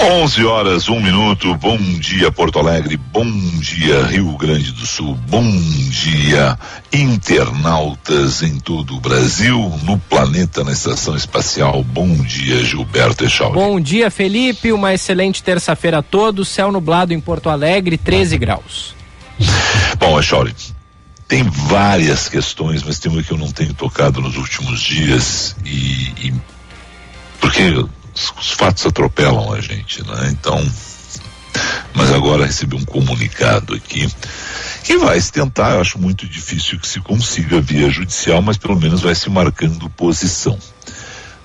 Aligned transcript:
11 0.00 0.44
horas, 0.44 0.88
um 0.88 1.00
minuto. 1.00 1.56
Bom 1.56 1.76
dia, 1.76 2.30
Porto 2.30 2.60
Alegre. 2.60 2.96
Bom 2.96 3.28
dia, 3.58 4.04
Rio 4.04 4.36
Grande 4.36 4.70
do 4.70 4.86
Sul. 4.86 5.14
Bom 5.28 5.50
dia, 5.90 6.56
internautas 6.92 8.42
em 8.42 8.60
todo 8.60 8.96
o 8.96 9.00
Brasil, 9.00 9.58
no 9.82 9.98
planeta, 9.98 10.62
na 10.62 10.70
estação 10.70 11.16
espacial. 11.16 11.82
Bom 11.82 12.14
dia, 12.18 12.64
Gilberto 12.64 13.24
Echauri. 13.24 13.54
Bom 13.54 13.80
dia, 13.80 14.08
Felipe. 14.08 14.72
Uma 14.72 14.94
excelente 14.94 15.42
terça-feira 15.42 15.98
a 15.98 16.02
todos. 16.02 16.48
Céu 16.48 16.70
nublado 16.70 17.12
em 17.12 17.20
Porto 17.20 17.50
Alegre, 17.50 17.98
13 17.98 18.38
graus. 18.38 18.94
Bom, 19.98 20.18
Echauri, 20.18 20.54
tem 21.26 21.42
várias 21.42 22.28
questões, 22.28 22.84
mas 22.84 23.00
tem 23.00 23.10
uma 23.10 23.22
que 23.22 23.32
eu 23.32 23.38
não 23.38 23.50
tenho 23.50 23.74
tocado 23.74 24.20
nos 24.20 24.36
últimos 24.36 24.80
dias 24.80 25.56
e, 25.64 26.28
e 26.28 26.34
porque 27.40 27.84
os 28.38 28.50
fatos 28.52 28.86
atropelam 28.86 29.52
a 29.52 29.60
gente, 29.60 30.06
né? 30.06 30.28
Então, 30.30 30.58
mas 31.94 32.12
agora 32.12 32.46
recebi 32.46 32.76
um 32.76 32.84
comunicado 32.84 33.74
aqui 33.74 34.08
que 34.84 34.96
vai 34.96 35.20
se 35.20 35.32
tentar, 35.32 35.72
eu 35.72 35.80
acho 35.80 35.98
muito 35.98 36.26
difícil 36.26 36.78
que 36.78 36.88
se 36.88 37.00
consiga 37.00 37.60
via 37.60 37.90
judicial, 37.90 38.40
mas 38.40 38.56
pelo 38.56 38.78
menos 38.78 39.02
vai 39.02 39.14
se 39.14 39.28
marcando 39.28 39.90
posição. 39.90 40.58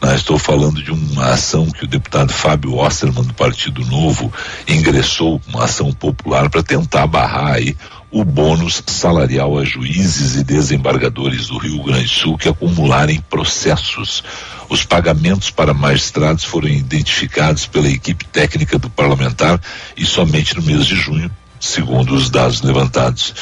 Né? 0.01 0.15
Estou 0.15 0.37
falando 0.37 0.83
de 0.83 0.91
uma 0.91 1.27
ação 1.27 1.69
que 1.71 1.85
o 1.85 1.87
deputado 1.87 2.31
Fábio 2.31 2.75
Osterman 2.75 3.23
do 3.23 3.33
Partido 3.33 3.85
Novo 3.85 4.31
ingressou, 4.67 5.41
uma 5.47 5.63
ação 5.65 5.91
popular 5.91 6.49
para 6.49 6.61
tentar 6.61 7.07
barrar 7.07 7.53
aí 7.53 7.75
o 8.13 8.23
bônus 8.23 8.83
salarial 8.85 9.57
a 9.57 9.65
juízes 9.65 10.35
e 10.35 10.43
desembargadores 10.43 11.47
do 11.47 11.57
Rio 11.57 11.81
Grande 11.81 12.03
do 12.03 12.09
Sul 12.09 12.37
que 12.37 12.47
acumularem 12.47 13.19
processos. 13.21 14.23
Os 14.69 14.85
pagamentos 14.85 15.49
para 15.49 15.73
magistrados 15.73 16.43
foram 16.43 16.67
identificados 16.67 17.65
pela 17.65 17.89
equipe 17.89 18.23
técnica 18.25 18.77
do 18.77 18.89
parlamentar 18.89 19.59
e 19.97 20.05
somente 20.05 20.55
no 20.55 20.61
mês 20.61 20.85
de 20.85 20.95
junho, 20.95 21.29
segundo 21.59 22.13
os 22.13 22.29
dados 22.29 22.61
levantados 22.61 23.33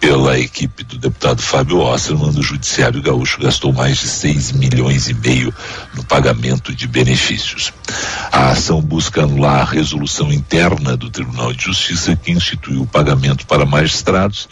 pela 0.00 0.38
equipe 0.38 0.84
do 0.84 0.98
deputado 0.98 1.42
Fábio 1.42 1.78
Osterman 1.78 2.32
do 2.32 2.42
Judiciário 2.42 3.02
Gaúcho 3.02 3.40
gastou 3.40 3.72
mais 3.72 3.98
de 3.98 4.08
6 4.08 4.52
milhões 4.52 5.08
e 5.08 5.14
meio 5.14 5.52
no 5.94 6.04
pagamento 6.04 6.74
de 6.74 6.86
benefícios. 6.86 7.72
A 8.30 8.50
ação 8.50 8.80
busca 8.80 9.22
anular 9.22 9.60
a 9.60 9.64
resolução 9.64 10.32
interna 10.32 10.96
do 10.96 11.10
Tribunal 11.10 11.52
de 11.52 11.64
Justiça 11.64 12.14
que 12.16 12.32
instituiu 12.32 12.82
o 12.82 12.86
pagamento 12.86 13.46
para 13.46 13.64
magistrados. 13.64 14.48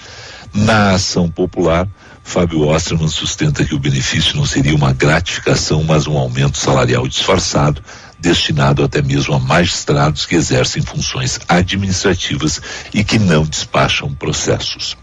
Na 0.53 0.93
ação 0.93 1.29
popular, 1.29 1.89
Fábio 2.23 2.67
Osterman 2.67 3.09
sustenta 3.09 3.65
que 3.65 3.75
o 3.75 3.79
benefício 3.79 4.37
não 4.37 4.47
seria 4.47 4.75
uma 4.75 4.93
gratificação, 4.93 5.85
mas 5.85 6.07
um 6.07 6.17
aumento 6.17 6.57
salarial 6.57 7.07
disfarçado, 7.07 7.83
destinado 8.19 8.83
até 8.83 9.03
mesmo 9.03 9.35
a 9.35 9.39
magistrados 9.39 10.25
que 10.25 10.35
exercem 10.35 10.83
funções 10.83 11.39
administrativas 11.49 12.61
e 12.95 13.05
que 13.05 13.19
não 13.19 13.45
despacham 13.45 14.15
processos. 14.15 14.97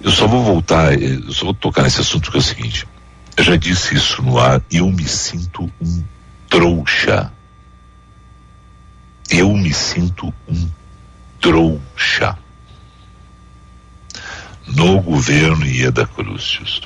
Eu 0.00 0.10
só 0.10 0.26
vou 0.26 0.42
voltar, 0.44 0.92
eh, 0.92 1.20
eu 1.26 1.32
só 1.32 1.46
vou 1.46 1.54
tocar 1.54 1.82
nesse 1.82 2.00
assunto 2.00 2.30
que 2.30 2.36
é 2.36 2.40
o 2.40 2.42
seguinte. 2.42 2.86
Eu 3.36 3.44
já 3.44 3.56
disse 3.56 3.94
isso 3.94 4.22
no 4.22 4.38
ar, 4.38 4.62
eu 4.70 4.90
me 4.90 5.06
sinto 5.06 5.70
um 5.80 6.04
trouxa. 6.48 7.32
Eu 9.30 9.52
me 9.54 9.72
sinto 9.72 10.32
um 10.48 10.68
trouxa 11.40 12.36
no 14.74 15.00
governo 15.00 15.64
Ieda 15.64 16.06
Crucius 16.06 16.82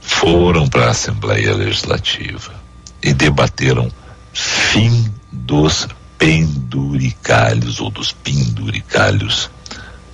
foram 0.00 0.68
para 0.68 0.86
a 0.86 0.90
Assembleia 0.90 1.54
Legislativa 1.54 2.54
e 3.02 3.12
debateram 3.12 3.90
fim 4.32 5.12
dos 5.30 5.88
penduricalhos 6.18 7.80
ou 7.80 7.90
dos 7.90 8.12
penduricalhos 8.12 9.50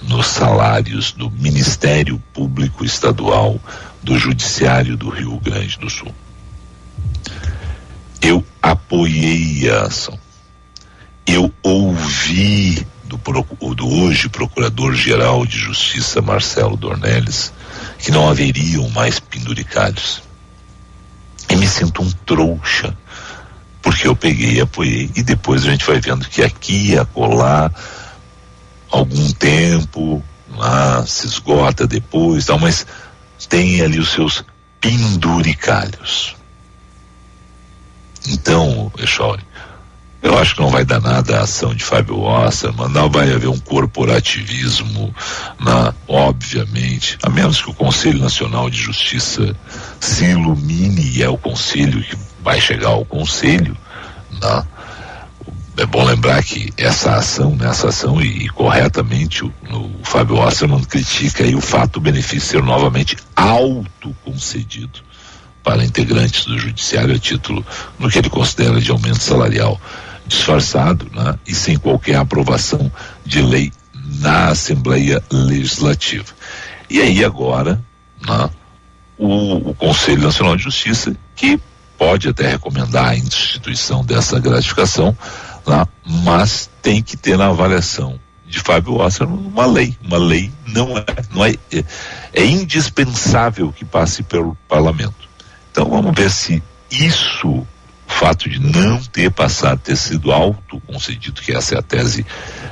nos 0.03 0.27
salários 0.27 1.13
do 1.13 1.31
Ministério 1.31 2.23
Público 2.33 2.85
Estadual 2.85 3.61
do 4.03 4.19
Judiciário 4.19 4.97
do 4.97 5.09
Rio 5.09 5.39
Grande 5.41 5.79
do 5.79 5.91
Sul. 5.91 6.15
Eu 8.21 8.45
apoiei 8.63 9.71
a 9.71 9.83
ação. 9.83 10.19
Eu 11.27 11.53
ouvi 11.63 12.87
do, 13.05 13.19
do 13.75 13.89
hoje 13.89 14.29
Procurador-Geral 14.29 15.45
de 15.47 15.59
Justiça 15.59 16.21
Marcelo 16.21 16.77
Dornelles 16.77 17.53
que 17.99 18.11
não 18.11 18.29
haveriam 18.29 18.89
mais 18.91 19.19
penduricalhos. 19.19 20.23
E 21.49 21.57
me 21.57 21.67
sinto 21.67 22.03
um 22.03 22.11
trouxa, 22.25 22.97
porque 23.81 24.09
eu 24.09 24.17
peguei 24.17 24.55
e 24.55 24.61
apoiei. 24.61 25.11
E 25.15 25.23
depois 25.23 25.65
a 25.65 25.71
gente 25.71 25.85
vai 25.85 26.01
vendo 26.01 26.29
que 26.29 26.43
aqui 26.43 26.99
acolá, 26.99 27.71
algum 28.91 29.33
tempo, 29.33 30.23
lá 30.51 31.05
se 31.07 31.27
esgota 31.27 31.87
depois, 31.87 32.47
tal, 32.47 32.59
mas 32.59 32.87
tem 33.49 33.81
ali 33.81 33.99
os 33.99 34.11
seus 34.11 34.45
penduricalhos. 34.81 36.37
Então, 38.29 38.91
Echori, 38.99 39.43
eu 40.23 40.37
acho 40.37 40.57
que 40.57 40.61
não 40.61 40.71
vai 40.71 40.85
dar 40.85 41.01
nada 41.01 41.39
a 41.39 41.43
ação 41.43 41.73
de 41.75 41.85
Fábio 41.85 42.21
Osserman, 42.21 42.89
não 42.89 43.09
vai 43.09 43.33
haver 43.33 43.49
um 43.49 43.59
corporativismo, 43.59 45.15
na, 45.61 45.95
obviamente, 46.09 47.17
a 47.23 47.31
menos 47.31 47.63
que 47.63 47.71
o 47.71 47.75
Conselho 47.75 48.19
Nacional 48.19 48.69
de 48.69 48.77
Justiça 48.77 49.55
se 50.01 50.25
ilumine 50.25 51.13
e 51.15 51.23
é 51.23 51.29
o 51.29 51.39
Conselho 51.39 52.03
que 52.03 52.17
vai 52.43 52.61
chegar 52.61 52.89
ao 52.89 53.05
Conselho, 53.05 53.77
né? 54.43 54.67
É 55.77 55.85
bom 55.85 56.05
lembrar 56.05 56.43
que 56.43 56.73
essa 56.77 57.17
ação, 57.17 57.55
nessa 57.55 57.89
ação, 57.89 58.21
e, 58.21 58.45
e 58.45 58.49
corretamente 58.49 59.45
o, 59.45 59.53
o, 59.71 60.05
Fábio 60.05 60.37
Osserman 60.37 60.83
critica 60.85 61.45
aí 61.45 61.55
o 61.55 61.61
fato 61.61 61.95
do 61.95 62.01
benefício 62.01 62.49
ser 62.49 62.63
novamente 62.63 63.17
autoconcedido 63.35 65.01
para 65.63 65.85
integrantes 65.85 66.47
do 66.47 66.59
judiciário 66.59 67.15
a 67.15 67.19
título 67.19 67.65
no 67.99 68.09
que 68.09 68.19
ele 68.19 68.31
considera 68.31 68.81
de 68.81 68.91
aumento 68.91 69.23
salarial 69.23 69.81
disfarçado 70.27 71.07
né, 71.13 71.39
e 71.47 71.55
sem 71.55 71.77
qualquer 71.77 72.17
aprovação 72.17 72.91
de 73.25 73.43
lei 73.43 73.73
na 74.21 74.49
Assembleia 74.49 75.23
Legislativa. 75.31 76.27
E 76.89 77.01
aí 77.01 77.25
agora, 77.25 77.83
né, 78.27 78.51
o, 79.19 79.71
o 79.71 79.75
Conselho 79.75 80.23
Nacional 80.23 80.57
de 80.57 80.63
Justiça, 80.63 81.15
que 81.35 81.61
pode 81.99 82.29
até 82.29 82.49
recomendar 82.49 83.09
a 83.09 83.17
instituição 83.17 84.05
dessa 84.05 84.39
gratificação, 84.39 85.09
né, 85.09 85.17
mas 86.07 86.71
tem 86.81 87.03
que 87.03 87.17
ter 87.17 87.37
na 87.37 87.49
avaliação 87.49 88.19
de 88.47 88.61
Fábio 88.61 88.95
Osser 88.95 89.27
uma 89.27 89.67
lei. 89.67 89.97
Uma 90.05 90.19
lei 90.19 90.53
não 90.67 90.97
é, 90.97 91.05
não 91.35 91.45
é, 91.45 91.55
é, 91.73 91.85
é 92.33 92.45
indispensável 92.45 93.73
que 93.73 93.85
passe 93.85 94.23
pelo 94.23 94.57
parlamento. 94.69 95.29
Então 95.71 95.91
vamos 95.91 96.15
ver 96.15 96.31
se 96.31 96.63
isso 96.91 97.49
o 97.49 97.67
fato 98.07 98.49
de 98.49 98.61
não 98.61 98.99
ter 99.03 99.31
passado, 99.31 99.81
ter 99.81 99.97
sido 99.97 100.33
auto-concedido, 100.33 101.43
que 101.43 101.53
essa 101.53 101.75
é 101.75 101.79
a 101.79 101.83
tese 101.83 102.25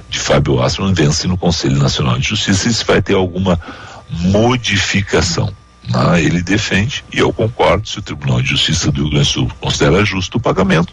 de 0.08 0.18
Fábio 0.18 0.62
Asman, 0.62 0.94
vence 0.94 1.26
no 1.26 1.36
Conselho 1.36 1.76
Nacional 1.76 2.18
de 2.18 2.28
Justiça, 2.28 2.68
isso 2.68 2.86
vai 2.86 3.02
ter 3.02 3.14
alguma 3.14 3.60
modificação. 4.08 5.52
Né? 5.88 6.22
Ele 6.22 6.40
defende, 6.40 7.04
e 7.12 7.18
eu 7.18 7.32
concordo, 7.32 7.86
se 7.88 7.98
o 7.98 8.02
Tribunal 8.02 8.40
de 8.40 8.50
Justiça 8.50 8.92
do 8.92 9.02
Rio 9.02 9.10
Grande 9.10 9.28
do 9.28 9.32
Sul 9.32 9.52
considera 9.60 10.04
justo 10.04 10.38
o 10.38 10.40
pagamento, 10.40 10.92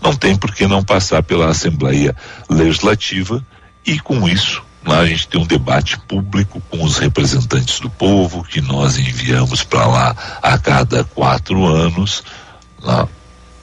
não 0.00 0.14
tem 0.14 0.36
por 0.36 0.54
que 0.54 0.66
não 0.66 0.82
passar 0.82 1.22
pela 1.22 1.48
Assembleia 1.48 2.14
Legislativa 2.48 3.44
e 3.84 3.98
com 3.98 4.28
isso 4.28 4.62
lá 4.84 5.00
a 5.00 5.06
gente 5.06 5.26
tem 5.28 5.40
um 5.40 5.46
debate 5.46 5.98
público 6.00 6.62
com 6.70 6.84
os 6.84 6.98
representantes 6.98 7.80
do 7.80 7.90
povo 7.90 8.44
que 8.44 8.60
nós 8.60 8.98
enviamos 8.98 9.64
para 9.64 9.86
lá 9.86 10.16
a 10.42 10.56
cada 10.58 11.04
quatro 11.04 11.66
anos 11.66 12.22
lá 12.80 13.08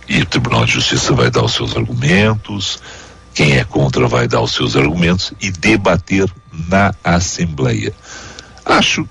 e 0.07 0.21
o 0.21 0.25
Tribunal 0.25 0.65
de 0.65 0.73
Justiça 0.73 1.13
vai 1.13 1.31
dar 1.31 1.43
os 1.43 1.53
seus 1.53 1.75
argumentos, 1.75 2.81
quem 3.33 3.57
é 3.57 3.63
contra 3.63 4.07
vai 4.07 4.27
dar 4.27 4.41
os 4.41 4.53
seus 4.53 4.75
argumentos 4.75 5.33
e 5.41 5.49
debater 5.49 6.29
na 6.51 6.93
Assembleia. 7.03 7.93
Acho 8.65 9.07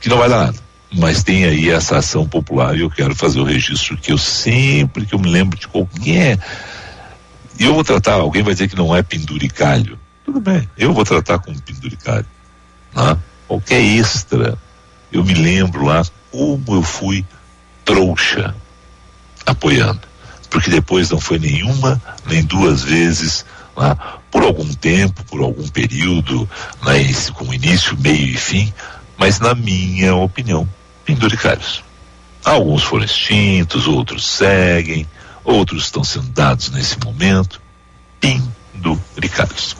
que 0.00 0.08
não 0.08 0.18
vai 0.18 0.28
dar 0.28 0.46
nada, 0.46 0.58
mas 0.92 1.22
tem 1.22 1.44
aí 1.44 1.70
essa 1.70 1.98
ação 1.98 2.26
popular 2.26 2.76
e 2.76 2.80
eu 2.80 2.90
quero 2.90 3.14
fazer 3.14 3.40
o 3.40 3.44
registro 3.44 3.96
que 3.96 4.12
eu 4.12 4.18
sempre 4.18 5.06
que 5.06 5.14
eu 5.14 5.18
me 5.18 5.28
lembro 5.30 5.58
de 5.58 5.68
qualquer. 5.68 6.38
E 7.58 7.64
eu 7.64 7.74
vou 7.74 7.84
tratar, 7.84 8.14
alguém 8.14 8.42
vai 8.42 8.54
dizer 8.54 8.68
que 8.68 8.76
não 8.76 8.94
é 8.94 9.02
penduricalho. 9.02 9.98
Tudo 10.24 10.40
bem, 10.40 10.68
eu 10.76 10.92
vou 10.92 11.04
tratar 11.04 11.38
como 11.38 11.60
penduricalho. 11.60 12.26
Né? 12.94 13.16
Qualquer 13.46 13.80
extra, 13.80 14.58
eu 15.12 15.24
me 15.24 15.34
lembro 15.34 15.84
lá 15.84 16.04
como 16.30 16.74
eu 16.74 16.82
fui 16.82 17.24
trouxa 17.84 18.54
apoiando. 19.46 20.00
Porque 20.48 20.70
depois 20.70 21.10
não 21.10 21.20
foi 21.20 21.38
nenhuma, 21.38 22.00
nem 22.26 22.42
duas 22.42 22.82
vezes, 22.82 23.44
lá, 23.76 24.18
por 24.30 24.42
algum 24.42 24.72
tempo, 24.72 25.24
por 25.24 25.40
algum 25.40 25.66
período, 25.68 26.48
lá, 26.82 26.92
com 27.34 27.54
início, 27.54 27.96
meio 27.98 28.26
e 28.26 28.36
fim, 28.36 28.72
mas 29.16 29.38
na 29.38 29.54
minha 29.54 30.14
opinião, 30.14 30.68
penduricários. 31.10 31.82
Alguns 32.44 32.84
foram 32.84 33.04
extintos, 33.04 33.88
outros 33.88 34.26
seguem, 34.26 35.06
outros 35.44 35.84
estão 35.84 36.04
sendo 36.04 36.28
dados 36.28 36.70
nesse 36.70 36.96
momento, 37.04 37.60
penduricários. 38.20 39.76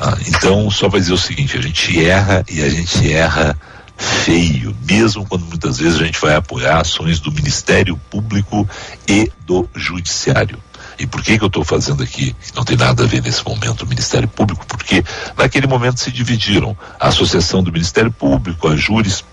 Ah, 0.00 0.16
então, 0.26 0.70
só 0.70 0.88
para 0.88 1.00
dizer 1.00 1.12
o 1.12 1.18
seguinte, 1.18 1.58
a 1.58 1.60
gente 1.60 2.04
erra 2.04 2.44
e 2.48 2.62
a 2.62 2.68
gente 2.68 3.12
erra 3.12 3.58
feio, 3.96 4.74
mesmo 4.88 5.26
quando 5.26 5.44
muitas 5.44 5.78
vezes 5.78 6.00
a 6.00 6.04
gente 6.04 6.20
vai 6.20 6.34
apoiar 6.34 6.80
ações 6.80 7.20
do 7.20 7.32
Ministério 7.32 7.96
Público 8.10 8.68
e 9.08 9.30
do 9.44 9.68
Judiciário. 9.74 10.62
E 10.98 11.06
por 11.06 11.22
que 11.22 11.36
que 11.36 11.44
eu 11.44 11.48
estou 11.48 11.64
fazendo 11.64 12.02
aqui? 12.02 12.34
Não 12.54 12.64
tem 12.64 12.76
nada 12.76 13.02
a 13.02 13.06
ver 13.06 13.20
nesse 13.20 13.44
momento 13.44 13.82
o 13.82 13.86
Ministério 13.86 14.28
Público, 14.28 14.64
porque 14.66 15.04
naquele 15.36 15.66
momento 15.66 15.98
se 15.98 16.12
dividiram 16.12 16.76
a 16.98 17.08
Associação 17.08 17.62
do 17.62 17.72
Ministério 17.72 18.12
Público, 18.12 18.68
a 18.68 18.76
Júris, 18.76 19.24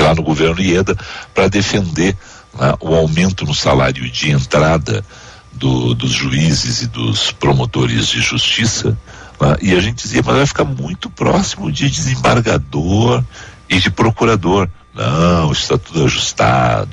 lá 0.00 0.14
no 0.14 0.22
governo 0.22 0.60
Ieda, 0.60 0.96
para 1.34 1.48
defender 1.48 2.16
né, 2.58 2.74
o 2.80 2.94
aumento 2.94 3.44
no 3.44 3.54
salário 3.54 4.08
de 4.10 4.30
entrada 4.30 5.04
do, 5.52 5.94
dos 5.94 6.12
juízes 6.12 6.82
e 6.82 6.86
dos 6.86 7.32
promotores 7.32 8.06
de 8.06 8.20
justiça, 8.20 8.96
né? 9.40 9.56
E 9.62 9.74
a 9.74 9.80
gente 9.80 10.02
dizia, 10.02 10.22
mas 10.24 10.36
vai 10.36 10.46
ficar 10.46 10.64
muito 10.64 11.08
próximo 11.10 11.70
de 11.70 11.88
desembargador 11.88 13.22
e 13.68 13.78
de 13.78 13.90
procurador. 13.90 14.68
Não, 14.94 15.52
está 15.52 15.78
tudo 15.78 16.04
ajustado. 16.04 16.90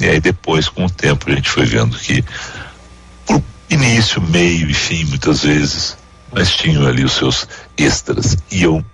E 0.00 0.06
aí 0.06 0.20
depois, 0.20 0.68
com 0.68 0.86
o 0.86 0.90
tempo, 0.90 1.30
a 1.30 1.34
gente 1.34 1.50
foi 1.50 1.64
vendo 1.64 1.98
que 1.98 2.24
por 3.26 3.42
início, 3.68 4.20
meio 4.22 4.70
e 4.70 4.74
fim, 4.74 5.04
muitas 5.04 5.42
vezes, 5.42 5.96
mas 6.32 6.54
tinham 6.54 6.86
ali 6.86 7.04
os 7.04 7.12
seus 7.12 7.46
extras. 7.76 8.36
E 8.50 8.62
eu 8.62 8.84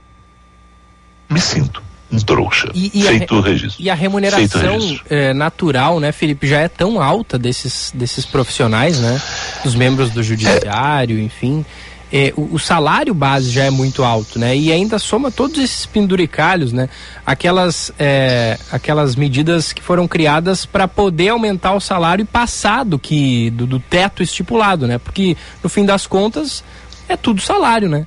me 1.31 1.41
sinto 1.41 1.83
trouxa. 2.25 2.71
E, 2.75 2.91
e 2.95 3.03
feito 3.03 3.35
a, 3.35 3.39
o 3.39 3.41
registro. 3.41 3.83
E 3.83 3.91
a 3.91 3.95
remuneração 3.95 4.79
é, 5.09 5.35
natural, 5.35 6.01
né, 6.01 6.13
Felipe, 6.13 6.47
já 6.47 6.61
é 6.61 6.69
tão 6.69 7.01
alta 7.01 7.39
desses, 7.39 7.93
desses 7.95 8.25
profissionais, 8.25 8.99
né? 8.99 9.21
Dos 9.63 9.75
membros 9.75 10.11
do 10.11 10.23
judiciário, 10.23 11.19
é, 11.19 11.23
enfim 11.23 11.65
é, 12.13 12.33
o, 12.37 12.55
o, 12.55 12.59
salário 12.59 13.13
base 13.13 13.51
já 13.51 13.65
é 13.65 13.71
muito 13.71 14.03
alto, 14.03 14.39
né? 14.39 14.57
E 14.57 14.73
ainda 14.73 14.99
soma 14.99 15.31
todos 15.31 15.59
esses 15.59 15.85
penduricalhos, 15.85 16.73
né? 16.73 16.89
Aquelas, 17.25 17.93
é, 17.99 18.59
aquelas 18.73 19.15
medidas 19.15 19.73
que 19.73 19.83
foram 19.83 20.09
criadas 20.09 20.65
para 20.65 20.89
poder 20.89 21.29
aumentar 21.29 21.75
o 21.75 21.81
salário 21.81 22.23
e 22.23 22.27
passar 22.27 22.85
do, 22.85 22.99
que, 22.99 23.51
do, 23.51 23.67
do, 23.67 23.79
teto 23.79 24.23
estipulado, 24.23 24.87
né? 24.87 24.99
Porque, 24.99 25.37
no 25.63 25.69
fim 25.69 25.85
das 25.85 26.07
contas, 26.07 26.65
é 27.09 27.17
tudo 27.17 27.43
salário, 27.43 27.89
né? 27.89 28.07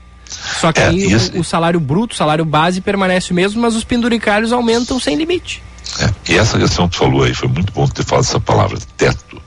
Só 0.59 0.71
que 0.71 0.79
é, 0.79 0.87
aí 0.87 1.15
o, 1.15 1.39
o, 1.39 1.43
salário 1.43 1.79
bruto, 1.79 2.13
o 2.13 2.17
salário 2.17 2.45
base 2.45 2.81
permanece 2.81 3.31
o 3.31 3.35
mesmo, 3.35 3.61
mas 3.61 3.75
os 3.75 3.83
penduricalhos 3.83 4.51
aumentam 4.51 4.99
sem 4.99 5.15
limite. 5.15 5.61
É, 5.99 6.31
e 6.31 6.37
essa 6.37 6.57
questão 6.57 6.87
que 6.87 6.95
tu 6.95 6.99
falou 6.99 7.23
aí, 7.23 7.33
foi 7.33 7.49
muito 7.49 7.73
bom 7.73 7.87
ter 7.87 8.05
falado 8.05 8.25
essa 8.25 8.39
palavra, 8.39 8.77
teto 8.97 9.41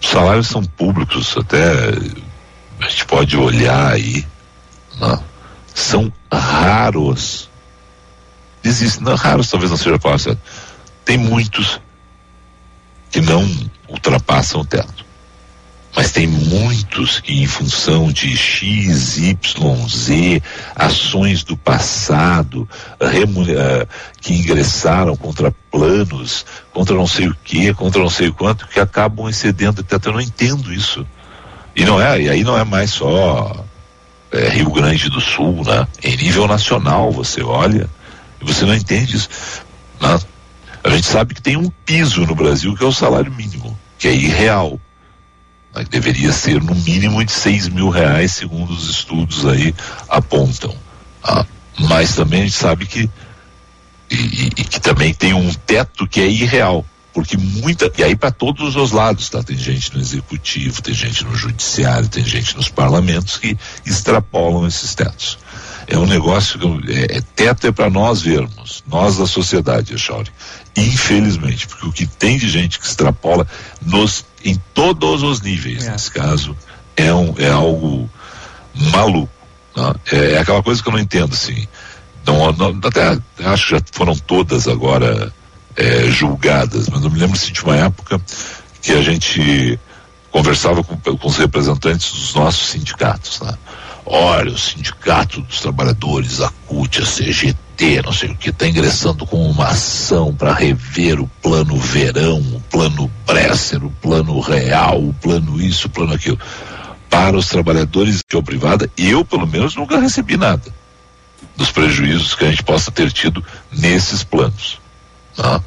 os 0.00 0.08
salários 0.08 0.46
são 0.46 0.62
públicos, 0.62 1.36
até 1.36 1.72
a 2.80 2.88
gente 2.88 3.06
pode 3.06 3.36
olhar 3.36 3.92
aí, 3.92 4.26
né? 5.00 5.18
são 5.74 6.12
raros. 6.32 7.50
Existem, 8.62 9.04
não 9.04 9.14
raros 9.14 9.50
talvez 9.50 9.70
não 9.70 9.76
seja 9.76 9.96
a 9.96 9.98
palavra 9.98 10.22
certa. 10.22 10.42
Tem 11.04 11.16
muitos 11.16 11.80
que 13.10 13.20
não 13.20 13.48
ultrapassam 13.88 14.60
o 14.60 14.64
teto. 14.64 15.05
Mas 15.96 16.12
tem 16.12 16.26
muitos 16.26 17.20
que, 17.20 17.42
em 17.42 17.46
função 17.46 18.12
de 18.12 18.36
X, 18.36 19.16
Y, 19.16 19.88
Z, 19.88 20.42
ações 20.74 21.42
do 21.42 21.56
passado, 21.56 22.68
uh, 23.00 23.88
que 24.20 24.34
ingressaram 24.34 25.16
contra 25.16 25.50
planos, 25.70 26.44
contra 26.70 26.94
não 26.94 27.06
sei 27.06 27.28
o 27.28 27.36
que, 27.42 27.72
contra 27.72 28.02
não 28.02 28.10
sei 28.10 28.28
o 28.28 28.34
quanto, 28.34 28.68
que 28.68 28.78
acabam 28.78 29.26
excedendo 29.26 29.80
até 29.80 29.96
Eu 30.06 30.12
não 30.12 30.20
entendo 30.20 30.70
isso. 30.70 31.06
E 31.74 31.82
não 31.86 31.98
é, 31.98 32.20
e 32.20 32.28
aí 32.28 32.44
não 32.44 32.58
é 32.58 32.64
mais 32.64 32.90
só 32.90 33.64
é, 34.30 34.50
Rio 34.50 34.70
Grande 34.70 35.08
do 35.08 35.20
Sul, 35.20 35.64
né? 35.64 35.88
Em 36.02 36.14
nível 36.14 36.46
nacional, 36.46 37.10
você 37.10 37.42
olha 37.42 37.88
e 38.38 38.44
você 38.44 38.66
não 38.66 38.74
entende 38.74 39.16
isso. 39.16 39.30
Né? 39.98 40.18
A 40.84 40.90
gente 40.90 41.06
sabe 41.06 41.34
que 41.34 41.40
tem 41.40 41.56
um 41.56 41.70
piso 41.86 42.26
no 42.26 42.34
Brasil 42.34 42.76
que 42.76 42.84
é 42.84 42.86
o 42.86 42.92
salário 42.92 43.32
mínimo, 43.32 43.78
que 43.98 44.08
é 44.08 44.14
irreal 44.14 44.78
que 45.84 45.90
deveria 45.90 46.32
ser 46.32 46.62
no 46.62 46.74
mínimo 46.74 47.24
de 47.24 47.32
seis 47.32 47.68
mil 47.68 47.88
reais, 47.88 48.32
segundo 48.32 48.72
os 48.72 48.88
estudos 48.88 49.44
aí 49.46 49.74
apontam. 50.08 50.74
Ah, 51.22 51.44
mas 51.78 52.14
também 52.14 52.42
a 52.42 52.44
gente 52.44 52.56
sabe 52.56 52.86
que 52.86 53.10
e, 54.10 54.14
e, 54.14 54.46
e, 54.58 54.64
que 54.64 54.80
também 54.80 55.12
tem 55.12 55.34
um 55.34 55.52
teto 55.52 56.06
que 56.06 56.20
é 56.20 56.28
irreal, 56.28 56.84
porque 57.12 57.36
muita 57.36 57.90
e 57.98 58.04
aí 58.04 58.14
para 58.14 58.30
todos 58.30 58.76
os 58.76 58.92
lados, 58.92 59.28
tá? 59.28 59.42
Tem 59.42 59.56
gente 59.56 59.94
no 59.94 60.00
executivo, 60.00 60.80
tem 60.80 60.94
gente 60.94 61.24
no 61.24 61.34
judiciário, 61.34 62.08
tem 62.08 62.24
gente 62.24 62.56
nos 62.56 62.68
parlamentos 62.68 63.36
que 63.36 63.56
extrapolam 63.84 64.66
esses 64.66 64.94
tetos. 64.94 65.38
É 65.88 65.96
um 65.96 66.06
negócio 66.06 66.58
que 66.58 66.92
é, 66.92 67.18
é 67.18 67.20
teto 67.34 67.66
é 67.66 67.72
para 67.72 67.88
nós 67.88 68.20
vermos, 68.20 68.82
nós 68.86 69.16
da 69.16 69.26
sociedade, 69.26 69.94
Echauri. 69.94 70.30
Infelizmente, 70.76 71.66
porque 71.66 71.86
o 71.86 71.92
que 71.92 72.06
tem 72.06 72.36
de 72.36 72.48
gente 72.48 72.78
que 72.78 72.86
extrapola 72.86 73.46
nos 73.80 74.24
em 74.44 74.60
todos 74.74 75.22
os 75.22 75.40
níveis, 75.40 75.86
é. 75.86 75.90
nesse 75.90 76.10
caso, 76.10 76.56
é, 76.96 77.12
um, 77.12 77.34
é 77.38 77.50
algo 77.50 78.08
maluco. 78.74 79.32
Né? 79.74 79.94
É, 80.12 80.32
é, 80.32 80.38
aquela 80.38 80.62
coisa 80.62 80.82
que 80.82 80.88
eu 80.88 80.92
não 80.92 81.00
entendo, 81.00 81.32
assim. 81.32 81.66
Não, 82.24 82.52
não, 82.52 82.80
até 82.84 83.18
acho 83.44 83.66
que 83.66 83.70
já 83.70 83.80
foram 83.92 84.14
todas 84.16 84.68
agora 84.68 85.32
é, 85.76 86.10
julgadas, 86.10 86.88
mas 86.88 87.02
eu 87.02 87.10
me 87.10 87.18
lembro 87.18 87.36
assim, 87.36 87.52
de 87.52 87.62
uma 87.62 87.76
época 87.76 88.20
que 88.82 88.92
a 88.92 89.02
gente 89.02 89.78
conversava 90.30 90.82
com, 90.82 90.96
com 90.96 91.28
os 91.28 91.36
representantes 91.36 92.12
dos 92.12 92.34
nossos 92.34 92.68
sindicatos. 92.68 93.40
Né? 93.40 93.56
Olha, 94.04 94.52
o 94.52 94.58
Sindicato 94.58 95.40
dos 95.40 95.60
Trabalhadores, 95.60 96.40
a 96.40 96.50
CUT, 96.66 97.02
a 97.02 97.04
CGT, 97.04 97.56
não 98.04 98.12
sei 98.12 98.30
o 98.30 98.36
que, 98.36 98.50
está 98.50 98.66
ingressando 98.66 99.26
com 99.26 99.50
uma 99.50 99.66
ação 99.66 100.34
para 100.34 100.54
rever 100.54 101.20
o 101.20 101.28
plano 101.42 101.76
verão, 101.76 102.38
o 102.38 102.60
plano 102.70 103.10
Bresser, 103.26 103.84
o 103.84 103.90
plano 103.90 104.40
real, 104.40 105.02
o 105.02 105.12
plano 105.14 105.60
isso, 105.60 105.86
o 105.86 105.90
plano 105.90 106.14
aquilo. 106.14 106.38
Para 107.10 107.36
os 107.36 107.48
trabalhadores 107.48 108.22
que 108.26 108.36
é 108.36 108.42
privada, 108.42 108.90
eu, 108.96 109.24
pelo 109.24 109.46
menos, 109.46 109.76
nunca 109.76 110.00
recebi 110.00 110.36
nada 110.36 110.72
dos 111.54 111.70
prejuízos 111.70 112.34
que 112.34 112.44
a 112.44 112.50
gente 112.50 112.62
possa 112.62 112.90
ter 112.90 113.12
tido 113.12 113.44
nesses 113.72 114.22
planos. 114.24 114.80
Tá? 115.34 115.60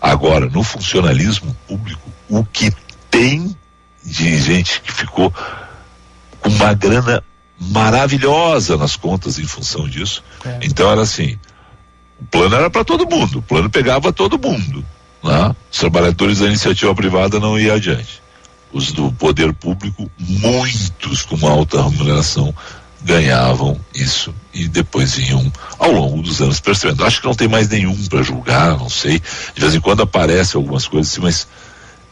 Agora, 0.00 0.46
no 0.46 0.62
funcionalismo 0.62 1.56
público, 1.66 2.10
o 2.28 2.44
que 2.44 2.72
tem 3.10 3.56
de 4.04 4.38
gente 4.38 4.80
que 4.80 4.92
ficou 4.92 5.32
com 6.40 6.50
uma 6.50 6.74
grana 6.74 7.22
maravilhosa 7.58 8.76
nas 8.76 8.96
contas 8.96 9.38
em 9.38 9.44
função 9.44 9.88
disso. 9.88 10.22
É. 10.44 10.60
Então 10.62 10.90
era 10.90 11.02
assim, 11.02 11.38
o 12.20 12.24
plano 12.24 12.54
era 12.54 12.70
para 12.70 12.84
todo 12.84 13.08
mundo, 13.08 13.38
o 13.38 13.42
plano 13.42 13.70
pegava 13.70 14.12
todo 14.12 14.38
mundo. 14.38 14.84
Né? 15.22 15.56
Os 15.70 15.78
trabalhadores 15.78 16.40
da 16.40 16.46
iniciativa 16.46 16.94
privada 16.94 17.40
não 17.40 17.58
iam 17.58 17.74
adiante. 17.74 18.22
Os 18.72 18.92
do 18.92 19.12
poder 19.12 19.52
público, 19.52 20.10
muitos 20.18 21.22
com 21.22 21.36
uma 21.36 21.50
alta 21.50 21.82
remuneração, 21.82 22.54
ganhavam 23.04 23.78
isso 23.94 24.34
e 24.52 24.66
depois 24.66 25.18
iam 25.18 25.52
ao 25.78 25.92
longo 25.92 26.22
dos 26.22 26.40
anos 26.40 26.58
percebendo. 26.58 27.04
Acho 27.04 27.20
que 27.20 27.26
não 27.26 27.34
tem 27.34 27.46
mais 27.46 27.68
nenhum 27.68 27.94
para 28.06 28.22
julgar, 28.22 28.78
não 28.78 28.88
sei. 28.88 29.20
De 29.54 29.60
vez 29.60 29.74
em 29.74 29.80
quando 29.80 30.02
aparecem 30.02 30.58
algumas 30.58 30.88
coisas 30.88 31.12
assim, 31.12 31.20
mas 31.20 31.46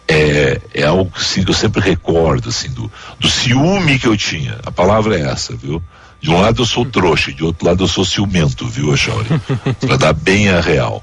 é, 0.09 0.61
é 0.75 0.85
algo 0.85 1.13
assim, 1.17 1.45
que 1.45 1.51
eu 1.51 1.55
sempre 1.55 1.81
recordo, 1.81 2.49
assim, 2.49 2.69
do, 2.71 2.91
do 3.19 3.29
ciúme 3.29 3.99
que 3.99 4.07
eu 4.07 4.17
tinha. 4.17 4.59
A 4.65 4.71
palavra 4.71 5.19
é 5.19 5.23
essa, 5.23 5.55
viu? 5.55 5.83
De 6.21 6.31
um 6.31 6.41
lado 6.41 6.63
eu 6.63 6.67
sou 6.67 6.85
trouxa, 6.85 7.33
de 7.33 7.43
outro 7.43 7.67
lado 7.67 7.83
eu 7.83 7.89
sou 7.89 8.05
ciumento, 8.05 8.69
viu, 8.69 8.93
Achauri? 8.93 9.29
Para 9.81 9.97
dar 9.97 10.13
bem 10.13 10.49
a 10.51 10.61
real. 10.61 11.03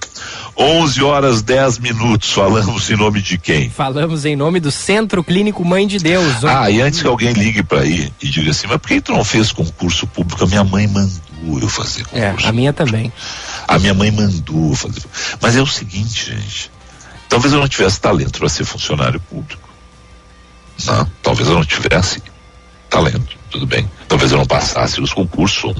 11 0.57 1.03
horas 1.03 1.41
10 1.41 1.79
minutos, 1.79 2.31
falamos 2.31 2.89
em 2.89 2.95
nome 2.95 3.21
de 3.21 3.37
quem? 3.37 3.69
Falamos 3.69 4.23
em 4.23 4.35
nome 4.35 4.61
do 4.61 4.71
Centro 4.71 5.21
Clínico 5.21 5.63
Mãe 5.65 5.85
de 5.85 5.97
Deus. 5.97 6.45
Ah, 6.45 6.71
e 6.71 6.81
antes 6.81 7.01
que 7.01 7.07
alguém 7.07 7.33
ligue 7.33 7.63
para 7.63 7.81
aí 7.81 8.13
e 8.21 8.29
diga 8.29 8.51
assim, 8.51 8.67
mas 8.67 8.77
por 8.77 8.87
que 8.87 9.01
tu 9.01 9.11
não 9.11 9.25
fez 9.25 9.51
concurso 9.51 10.07
público? 10.07 10.41
A 10.41 10.47
minha 10.47 10.63
mãe 10.63 10.87
mandou 10.87 11.59
eu 11.61 11.67
fazer 11.67 12.05
concurso. 12.05 12.45
É, 12.45 12.49
a 12.49 12.51
minha 12.53 12.71
também. 12.71 13.11
A 13.67 13.77
minha 13.77 13.93
mãe 13.93 14.11
mandou 14.11 14.73
fazer. 14.73 15.03
Mas 15.41 15.57
é 15.57 15.61
o 15.61 15.67
seguinte, 15.67 16.31
gente. 16.31 16.71
Talvez 17.29 17.53
eu 17.53 17.59
não 17.59 17.67
tivesse 17.67 18.01
talento 18.01 18.39
para 18.39 18.49
ser 18.49 18.65
funcionário 18.65 19.19
público. 19.19 19.69
Não, 20.85 21.05
talvez 21.21 21.47
eu 21.47 21.55
não 21.55 21.63
tivesse 21.63 22.21
talento, 22.89 23.37
tudo 23.51 23.67
bem. 23.67 23.89
Talvez 24.07 24.31
eu 24.31 24.37
não 24.39 24.45
passasse 24.45 24.99
os 24.99 25.13
concursos. 25.13 25.75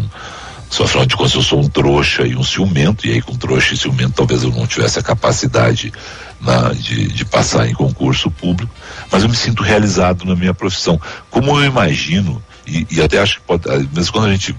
Só 0.70 0.84
afinal 0.84 1.08
de 1.08 1.16
contas 1.16 1.34
eu 1.34 1.42
sou 1.42 1.60
um 1.60 1.68
trouxa 1.68 2.28
e 2.28 2.36
um 2.36 2.44
ciumento, 2.44 3.08
e 3.08 3.14
aí 3.14 3.22
com 3.22 3.36
trouxa 3.36 3.74
e 3.74 3.78
ciumento 3.78 4.14
talvez 4.14 4.44
eu 4.44 4.52
não 4.52 4.68
tivesse 4.68 5.00
a 5.00 5.02
capacidade 5.02 5.92
na, 6.40 6.70
de, 6.74 7.08
de 7.08 7.26
passar 7.26 7.68
em 7.68 7.74
concurso 7.74 8.30
público, 8.30 8.72
mas 9.12 9.24
eu 9.24 9.30
me 9.30 9.36
sinto 9.36 9.64
realizado 9.64 10.26
na 10.26 10.36
minha 10.36 10.54
profissão. 10.54 11.02
Como 11.32 11.60
eu 11.60 11.66
imagino, 11.66 12.42
e, 12.68 12.86
e 12.92 13.02
até 13.02 13.18
acho 13.18 13.40
que 13.40 13.42
pode, 13.42 13.68
mesmo 13.92 14.14
quando 14.14 14.28
a 14.28 14.32
gente 14.32 14.56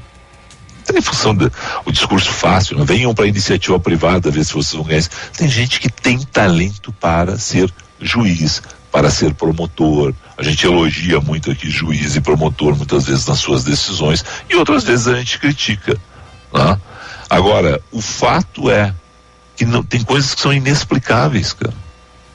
em 0.99 1.03
função 1.03 1.35
do 1.35 1.51
discurso 1.91 2.31
fácil, 2.31 2.77
não 2.77 2.85
venham 2.85 3.15
para 3.15 3.25
a 3.25 3.29
iniciativa 3.29 3.79
privada 3.79 4.31
ver 4.31 4.45
se 4.45 4.53
vocês 4.53 4.75
vão 4.75 4.85
ganhar. 4.85 5.03
Tem 5.37 5.49
gente 5.49 5.81
que 5.81 5.91
tem 5.91 6.19
talento 6.19 6.93
para 6.93 7.39
ser 7.39 7.73
juiz, 8.01 8.63
para 8.91 9.11
ser 9.11 9.35
promotor. 9.35 10.15
A 10.37 10.43
gente 10.43 10.67
elogia 10.67 11.21
muito 11.21 11.51
aqui 11.51 11.71
juiz 11.71 12.17
e 12.17 12.21
promotor 12.21 12.77
muitas 12.77 13.07
vezes 13.07 13.27
nas 13.27 13.39
suas 13.39 13.65
decisões 13.65 14.25
e 14.49 14.57
outras 14.57 14.85
vezes 14.85 15.07
a 15.07 15.17
gente 15.17 15.39
critica. 15.39 15.97
Né? 16.53 16.81
Agora, 17.29 17.81
o 17.93 18.01
fato 18.01 18.71
é 18.71 18.95
que 19.57 19.65
não, 19.65 19.83
tem 19.83 20.03
coisas 20.03 20.35
que 20.35 20.41
são 20.41 20.53
inexplicáveis, 20.53 21.53
cara. 21.53 21.75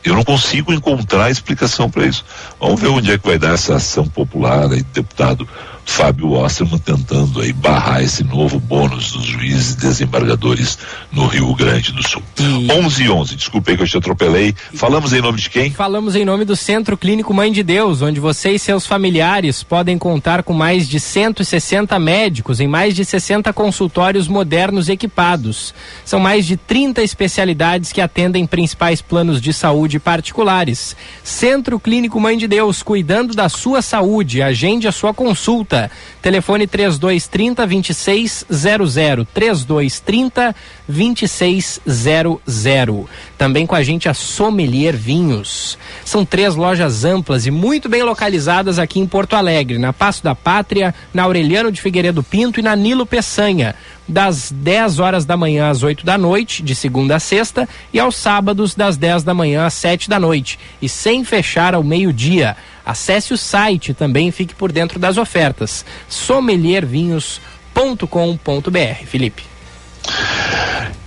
Eu 0.04 0.14
não 0.14 0.24
consigo 0.24 0.72
encontrar 0.72 1.32
explicação 1.32 1.90
para 1.90 2.06
isso. 2.06 2.24
Vamos 2.60 2.80
ver 2.80 2.90
onde 2.90 3.12
é 3.12 3.18
que 3.18 3.26
vai 3.26 3.40
dar 3.40 3.56
essa 3.56 3.76
ação 3.76 4.08
popular 4.08 4.72
aí, 4.72 4.84
deputado 4.84 5.50
Fábio 5.86 6.32
Osterman 6.32 6.80
tentando 6.80 7.40
aí 7.40 7.54
barrar 7.54 8.04
esse 8.04 8.24
novo 8.24 8.60
bônus 8.60 9.12
dos 9.12 9.24
juízes 9.24 9.76
e 9.76 9.78
desembargadores 9.78 10.78
no 11.12 11.28
Rio 11.28 11.54
Grande 11.56 11.94
do 11.94 12.06
Sul. 12.06 12.22
E... 12.38 12.72
11 12.72 13.04
e 13.04 13.10
11, 13.10 13.36
desculpe 13.36 13.72
aí 13.72 13.78
que 13.78 13.84
eu 13.84 13.88
te 13.88 13.98
atropelei. 13.98 14.54
Falamos 14.74 15.14
em 15.14 15.22
nome 15.22 15.40
de 15.40 15.50
quem? 15.50 15.72
Falamos 15.72 16.16
em 16.16 16.26
nome 16.26 16.44
do 16.44 16.56
Centro 16.56 16.98
Clínico 16.98 17.34
Mãe 17.34 17.52
de 17.52 17.64
Deus, 17.64 18.02
onde 18.02 18.20
você 18.20 18.52
e 18.52 18.60
seus 18.60 18.86
familiares 18.86 19.64
podem 19.64 19.98
contar 19.98 20.44
com 20.44 20.54
mais 20.54 20.90
de 20.90 21.00
160 21.00 21.98
médicos 22.00 22.60
em 22.60 22.68
mais 22.68 22.96
de 22.96 23.06
60 23.06 23.54
consultórios 23.54 24.28
modernos 24.28 24.90
equipados. 24.90 25.74
São 26.04 26.20
mais 26.20 26.46
de 26.46 26.58
30 26.58 27.04
especialidades 27.04 27.94
que 27.94 28.02
atendem 28.02 28.48
principais 28.48 29.02
planos 29.02 29.40
de 29.40 29.54
saúde 29.54 30.00
particulares. 30.00 30.96
Centro 31.24 31.80
Clínico 31.80 32.20
Mãe 32.20 32.38
de 32.38 32.48
Deus, 32.48 32.82
cuidando 32.82 33.34
da 33.34 33.48
sua 33.48 33.82
saúde. 33.82 34.42
Agende 34.42 34.88
a 34.88 34.92
sua 34.92 35.14
consulta 35.14 35.75
Telefone 36.22 36.68
3230 36.68 37.66
2600. 37.66 39.28
3230 39.34 40.56
2600. 40.88 43.06
Também 43.38 43.66
com 43.66 43.76
a 43.76 43.84
gente 43.84 44.10
a 44.10 44.14
Sommelier 44.14 44.96
Vinhos. 44.96 45.78
São 46.04 46.26
três 46.26 46.56
lojas 46.56 47.06
amplas 47.06 47.46
e 47.46 47.52
muito 47.52 47.90
bem 47.90 48.04
localizadas 48.04 48.80
aqui 48.80 49.00
em 49.00 49.08
Porto 49.08 49.36
Alegre, 49.36 49.78
na 49.78 49.94
Passo 49.94 50.24
da 50.24 50.36
Pátria, 50.36 50.94
na 51.14 51.24
Aureliano 51.24 51.72
de 51.72 51.82
Figueiredo 51.82 52.24
Pinto 52.24 52.60
e 52.60 52.64
na 52.64 52.76
Nilo 52.76 53.06
Peçanha 53.06 53.76
das 54.08 54.52
10 54.52 55.00
horas 55.00 55.26
da 55.26 55.36
manhã 55.36 55.70
às 55.70 55.84
8 55.84 56.06
da 56.06 56.18
noite, 56.18 56.62
de 56.62 56.76
segunda 56.76 57.16
a 57.16 57.20
sexta, 57.20 57.68
e 57.92 58.00
aos 58.00 58.16
sábados, 58.16 58.76
das 58.76 58.98
10 58.98 59.24
da 59.24 59.34
manhã 59.34 59.66
às 59.66 59.74
7 59.74 60.10
da 60.10 60.20
noite, 60.20 60.60
e 60.82 60.88
sem 60.88 61.24
fechar 61.24 61.74
ao 61.74 61.84
meio-dia. 61.84 62.56
Acesse 62.86 63.34
o 63.34 63.38
site 63.38 63.94
também 63.94 64.32
fique 64.32 64.54
por 64.54 64.72
dentro 64.72 65.00
das 65.00 65.18
ofertas. 65.18 65.86
sommeliervinhos.com.br. 66.08 69.06
Felipe. 69.06 69.44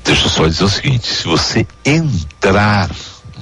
Deixa 0.05 0.25
eu 0.25 0.31
só 0.31 0.47
dizer 0.47 0.65
o 0.65 0.69
seguinte: 0.69 1.07
se 1.07 1.25
você 1.25 1.67
entrar 1.85 2.91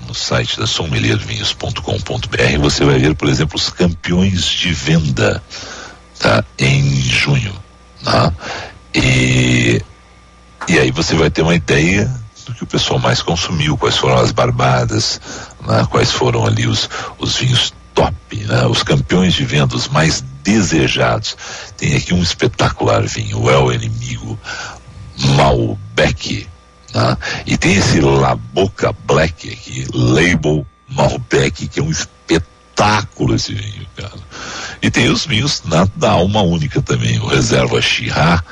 no 0.07 0.15
site 0.15 0.59
da 0.59 0.67
sommeliervinhos.com.br, 0.67 2.59
você 2.61 2.85
vai 2.85 2.99
ver, 2.99 3.15
por 3.15 3.29
exemplo, 3.29 3.57
os 3.57 3.71
campeões 3.71 4.45
de 4.45 4.73
venda 4.73 5.43
tá, 6.19 6.45
em 6.59 7.01
junho. 7.01 7.55
Tá? 8.05 8.33
E, 8.95 9.81
e 10.69 10.79
aí 10.79 10.91
você 10.91 11.15
vai 11.15 11.31
ter 11.31 11.43
uma 11.43 11.55
ideia 11.55 12.11
do 12.47 12.55
que 12.55 12.65
o 12.65 12.67
pessoal 12.67 12.99
mais 12.99 13.23
consumiu, 13.23 13.77
quais 13.77 13.97
foram 13.97 14.17
as 14.17 14.31
barbadas, 14.31 15.21
né? 15.67 15.87
quais 15.91 16.13
foram 16.13 16.47
ali 16.47 16.67
os, 16.67 16.89
os 17.19 17.37
vinhos 17.37 17.75
top, 17.97 18.37
né? 18.45 18.67
os 18.67 18.85
campeões 18.85 19.35
de 19.35 19.45
venda, 19.45 19.75
os 19.75 19.89
mais 19.89 20.23
desejados. 20.45 21.37
Tem 21.77 21.97
aqui 21.97 22.15
um 22.15 22.23
espetacular 22.23 23.03
vinho, 23.03 23.41
o 23.41 23.51
El 23.51 23.73
Inimigo 23.73 24.39
Malbec. 25.35 26.47
Né? 26.95 27.17
E 27.47 27.57
tem 27.57 27.75
esse 27.75 28.01
La 28.01 28.37
Boca 28.37 28.95
Black 29.07 29.51
aqui, 29.51 29.87
Label 29.93 30.65
Malbec, 30.89 31.67
que 31.67 31.81
é 31.81 31.83
um 31.83 31.91
espetáculo 31.91 33.35
esse 33.35 33.55
vinho, 33.55 33.87
cara. 33.97 34.21
E 34.83 34.91
tem 34.91 35.09
os 35.09 35.25
vinhos 35.25 35.63
na, 35.65 35.89
da 35.97 36.11
alma 36.11 36.43
única 36.43 36.83
também, 36.83 37.19
o 37.19 37.27
Reserva 37.27 37.81
Chirá, 37.81 38.45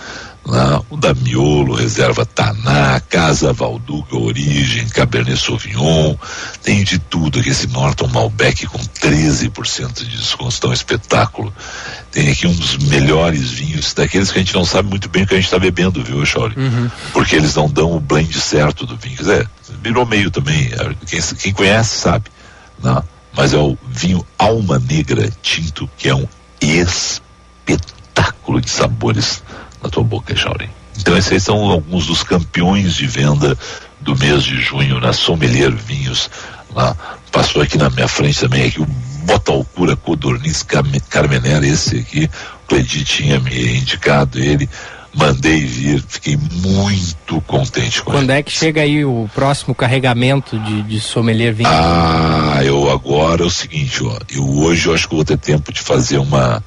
né? 0.46 0.80
o 0.90 0.96
da 0.96 1.14
Miolo, 1.14 1.74
Reserva 1.74 2.26
Taná, 2.26 3.00
Casa 3.00 3.52
Valduga, 3.52 4.16
Origem, 4.16 4.88
Cabernet 4.88 5.40
Sauvignon, 5.40 6.14
tem 6.62 6.84
de 6.84 6.98
tudo 6.98 7.40
aqui, 7.40 7.50
esse 7.50 7.66
Norton 7.68 8.08
Malbec 8.08 8.66
com 8.66 8.78
13% 8.78 10.04
de 10.04 10.16
desconto, 10.16 10.60
tão 10.60 10.72
espetáculo. 10.72 11.52
Tem 12.10 12.30
aqui 12.30 12.46
um 12.46 12.54
dos 12.54 12.76
melhores 12.76 13.50
vinhos, 13.50 13.94
daqueles 13.94 14.30
que 14.30 14.38
a 14.38 14.42
gente 14.42 14.54
não 14.54 14.64
sabe 14.64 14.88
muito 14.88 15.08
bem 15.08 15.24
o 15.24 15.26
que 15.26 15.34
a 15.34 15.36
gente 15.36 15.46
está 15.46 15.58
bebendo, 15.58 16.02
viu, 16.02 16.24
Chauri? 16.24 16.54
Uhum. 16.56 16.90
Porque 17.12 17.36
eles 17.36 17.54
não 17.54 17.68
dão 17.68 17.92
o 17.92 18.00
blend 18.00 18.32
certo 18.38 18.86
do 18.86 18.96
vinho. 18.96 19.16
Quer 19.16 19.22
dizer, 19.22 19.50
virou 19.82 20.06
meio 20.06 20.30
também, 20.30 20.70
quem, 21.06 21.20
quem 21.20 21.52
conhece 21.52 21.98
sabe, 21.98 22.26
né? 22.82 23.02
mas 23.36 23.52
é 23.52 23.58
o 23.58 23.76
vinho 23.88 24.24
Alma 24.38 24.78
Negra 24.78 25.30
Tinto, 25.42 25.90
que 25.96 26.08
é 26.08 26.14
um 26.14 26.26
espetáculo 26.60 28.60
de 28.60 28.70
sabores 28.70 29.42
na 29.84 29.90
tua 29.90 30.02
boca, 30.02 30.34
Jaurim. 30.34 30.68
Então 30.98 31.16
esses 31.16 31.42
são 31.42 31.70
alguns 31.70 32.06
dos 32.06 32.22
campeões 32.22 32.94
de 32.94 33.06
venda 33.06 33.56
do 34.00 34.16
mês 34.16 34.42
de 34.42 34.60
junho 34.60 34.98
na 35.00 35.12
Sommelier 35.12 35.70
Vinhos. 35.70 36.30
Lá 36.74 36.96
passou 37.30 37.62
aqui 37.62 37.76
na 37.76 37.90
minha 37.90 38.08
frente 38.08 38.40
também 38.40 38.66
aqui 38.66 38.80
o 38.80 38.86
Botalcura 39.24 39.96
Codorniz 39.96 40.62
Carmenera, 41.08 41.66
esse 41.66 41.98
aqui, 41.98 42.24
o 42.24 42.68
Cledi 42.68 43.04
tinha 43.04 43.40
me 43.40 43.78
indicado 43.78 44.38
ele, 44.38 44.68
mandei 45.14 45.64
vir, 45.64 46.04
fiquei 46.06 46.36
muito 46.36 47.40
contente 47.42 48.02
com 48.02 48.12
Quando 48.12 48.30
ele. 48.30 48.40
é 48.40 48.42
que 48.42 48.52
chega 48.52 48.82
aí 48.82 49.02
o 49.04 49.28
próximo 49.34 49.74
carregamento 49.74 50.58
de, 50.58 50.82
de 50.82 51.00
sommelier 51.00 51.54
vinho? 51.54 51.70
Ah, 51.72 52.60
eu 52.62 52.90
agora 52.90 53.42
é 53.42 53.46
o 53.46 53.50
seguinte, 53.50 54.04
ó, 54.04 54.18
eu 54.30 54.46
hoje 54.58 54.88
eu 54.88 54.94
acho 54.94 55.08
que 55.08 55.14
vou 55.14 55.24
ter 55.24 55.38
tempo 55.38 55.72
de 55.72 55.80
fazer 55.80 56.18
uma 56.18 56.62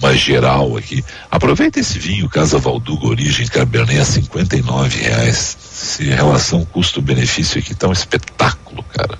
uma 0.00 0.14
geral 0.14 0.76
aqui. 0.76 1.04
Aproveita 1.30 1.80
esse 1.80 1.98
vinho 1.98 2.28
Casa 2.28 2.58
Valduga 2.58 3.06
Origem 3.06 3.46
Cabernet 3.46 3.98
a 3.98 4.04
59 4.04 4.98
reais. 4.98 5.56
Se 5.60 6.04
relação 6.04 6.64
custo-benefício 6.64 7.58
aqui 7.58 7.74
tá 7.74 7.88
um 7.88 7.92
espetáculo, 7.92 8.82
cara 8.84 9.18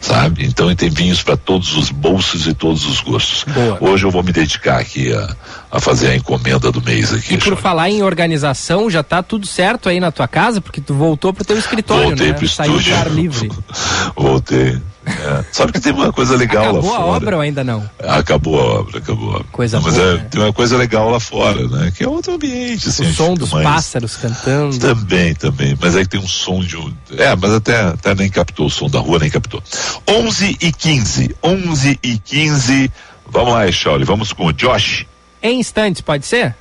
sabe? 0.00 0.44
Então 0.44 0.74
tem 0.74 0.88
vinhos 0.88 1.22
para 1.22 1.36
todos 1.36 1.76
os 1.76 1.90
bolsos 1.90 2.46
e 2.46 2.54
todos 2.54 2.86
os 2.86 3.00
gostos. 3.00 3.44
Boa. 3.44 3.78
Hoje 3.80 4.04
eu 4.04 4.10
vou 4.10 4.22
me 4.22 4.32
dedicar 4.32 4.78
aqui 4.78 5.12
a, 5.12 5.36
a 5.70 5.80
fazer 5.80 6.08
a 6.08 6.16
encomenda 6.16 6.70
do 6.70 6.82
mês 6.82 7.12
aqui. 7.12 7.34
E 7.34 7.38
por 7.38 7.56
falar 7.56 7.90
em 7.90 8.02
organização, 8.02 8.88
já 8.90 9.02
tá 9.02 9.22
tudo 9.22 9.46
certo 9.46 9.88
aí 9.88 10.00
na 10.00 10.10
tua 10.10 10.28
casa, 10.28 10.60
porque 10.60 10.80
tu 10.80 10.94
voltou 10.94 11.32
pro 11.32 11.44
teu 11.44 11.58
escritório, 11.58 12.08
Voltei 12.08 12.28
né? 12.28 12.32
Pro 12.34 12.48
Saiu 12.48 12.76
estúdio. 12.76 12.96
ar 12.96 13.10
livre. 13.10 13.50
Voltei. 14.16 14.80
É. 15.08 15.44
Sabe 15.52 15.72
que 15.72 15.80
tem 15.80 15.92
uma 15.92 16.12
coisa 16.12 16.36
legal 16.36 16.64
acabou 16.64 16.76
lá 16.76 16.82
fora. 16.82 16.94
Acabou 16.96 17.12
a 17.12 17.16
obra 17.16 17.36
ou 17.36 17.42
ainda 17.42 17.64
não? 17.64 17.90
Acabou 17.98 18.60
a 18.60 18.64
obra, 18.80 18.98
acabou 18.98 19.30
a 19.30 19.34
obra. 19.36 19.46
Coisa 19.52 19.80
Mas 19.80 19.94
boa, 19.94 20.06
é, 20.06 20.14
né? 20.14 20.26
tem 20.30 20.42
uma 20.42 20.52
coisa 20.52 20.76
legal 20.76 21.10
lá 21.10 21.20
fora, 21.20 21.66
né? 21.68 21.92
Que 21.96 22.04
é 22.04 22.08
outro 22.08 22.34
ambiente. 22.34 22.88
Assim, 22.88 23.06
o 23.06 23.14
som 23.14 23.34
dos 23.34 23.52
mais... 23.52 23.64
pássaros 23.64 24.16
cantando. 24.16 24.78
Também, 24.78 25.34
também. 25.34 25.76
Mas 25.80 25.96
é 25.96 26.02
que 26.02 26.08
tem 26.08 26.20
um 26.20 26.28
som 26.28 26.60
de 26.60 26.76
um. 26.76 26.92
É, 27.16 27.34
mas 27.34 27.52
até, 27.52 27.80
até 27.80 28.14
nem 28.14 28.28
captou 28.28 28.66
o 28.66 28.70
som 28.70 28.88
da 28.88 28.98
rua, 28.98 29.18
nem 29.18 29.30
captou. 29.30 29.62
11 30.08 30.56
e 30.60 30.72
15. 30.72 31.36
11 31.42 31.98
e 32.02 32.18
15. 32.18 32.90
Vamos 33.30 33.52
lá, 33.52 33.70
Shauli, 33.70 34.04
vamos 34.04 34.32
com 34.32 34.46
o 34.46 34.52
Josh. 34.52 35.06
Em 35.42 35.60
instantes, 35.60 36.00
pode 36.00 36.26
ser? 36.26 36.54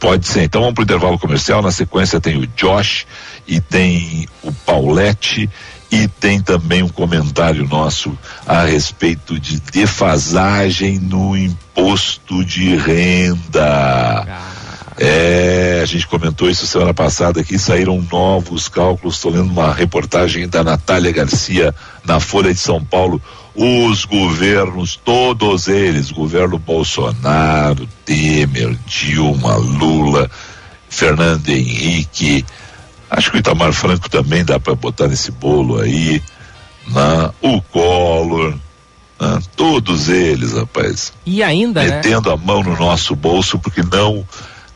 Pode 0.00 0.26
ser. 0.26 0.44
Então 0.44 0.60
vamos 0.60 0.74
para 0.74 0.82
o 0.82 0.84
intervalo 0.84 1.18
comercial. 1.18 1.62
Na 1.62 1.70
sequência 1.70 2.20
tem 2.20 2.36
o 2.36 2.46
Josh 2.46 3.06
e 3.46 3.60
tem 3.60 4.26
o 4.42 4.52
Paulette 4.52 5.48
e 5.94 6.08
tem 6.08 6.40
também 6.40 6.82
um 6.82 6.88
comentário 6.88 7.68
nosso 7.68 8.18
a 8.44 8.64
respeito 8.64 9.38
de 9.38 9.60
defasagem 9.60 10.98
no 10.98 11.36
imposto 11.36 12.44
de 12.44 12.76
renda. 12.76 14.26
É, 14.98 15.80
a 15.80 15.86
gente 15.86 16.06
comentou 16.08 16.50
isso 16.50 16.66
semana 16.66 16.92
passada 16.92 17.40
aqui, 17.40 17.58
saíram 17.58 18.04
novos 18.10 18.68
cálculos, 18.68 19.14
estou 19.14 19.30
lendo 19.30 19.52
uma 19.52 19.72
reportagem 19.72 20.48
da 20.48 20.64
Natália 20.64 21.12
Garcia 21.12 21.72
na 22.04 22.18
Folha 22.18 22.52
de 22.52 22.60
São 22.60 22.84
Paulo. 22.84 23.22
Os 23.54 24.04
governos, 24.04 24.96
todos 24.96 25.68
eles, 25.68 26.10
governo 26.10 26.58
Bolsonaro, 26.58 27.88
Temer, 28.04 28.76
Dilma, 28.84 29.54
Lula, 29.54 30.28
Fernando 30.88 31.48
Henrique, 31.48 32.44
Acho 33.16 33.30
que 33.30 33.36
o 33.36 33.40
Itamar 33.40 33.72
Franco 33.72 34.10
também 34.10 34.44
dá 34.44 34.58
para 34.58 34.74
botar 34.74 35.06
nesse 35.06 35.30
bolo 35.30 35.80
aí, 35.80 36.20
né? 36.88 37.30
o 37.40 37.62
Collor, 37.62 38.54
né? 39.20 39.38
todos 39.54 40.08
eles, 40.08 40.52
rapaz. 40.52 41.12
E 41.24 41.40
ainda, 41.40 41.82
né? 41.82 41.96
Metendo 41.96 42.28
né? 42.28 42.34
a 42.34 42.36
mão 42.36 42.62
no 42.62 42.76
nosso 42.76 43.14
bolso 43.14 43.58
porque 43.58 43.82
não 43.82 44.26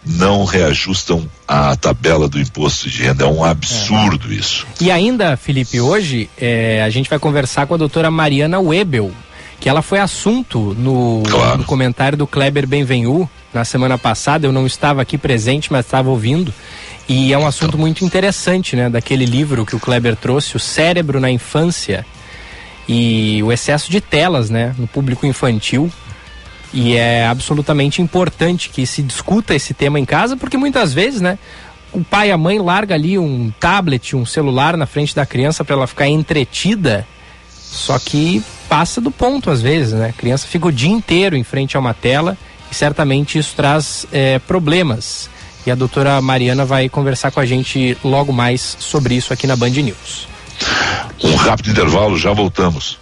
não 0.07 0.45
reajustam 0.45 1.29
a 1.47 1.77
tabela 1.77 2.29
do 2.29 2.41
imposto 2.41 2.89
de 2.89 3.03
renda. 3.03 3.25
É 3.25 3.27
um 3.27 3.45
absurdo 3.45 4.33
é. 4.33 4.37
isso. 4.37 4.67
E 4.81 4.91
ainda, 4.91 5.37
Felipe, 5.37 5.81
hoje 5.81 6.31
é, 6.39 6.83
a 6.83 6.89
gente 6.89 7.11
vai 7.11 7.19
conversar 7.19 7.67
com 7.67 7.75
a 7.75 7.77
doutora 7.77 8.11
Mariana 8.11 8.59
Webel, 8.61 9.13
que 9.61 9.69
ela 9.69 9.83
foi 9.83 9.99
assunto 9.99 10.75
no, 10.79 11.23
claro. 11.29 11.59
no 11.59 11.65
comentário 11.65 12.17
do 12.17 12.27
Kleber 12.27 12.67
Benvenu 12.67 13.29
na 13.53 13.65
semana 13.65 13.99
passada. 13.99 14.47
Eu 14.47 14.53
não 14.53 14.67
estava 14.67 15.03
aqui 15.03 15.19
presente, 15.19 15.73
mas 15.73 15.85
estava 15.85 16.11
ouvindo. 16.11 16.53
E 17.09 17.33
é 17.33 17.39
um 17.39 17.47
assunto 17.47 17.71
então. 17.71 17.81
muito 17.81 18.05
interessante, 18.05 18.77
né? 18.77 18.89
Daquele 18.89 19.25
livro 19.25 19.65
que 19.65 19.75
o 19.75 19.81
Kleber 19.81 20.15
trouxe, 20.15 20.57
O 20.57 20.61
Cérebro 20.61 21.19
na 21.19 21.31
Infância 21.31 22.05
e 22.89 23.43
o 23.43 23.53
excesso 23.53 23.91
de 23.91 24.01
telas, 24.01 24.49
né? 24.51 24.75
No 24.79 24.87
público 24.87 25.27
infantil. 25.27 25.91
E 26.73 26.97
é 26.97 27.27
absolutamente 27.27 28.03
importante 28.03 28.69
que 28.69 28.87
se 28.87 29.03
discuta 29.03 29.55
esse 29.55 29.73
tema 29.73 29.99
em 29.99 30.05
casa, 30.05 30.37
porque 30.37 30.57
muitas 30.57 30.93
vezes, 30.93 31.21
né? 31.21 31.39
O 31.91 32.05
pai 32.05 32.29
e 32.29 32.33
a 32.33 32.37
mãe 32.37 32.59
larga 32.59 32.95
ali 32.95 33.19
um 33.19 33.51
tablet, 33.59 34.15
um 34.15 34.27
celular 34.27 34.77
na 34.77 34.85
frente 34.85 35.15
da 35.15 35.25
criança 35.25 35.65
para 35.65 35.75
ela 35.75 35.87
ficar 35.87 36.07
entretida, 36.07 37.07
só 37.51 37.99
que 37.99 38.43
passa 38.69 39.01
do 39.01 39.11
ponto 39.11 39.51
às 39.51 39.61
vezes, 39.61 39.93
né? 39.93 40.09
A 40.11 40.13
criança 40.13 40.47
fica 40.47 40.67
o 40.67 40.73
dia 40.73 40.91
inteiro 40.91 41.37
em 41.37 41.43
frente 41.43 41.77
a 41.77 41.81
uma 41.81 41.95
tela 41.95 42.37
e 42.71 42.75
certamente 42.75 43.39
isso 43.39 43.55
traz 43.57 44.07
é, 44.13 44.39
problemas. 44.39 45.31
E 45.67 45.71
a 45.71 45.75
doutora 45.75 46.21
Mariana 46.21 46.65
vai 46.65 46.89
conversar 46.89 47.31
com 47.31 47.41
a 47.41 47.47
gente 47.47 47.97
logo 48.05 48.33
mais 48.33 48.77
sobre 48.79 49.15
isso 49.15 49.33
aqui 49.33 49.47
na 49.47 49.57
Band 49.57 49.71
News. 49.71 50.29
Um 51.23 51.35
rápido 51.35 51.71
intervalo, 51.71 52.17
já 52.17 52.33
voltamos. 52.33 52.99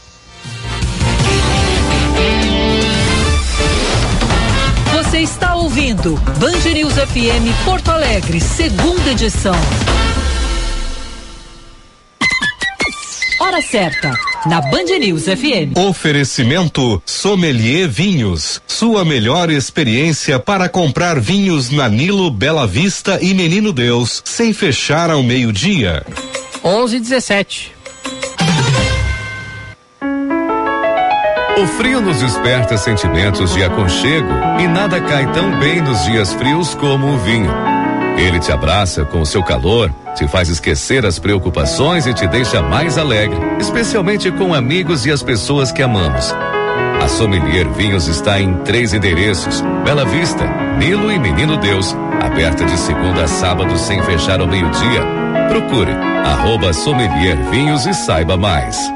Você 4.92 5.18
está 5.18 5.54
ouvindo 5.54 6.16
Band 6.38 6.73
News 6.73 6.94
FM 6.94 7.64
Porto 7.64 7.90
Alegre, 7.90 8.40
segunda 8.40 9.12
edição. 9.12 9.54
Hora 13.38 13.61
certa, 13.61 14.19
na 14.47 14.62
Band 14.62 14.99
News 14.99 15.25
FM. 15.25 15.76
Oferecimento 15.76 17.02
Sommelier 17.05 17.87
Vinhos. 17.87 18.62
Sua 18.66 19.05
melhor 19.05 19.50
experiência 19.50 20.38
para 20.38 20.71
comprar 20.71 21.21
vinhos 21.21 21.71
na 21.71 21.87
Nilo, 21.87 22.31
Bela 22.31 22.66
Vista 22.66 23.19
e 23.21 23.35
Menino 23.35 23.75
Deus, 23.75 24.23
sem 24.25 24.55
fechar 24.55 25.11
ao 25.11 25.23
meio-dia. 25.23 26.02
11 26.64 26.99
17. 26.99 27.73
O 31.59 31.66
frio 31.76 32.00
nos 32.00 32.21
desperta 32.21 32.78
sentimentos 32.78 33.52
de 33.52 33.62
aconchego 33.62 34.33
e 34.61 34.66
nada 34.66 34.99
cai 35.00 35.31
tão 35.33 35.59
bem 35.59 35.83
nos 35.83 36.05
dias 36.05 36.33
frios 36.33 36.75
como 36.75 37.14
o 37.14 37.19
vinho. 37.19 37.52
Ele 38.16 38.40
te 38.40 38.50
abraça 38.50 39.04
com 39.04 39.20
o 39.20 39.26
seu 39.26 39.42
calor, 39.42 39.92
te 40.14 40.26
faz 40.26 40.49
esquecer 40.49 41.04
as 41.04 41.18
preocupações 41.18 42.06
e 42.06 42.14
te 42.14 42.26
deixa 42.26 42.62
mais 42.62 42.96
alegre, 42.96 43.38
especialmente 43.61 44.30
com 44.30 44.54
amigos 44.54 45.04
e 45.04 45.11
as 45.11 45.23
pessoas 45.23 45.70
que 45.70 45.82
amamos. 45.82 46.35
A 47.02 47.08
Sommelier 47.08 47.68
Vinhos 47.73 48.08
está 48.08 48.40
em 48.40 48.54
três 48.64 48.94
endereços: 48.94 49.62
Bela 49.85 50.04
Vista, 50.06 50.44
Nilo 50.78 51.12
e 51.12 51.18
Menino 51.18 51.56
Deus, 51.58 51.94
aberta 52.23 52.64
de 52.64 52.76
segunda 52.78 53.25
a 53.25 53.28
sábado 53.28 53.78
sem 53.78 54.02
fechar 54.02 54.40
ao 54.40 54.46
meio-dia. 54.46 55.02
Procure 55.49 55.92
arroba 56.25 56.73
Sommelier 56.73 57.37
Vinhos 57.50 57.87
e 57.87 57.94
saiba 57.94 58.37
mais. 58.37 58.96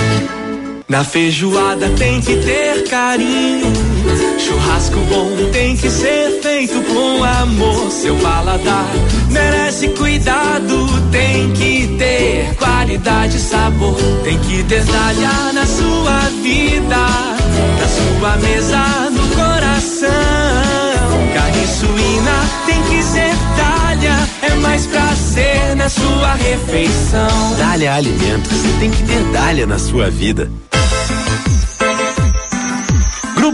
Na 0.91 1.05
feijoada 1.05 1.87
tem 1.97 2.19
que 2.19 2.35
ter 2.35 2.83
carinho. 2.89 3.71
Churrasco 4.37 4.99
bom 5.09 5.49
tem 5.53 5.77
que 5.77 5.89
ser 5.89 6.41
feito 6.41 6.81
com 6.81 7.23
amor. 7.23 7.89
Seu 7.89 8.13
paladar 8.17 8.91
merece 9.29 9.87
cuidado. 9.87 10.89
Tem 11.09 11.49
que 11.53 11.95
ter 11.97 12.53
qualidade 12.57 13.37
e 13.37 13.39
sabor. 13.39 13.95
Tem 14.25 14.37
que 14.39 14.63
detalhar 14.63 15.53
na 15.53 15.65
sua 15.65 16.19
vida. 16.43 16.97
Na 17.79 17.87
sua 17.87 18.35
mesa, 18.45 19.09
no 19.11 19.27
coração. 19.33 20.09
Carne 21.33 21.67
suína 21.67 22.49
tem 22.65 22.83
que 22.83 23.01
ser 23.01 23.33
talha. 23.55 24.27
É 24.41 24.55
mais 24.55 24.85
prazer 24.87 25.73
na 25.77 25.87
sua 25.87 26.33
refeição. 26.33 27.55
Dália 27.57 27.93
Alimentos 27.93 28.57
tem 28.77 28.91
que 28.91 29.03
ter 29.03 29.23
Dália 29.31 29.65
na 29.65 29.79
sua 29.79 30.09
vida. 30.09 30.51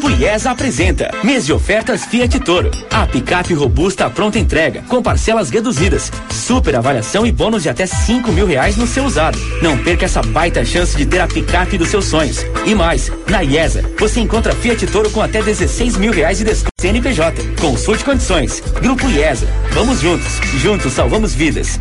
IESA 0.09 0.51
apresenta 0.51 1.11
mês 1.23 1.45
de 1.45 1.51
ofertas 1.51 2.05
Fiat 2.05 2.39
Toro. 2.39 2.71
A 2.89 3.05
picape 3.05 3.53
robusta 3.53 4.09
pronta 4.09 4.39
entrega, 4.39 4.81
com 4.83 5.01
parcelas 5.01 5.49
reduzidas, 5.49 6.11
super 6.29 6.75
avaliação 6.75 7.25
e 7.25 7.31
bônus 7.31 7.63
de 7.63 7.69
até 7.69 7.85
5 7.85 8.31
mil 8.31 8.45
reais 8.45 8.77
no 8.77 8.87
seu 8.87 9.03
usado. 9.03 9.37
Não 9.61 9.77
perca 9.77 10.05
essa 10.05 10.21
baita 10.21 10.63
chance 10.63 10.95
de 10.95 11.05
ter 11.05 11.19
a 11.19 11.27
picape 11.27 11.77
dos 11.77 11.89
seus 11.89 12.05
sonhos. 12.05 12.45
E 12.65 12.73
mais, 12.73 13.11
na 13.27 13.43
IESA, 13.43 13.83
você 13.99 14.21
encontra 14.21 14.55
Fiat 14.55 14.87
Toro 14.87 15.09
com 15.09 15.21
até 15.21 15.41
16 15.41 15.97
mil 15.97 16.11
reais 16.11 16.37
de 16.37 16.45
desconto. 16.45 16.71
CNPJ, 16.79 17.43
consulte 17.59 18.03
condições. 18.03 18.61
Grupo 18.81 19.09
IESA, 19.09 19.47
vamos 19.71 19.99
juntos, 19.99 20.39
juntos 20.61 20.93
salvamos 20.93 21.33
vidas. 21.33 21.79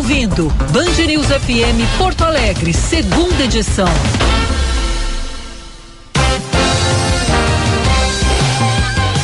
Ouvindo 0.00 0.48
Band 0.72 1.06
News 1.08 1.26
FM 1.26 1.98
Porto 1.98 2.22
Alegre, 2.24 2.72
segunda 2.72 3.42
edição. 3.42 3.88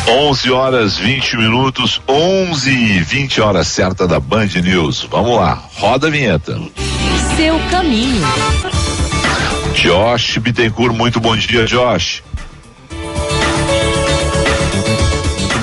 Onze 0.08 0.50
horas 0.50 0.98
20 0.98 1.36
minutos, 1.36 2.02
onze 2.08 2.70
e 2.70 3.00
vinte 3.02 3.40
horas 3.40 3.68
certa 3.68 4.08
da 4.08 4.18
Band 4.18 4.48
News. 4.64 5.06
Vamos 5.08 5.36
lá, 5.36 5.62
roda 5.76 6.08
a 6.08 6.10
vinheta. 6.10 6.60
Seu 7.36 7.56
caminho. 7.70 8.26
Josh 9.74 10.38
Bittencourt, 10.38 10.92
muito 10.92 11.20
bom 11.20 11.36
dia, 11.36 11.64
Josh. 11.66 12.24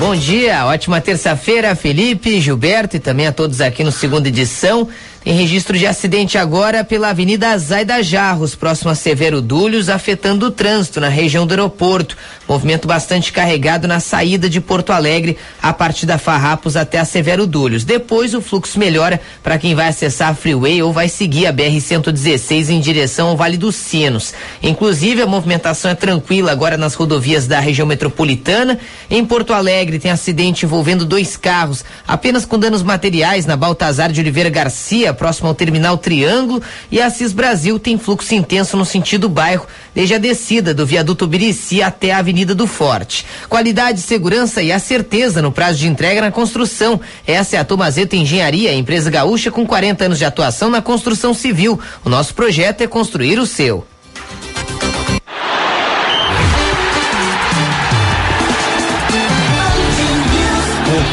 Bom 0.04 0.14
dia, 0.14 0.66
ótima 0.66 1.00
terça-feira, 1.00 1.74
Felipe, 1.74 2.38
Gilberto 2.38 2.94
e 2.94 3.00
também 3.00 3.26
a 3.26 3.32
todos 3.32 3.62
aqui 3.62 3.82
no 3.82 3.90
segunda 3.90 4.28
edição. 4.28 4.86
Tem 5.24 5.32
registro 5.32 5.78
de 5.78 5.86
acidente 5.86 6.36
agora 6.36 6.84
pela 6.84 7.08
Avenida 7.08 7.56
Zaida 7.56 8.02
Jarros, 8.02 8.54
próximo 8.54 8.90
a 8.90 8.94
Severo 8.94 9.40
Dúlios, 9.40 9.88
afetando 9.88 10.44
o 10.44 10.50
trânsito 10.50 11.00
na 11.00 11.08
região 11.08 11.46
do 11.46 11.52
aeroporto. 11.52 12.14
Movimento 12.46 12.86
bastante 12.86 13.32
carregado 13.32 13.88
na 13.88 14.00
saída 14.00 14.50
de 14.50 14.60
Porto 14.60 14.92
Alegre, 14.92 15.38
a 15.62 15.72
partir 15.72 16.04
da 16.04 16.18
Farrapos 16.18 16.76
até 16.76 16.98
a 16.98 17.06
Severo 17.06 17.46
Dúlios. 17.46 17.84
Depois 17.84 18.34
o 18.34 18.42
fluxo 18.42 18.78
melhora 18.78 19.18
para 19.42 19.56
quem 19.56 19.74
vai 19.74 19.88
acessar 19.88 20.28
a 20.28 20.34
Freeway 20.34 20.82
ou 20.82 20.92
vai 20.92 21.08
seguir 21.08 21.46
a 21.46 21.52
BR-116 21.54 22.68
em 22.68 22.78
direção 22.78 23.28
ao 23.28 23.36
Vale 23.36 23.56
dos 23.56 23.76
Sinos. 23.76 24.34
Inclusive, 24.62 25.22
a 25.22 25.26
movimentação 25.26 25.90
é 25.90 25.94
tranquila 25.94 26.52
agora 26.52 26.76
nas 26.76 26.92
rodovias 26.92 27.46
da 27.46 27.60
região 27.60 27.86
metropolitana. 27.86 28.78
Em 29.10 29.24
Porto 29.24 29.54
Alegre 29.54 29.98
tem 29.98 30.10
acidente 30.10 30.66
envolvendo 30.66 31.06
dois 31.06 31.34
carros, 31.34 31.82
apenas 32.06 32.44
com 32.44 32.58
danos 32.58 32.82
materiais 32.82 33.46
na 33.46 33.56
Baltazar 33.56 34.12
de 34.12 34.20
Oliveira 34.20 34.50
Garcia, 34.50 35.13
próximo 35.14 35.48
ao 35.48 35.54
terminal 35.54 35.96
Triângulo, 35.96 36.62
e 36.90 37.00
a 37.00 37.08
Cis 37.08 37.32
Brasil 37.32 37.78
tem 37.78 37.98
fluxo 37.98 38.34
intenso 38.34 38.76
no 38.76 38.84
sentido 38.84 39.28
bairro, 39.28 39.66
desde 39.94 40.14
a 40.14 40.18
descida 40.18 40.74
do 40.74 40.84
viaduto 40.84 41.26
Birici 41.26 41.82
até 41.82 42.12
a 42.12 42.18
Avenida 42.18 42.54
do 42.54 42.66
Forte. 42.66 43.24
Qualidade, 43.48 44.00
segurança 44.00 44.62
e 44.62 44.72
a 44.72 44.78
certeza 44.78 45.40
no 45.40 45.52
prazo 45.52 45.78
de 45.78 45.88
entrega 45.88 46.20
na 46.20 46.30
construção. 46.30 47.00
Essa 47.26 47.56
é 47.56 47.58
a 47.60 47.64
Tomazeta 47.64 48.16
Engenharia, 48.16 48.74
empresa 48.74 49.10
gaúcha 49.10 49.50
com 49.50 49.66
40 49.66 50.04
anos 50.04 50.18
de 50.18 50.24
atuação 50.24 50.70
na 50.70 50.82
construção 50.82 51.32
civil. 51.32 51.78
O 52.04 52.08
nosso 52.08 52.34
projeto 52.34 52.80
é 52.80 52.86
construir 52.86 53.38
o 53.38 53.46
seu. 53.46 53.86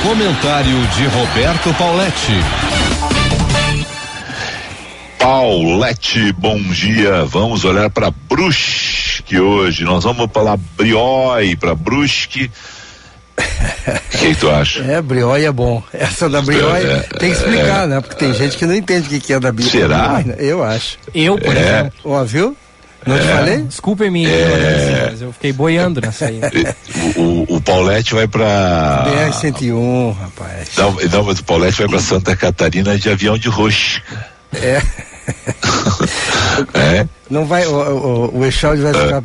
Comentário 0.03 0.87
de 0.87 1.05
Roberto 1.05 1.73
Pauletti. 1.75 2.70
Paulette, 5.21 6.33
bom 6.33 6.59
dia. 6.59 7.23
Vamos 7.25 7.63
olhar 7.63 7.91
para 7.91 8.09
Brusque 8.09 9.39
hoje. 9.39 9.83
Nós 9.83 10.03
vamos 10.03 10.27
falar 10.33 10.57
Brioi 10.75 11.55
para 11.55 11.75
Brusque. 11.75 12.49
O 13.37 14.17
que, 14.17 14.35
tu 14.35 14.49
acha? 14.49 14.81
É, 14.81 14.99
Brioi 14.99 15.45
é 15.45 15.51
bom. 15.51 15.83
Essa 15.93 16.27
da 16.27 16.41
Brioi 16.41 16.83
é, 16.83 16.99
tem 17.19 17.29
que 17.29 17.37
explicar, 17.37 17.83
é, 17.83 17.87
né? 17.87 18.01
Porque 18.01 18.15
tem 18.15 18.33
gente 18.33 18.57
que 18.57 18.65
não 18.65 18.73
entende 18.73 19.05
o 19.05 19.09
que, 19.11 19.19
que 19.19 19.33
é 19.33 19.39
da 19.39 19.51
Bíblia. 19.51 19.71
Será? 19.71 20.23
Eu 20.39 20.63
acho. 20.63 20.97
Eu, 21.13 21.37
por 21.37 21.55
é. 21.55 21.59
exemplo. 21.59 21.93
Ó, 22.03 22.23
viu? 22.23 22.57
Não 23.05 23.17
te 23.17 23.25
falei? 23.25 23.57
Desculpem 23.57 24.09
minha 24.09 24.29
é... 24.29 25.07
mas 25.11 25.21
eu 25.21 25.33
fiquei 25.33 25.53
boiando 25.53 26.01
nessa 26.01 26.25
aí. 26.25 26.41
O, 27.15 27.21
o, 27.21 27.55
o 27.57 27.61
Paulette 27.61 28.13
vai 28.13 28.27
pra. 28.27 29.05
BR-101, 29.07 30.15
rapaz. 30.17 30.69
Não, 30.77 30.91
não, 30.91 31.23
mas 31.23 31.39
o 31.39 31.43
Paulette 31.43 31.79
vai 31.79 31.87
pra 31.87 31.99
Santa 31.99 32.35
Catarina 32.35 32.97
de 32.97 33.09
avião 33.09 33.37
de 33.37 33.49
roxo. 33.49 34.01
É. 34.53 34.81
é? 36.73 37.07
Não 37.29 37.45
vai, 37.45 37.65
o, 37.65 37.73
o, 37.73 38.25
o 38.25 38.39
vai, 38.39 38.49
é. 38.49 38.51
ficar, 38.51 39.21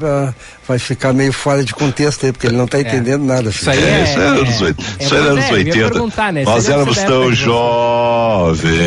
vai 0.69 0.79
ficar 0.79 1.13
meio 1.13 1.33
fora 1.33 1.65
de 1.65 1.75
contexto 1.75 2.25
aí, 2.25 2.33
porque 2.33 2.47
ele 2.47 2.57
não 2.57 2.67
está 2.67 2.79
é. 2.79 2.83
entendendo 2.83 3.25
é. 3.25 3.27
nada. 3.35 3.51
Isso 3.51 3.69
aí 3.69 3.83
é, 3.83 4.05
isso 4.05 4.21
é 4.21 4.27
anos, 4.27 4.63
é, 4.63 4.75
isso 5.01 5.15
é 5.15 5.19
anos 5.19 5.51
80. 5.51 6.33
Né? 6.33 6.45
Nós 6.45 6.69
éramos 6.69 6.99
tão 6.99 7.33
jovens, 7.33 8.79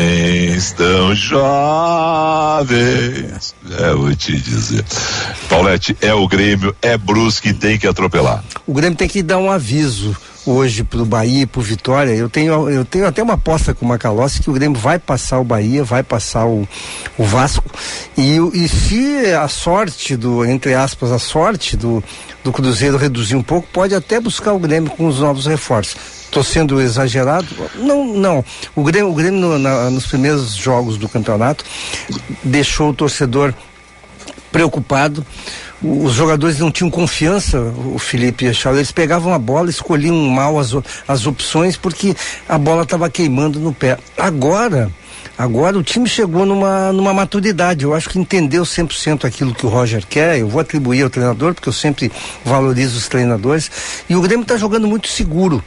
tão 0.72 1.14
jovens. 1.14 2.70
É, 3.78 3.92
vou 3.92 4.14
te 4.14 4.40
dizer. 4.40 4.82
Paulette, 5.48 5.94
é 6.00 6.14
o 6.14 6.26
Grêmio, 6.26 6.74
é 6.80 6.96
Brusque, 6.96 7.52
tem 7.52 7.78
que 7.78 7.86
atropelar. 7.86 8.42
O 8.66 8.72
Grêmio 8.72 8.96
tem 8.96 9.06
que 9.08 9.22
dar 9.22 9.36
um 9.36 9.50
aviso 9.50 10.16
hoje 10.46 10.82
para 10.82 11.00
o 11.00 11.04
Bahia 11.04 11.42
e 11.42 11.46
para 11.46 11.62
Vitória. 11.62 12.12
Eu 12.12 12.28
tenho, 12.28 12.68
eu 12.70 12.84
tenho 12.84 13.06
até 13.06 13.22
uma 13.22 13.34
aposta 13.34 13.74
com 13.74 13.84
o 13.84 13.88
Macalossi 13.88 14.42
que 14.42 14.50
o 14.50 14.52
Grêmio 14.52 14.78
vai 14.78 14.98
passar 14.98 15.38
o 15.38 15.44
Bahia, 15.44 15.84
vai 15.84 16.02
passar 16.02 16.46
o, 16.46 16.66
o 17.18 17.24
Vasco. 17.24 17.70
E, 18.16 18.36
e 18.54 18.68
se 18.68 19.32
a 19.32 19.48
sorte 19.48 20.16
do, 20.16 20.44
entre 20.44 20.74
aspas, 20.74 21.12
a 21.12 21.18
sorte 21.18 21.76
do, 21.76 22.02
do 22.42 22.52
Cruzeiro 22.52 22.96
reduzir 22.96 23.36
um 23.36 23.42
pouco, 23.42 23.68
pode 23.72 23.94
até 23.94 24.20
buscar 24.20 24.52
o 24.52 24.58
Grêmio 24.58 24.90
com 24.90 25.06
os 25.06 25.20
novos 25.20 25.46
reforços. 25.46 25.96
Estou 26.24 26.44
sendo 26.44 26.80
exagerado? 26.80 27.48
Não, 27.74 28.04
não. 28.04 28.44
O 28.74 28.84
Grêmio, 28.84 29.10
o 29.10 29.14
Grêmio 29.14 29.40
no, 29.40 29.58
na, 29.58 29.90
nos 29.90 30.06
primeiros 30.06 30.54
jogos 30.54 30.96
do 30.96 31.08
campeonato 31.08 31.64
deixou 32.44 32.90
o 32.90 32.94
torcedor 32.94 33.52
preocupado 34.52 35.24
os 35.82 36.12
jogadores 36.12 36.58
não 36.58 36.70
tinham 36.70 36.90
confiança, 36.90 37.58
o 37.60 37.98
Felipe 37.98 38.44
e 38.44 38.48
a 38.48 38.52
Charles, 38.52 38.80
eles 38.80 38.92
pegavam 38.92 39.32
a 39.32 39.38
bola, 39.38 39.70
escolhiam 39.70 40.14
mal 40.14 40.58
as, 40.58 40.72
as 41.08 41.26
opções 41.26 41.76
porque 41.76 42.14
a 42.48 42.58
bola 42.58 42.82
estava 42.82 43.08
queimando 43.08 43.58
no 43.58 43.72
pé. 43.72 43.98
Agora, 44.16 44.90
Agora 45.40 45.78
o 45.78 45.82
time 45.82 46.06
chegou 46.06 46.44
numa, 46.44 46.92
numa 46.92 47.14
maturidade. 47.14 47.84
Eu 47.84 47.94
acho 47.94 48.10
que 48.10 48.18
entendeu 48.18 48.62
100% 48.62 49.24
aquilo 49.24 49.54
que 49.54 49.64
o 49.64 49.70
Roger 49.70 50.04
quer. 50.06 50.38
Eu 50.38 50.48
vou 50.48 50.60
atribuir 50.60 51.02
ao 51.02 51.08
treinador, 51.08 51.54
porque 51.54 51.70
eu 51.70 51.72
sempre 51.72 52.12
valorizo 52.44 52.98
os 52.98 53.08
treinadores. 53.08 53.70
E 54.06 54.14
o 54.14 54.20
Grêmio 54.20 54.42
está 54.42 54.58
jogando 54.58 54.86
muito 54.86 55.08
seguro. 55.08 55.64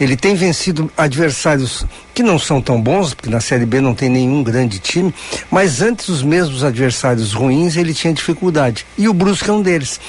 Ele 0.00 0.16
tem 0.16 0.34
vencido 0.34 0.90
adversários 0.96 1.86
que 2.14 2.22
não 2.22 2.38
são 2.38 2.60
tão 2.60 2.80
bons, 2.80 3.14
porque 3.14 3.30
na 3.30 3.40
Série 3.40 3.66
B 3.66 3.80
não 3.80 3.94
tem 3.94 4.08
nenhum 4.08 4.42
grande 4.42 4.78
time, 4.78 5.14
mas 5.50 5.80
antes 5.80 6.08
os 6.08 6.22
mesmos 6.22 6.64
adversários 6.64 7.32
ruins 7.32 7.76
ele 7.76 7.94
tinha 7.94 8.12
dificuldade. 8.12 8.86
E 8.98 9.08
o 9.08 9.14
Brusque 9.14 9.48
é 9.48 9.52
um 9.52 9.62
deles 9.62 10.00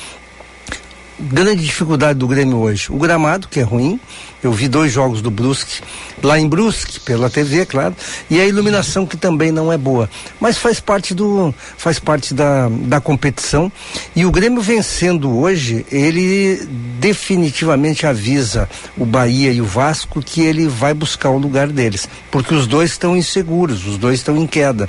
grande 1.20 1.64
dificuldade 1.64 2.20
do 2.20 2.28
Grêmio 2.28 2.58
hoje? 2.58 2.92
O 2.92 2.98
gramado, 2.98 3.48
que 3.48 3.60
é 3.60 3.64
ruim. 3.64 4.00
Eu 4.44 4.52
vi 4.52 4.68
dois 4.68 4.92
jogos 4.92 5.20
do 5.20 5.32
Brusque, 5.32 5.82
lá 6.22 6.40
em 6.40 6.48
Brusque, 6.48 7.00
pela 7.00 7.28
TV, 7.28 7.66
claro, 7.66 7.96
e 8.30 8.40
a 8.40 8.46
iluminação 8.46 9.04
que 9.04 9.18
também 9.18 9.52
não 9.52 9.74
é 9.74 9.78
boa. 9.78 10.08
Mas 10.40 10.60
faz 10.60 10.80
parte 10.80 11.16
do 11.16 11.54
faz 11.76 11.98
parte 11.98 12.36
da, 12.36 12.70
da 12.70 13.02
competição. 13.02 13.72
E 14.16 14.26
o 14.26 14.32
Grêmio 14.32 14.62
vencendo 14.62 15.36
hoje, 15.36 15.86
ele 15.92 16.68
definitivamente 17.00 18.06
avisa 18.06 18.70
o 18.96 19.06
Bahia 19.06 19.52
e 19.52 19.60
o 19.60 19.66
Vasco 19.66 20.22
que 20.22 20.42
ele 20.42 20.68
vai 20.68 20.94
buscar 20.94 21.32
o 21.32 21.38
lugar 21.40 21.68
deles, 21.68 22.08
porque 22.30 22.54
os 22.54 22.68
dois 22.68 22.92
estão 22.92 23.18
inseguros, 23.18 23.88
os 23.88 23.98
dois 23.98 24.20
estão 24.20 24.38
em 24.38 24.46
queda. 24.46 24.88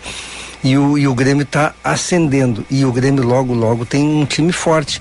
E 0.62 0.77
o, 0.77 0.99
e 0.99 1.07
o 1.07 1.14
Grêmio 1.14 1.44
está 1.44 1.73
ascendendo. 1.85 2.66
E 2.71 2.85
o 2.85 2.92
Grêmio 2.92 3.25
logo, 3.25 3.55
logo 3.55 3.87
tem 3.87 4.03
um 4.03 4.25
time 4.25 4.53
forte. 4.53 5.01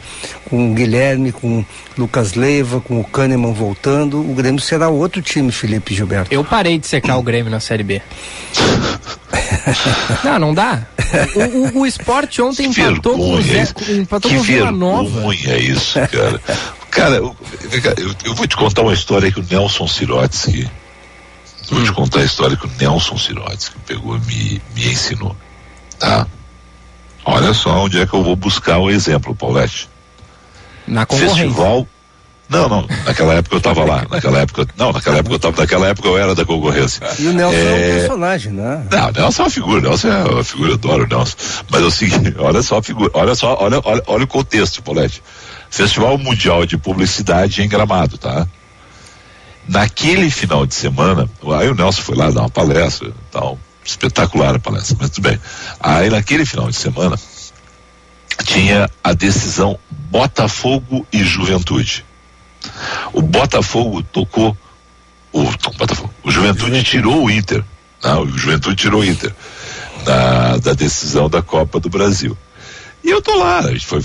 Com 0.49 0.71
o 0.71 0.73
Guilherme, 0.73 1.31
com 1.31 1.59
o 1.59 1.65
Lucas 1.97 2.33
Leiva, 2.33 2.79
com 2.79 2.99
o 2.99 3.03
Kahneman 3.03 3.53
voltando. 3.53 4.19
O 4.19 4.33
Grêmio 4.33 4.61
será 4.61 4.87
outro 4.89 5.21
time, 5.21 5.51
Felipe 5.51 5.93
Gilberto. 5.93 6.33
Eu 6.33 6.43
parei 6.43 6.77
de 6.77 6.87
secar 6.87 7.17
o 7.17 7.23
Grêmio 7.23 7.51
na 7.51 7.59
Série 7.59 7.83
B. 7.83 8.01
não, 10.23 10.39
não 10.39 10.53
dá. 10.53 10.85
O, 11.35 11.79
o, 11.79 11.81
o 11.81 11.85
esporte 11.85 12.41
ontem 12.41 12.71
que 12.71 12.81
empatou 12.81 13.15
com 13.15 13.33
o 13.33 13.41
Zé, 13.41 13.67
empatou 13.89 14.31
que 14.31 14.37
com 14.37 14.43
Vila 14.43 14.71
Nova. 14.71 15.33
é 15.33 15.59
isso, 15.59 15.93
cara. 15.93 16.41
cara, 16.91 17.15
eu, 17.15 17.35
eu, 17.71 18.15
eu, 18.25 18.35
vou 18.35 18.47
te 18.47 18.55
contar 18.55 18.83
uma 18.83 18.93
história 18.93 19.31
que 19.31 19.39
o 19.39 19.45
Nelson 19.49 19.87
Sirotsky. 19.87 20.69
Vou 21.69 21.83
te 21.83 21.91
contar 21.91 22.21
a 22.21 22.23
história 22.23 22.55
que 22.55 22.65
o 22.65 22.71
Nelson 22.79 23.17
Sirotsky 23.17 23.75
pegou 23.85 24.15
e 24.15 24.19
me, 24.21 24.61
me 24.75 24.91
ensinou. 24.91 25.35
Tá? 25.99 26.27
Olha 27.25 27.53
só 27.53 27.83
onde 27.83 27.99
é 27.99 28.05
que 28.05 28.13
eu 28.13 28.23
vou 28.23 28.35
buscar 28.35 28.77
o 28.77 28.89
exemplo, 28.89 29.35
Paulette. 29.35 29.89
Na 30.87 31.05
concorrência. 31.05 31.43
Festival. 31.43 31.87
Não, 32.49 32.69
não, 32.69 32.87
naquela 33.05 33.33
época 33.33 33.55
eu 33.55 33.57
estava 33.57 33.83
lá, 33.83 34.05
naquela 34.09 34.39
época, 34.39 34.65
não, 34.77 34.93
naquela 34.93 35.17
época 35.17 35.35
eu 35.35 35.39
tava, 35.39 35.61
naquela 35.61 35.87
época 35.87 36.07
eu 36.07 36.17
era 36.17 36.33
da 36.33 36.45
concorrência. 36.45 37.05
E 37.19 37.27
o 37.27 37.33
Nelson 37.33 37.57
é, 37.57 37.65
é 37.65 37.73
um 37.73 37.99
personagem, 37.99 38.53
né? 38.53 38.87
Não, 38.89 39.09
o 39.09 39.11
Nelson 39.11 39.41
é 39.41 39.45
uma 39.45 39.51
figura, 39.51 39.81
Nelson 39.81 40.07
é 40.07 40.23
uma 40.23 40.43
figura, 40.43 40.69
eu 40.69 40.75
adoro 40.75 41.03
o 41.03 41.07
Nelson. 41.07 41.35
Mas 41.69 41.81
é 41.81 41.85
o 41.85 41.91
seguinte, 41.91 42.35
olha 42.39 42.61
só 42.61 42.77
a 42.77 42.83
figura, 42.83 43.11
olha 43.13 43.35
só, 43.35 43.57
olha, 43.59 43.81
olha, 43.83 44.01
olha 44.07 44.23
o 44.23 44.27
contexto, 44.27 44.81
Paulette. 44.81 45.21
Festival 45.69 46.17
Mundial 46.17 46.65
de 46.65 46.77
Publicidade 46.77 47.61
em 47.61 47.67
Gramado, 47.67 48.17
tá? 48.17 48.47
Naquele 49.67 50.31
final 50.31 50.65
de 50.65 50.73
semana, 50.73 51.29
aí 51.59 51.67
o 51.67 51.75
Nelson 51.75 52.01
foi 52.01 52.15
lá 52.15 52.31
dar 52.31 52.41
uma 52.41 52.49
palestra 52.49 53.09
e 53.09 53.13
tal, 53.29 53.59
espetacular 53.87 54.55
a 54.55 54.59
palestra, 54.59 54.97
mas 54.99 55.09
tudo 55.09 55.29
bem. 55.29 55.39
Aí 55.79 56.09
naquele 56.09 56.45
final 56.45 56.69
de 56.69 56.75
semana 56.75 57.17
tinha 58.43 58.89
a 59.03 59.13
decisão 59.13 59.79
Botafogo 59.89 61.07
e 61.11 61.23
Juventude. 61.23 62.05
O 63.13 63.21
Botafogo 63.21 64.03
tocou 64.03 64.55
o, 65.31 65.43
Botafogo, 65.77 66.13
o 66.23 66.31
Juventude 66.31 66.83
tirou 66.83 67.25
o 67.25 67.31
Inter, 67.31 67.63
não, 68.03 68.25
né? 68.25 68.31
o 68.31 68.37
Juventude 68.37 68.75
tirou 68.75 69.01
o 69.01 69.05
Inter 69.05 69.33
da, 70.03 70.57
da 70.57 70.73
decisão 70.73 71.29
da 71.29 71.41
Copa 71.41 71.79
do 71.79 71.89
Brasil. 71.89 72.37
E 73.03 73.09
eu 73.09 73.21
tô 73.21 73.35
lá, 73.35 73.59
a 73.59 73.71
gente 73.71 73.85
foi 73.85 74.03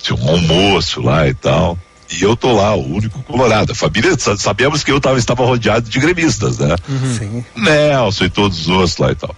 tinha 0.00 0.16
um 0.16 0.28
almoço 0.28 1.00
lá 1.02 1.26
e 1.26 1.34
tal. 1.34 1.76
E 2.10 2.22
eu 2.22 2.36
tô 2.36 2.52
lá, 2.52 2.74
o 2.74 2.94
único 2.94 3.22
colorado. 3.22 3.72
A 3.72 3.74
família, 3.74 4.16
sabemos 4.38 4.84
que 4.84 4.92
eu 4.92 5.00
tava, 5.00 5.18
estava 5.18 5.44
rodeado 5.44 5.88
de 5.88 5.98
gremistas, 5.98 6.58
né? 6.58 6.76
Uhum. 6.88 7.44
Nelson 7.56 8.24
e 8.24 8.30
todos 8.30 8.60
os 8.60 8.68
outros 8.68 8.96
lá 8.98 9.10
e 9.10 9.14
tal. 9.14 9.34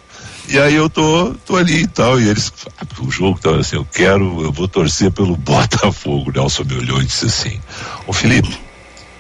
E 0.49 0.59
aí 0.59 0.75
eu 0.75 0.89
tô, 0.89 1.35
tô 1.47 1.57
ali 1.57 1.83
e 1.83 1.87
tal, 1.87 2.19
e 2.19 2.27
eles, 2.27 2.53
ah, 2.81 2.87
o 3.01 3.11
jogo 3.11 3.39
tava 3.39 3.61
assim, 3.61 3.77
eu 3.77 3.85
quero, 3.85 4.43
eu 4.43 4.51
vou 4.51 4.67
torcer 4.67 5.11
pelo 5.11 5.37
Botafogo. 5.39 6.33
Nelson 6.33 6.65
me 6.65 6.75
olhou 6.75 7.03
e 7.03 7.05
disse 7.05 7.27
assim, 7.27 7.61
ô 8.07 8.13
Felipe, 8.13 8.49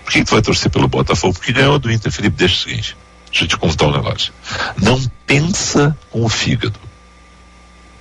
por 0.05 0.13
que, 0.13 0.21
que 0.21 0.25
tu 0.25 0.33
vai 0.33 0.43
torcer 0.43 0.71
pelo 0.71 0.89
Botafogo? 0.89 1.35
Porque 1.35 1.53
ganhou 1.53 1.79
do 1.79 1.93
Inter. 1.93 2.11
Felipe, 2.11 2.37
deixa 2.37 2.55
o 2.55 2.59
seguinte, 2.71 2.97
Deixa 3.31 3.45
eu 3.45 3.49
te 3.49 3.57
contar 3.59 3.89
um 3.89 3.93
negócio. 3.93 4.33
Não 4.81 4.99
pensa 5.27 5.97
com 6.11 6.25
o 6.25 6.29
fígado. 6.29 6.79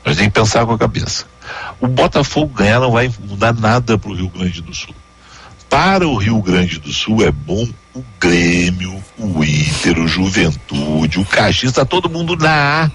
A 0.05 0.09
gente 0.09 0.19
tem 0.19 0.29
que 0.29 0.39
pensar 0.39 0.65
com 0.65 0.71
a 0.71 0.77
cabeça. 0.77 1.25
O 1.81 1.87
Botafogo 1.87 2.53
ganhar 2.53 2.79
não 2.79 2.91
vai 2.91 3.11
mudar 3.19 3.53
nada 3.53 3.97
para 3.97 4.09
o 4.09 4.15
Rio 4.15 4.29
Grande 4.29 4.61
do 4.61 4.73
Sul. 4.73 4.95
Para 5.69 6.07
o 6.07 6.15
Rio 6.15 6.41
Grande 6.41 6.79
do 6.79 6.91
Sul 6.91 7.23
é 7.23 7.31
bom 7.31 7.67
o 7.93 8.03
Grêmio, 8.19 9.03
o 9.17 9.43
Inter, 9.43 9.99
o 9.99 10.07
Juventude, 10.07 11.19
o 11.19 11.25
Caxias, 11.25 11.71
está 11.71 11.83
todo 11.83 12.09
mundo 12.09 12.35
na 12.35 12.85
A. 12.85 12.91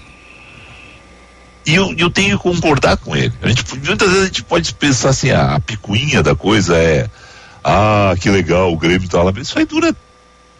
E 1.65 1.75
eu, 1.75 1.93
eu 1.97 2.09
tenho 2.09 2.37
que 2.37 2.43
concordar 2.43 2.97
com 2.97 3.15
ele. 3.15 3.33
A 3.41 3.47
gente, 3.47 3.63
muitas 3.85 4.09
vezes 4.09 4.23
a 4.23 4.25
gente 4.25 4.43
pode 4.43 4.73
pensar 4.73 5.09
assim, 5.09 5.31
ah, 5.31 5.55
a 5.55 5.59
picuinha 5.59 6.21
da 6.21 6.35
coisa 6.35 6.75
é 6.77 7.09
ah, 7.63 8.13
que 8.19 8.29
legal, 8.29 8.73
o 8.73 8.77
Grêmio 8.77 9.07
tá 9.07 9.23
lá. 9.23 9.31
Isso 9.37 9.57
aí 9.57 9.65
dura 9.65 9.95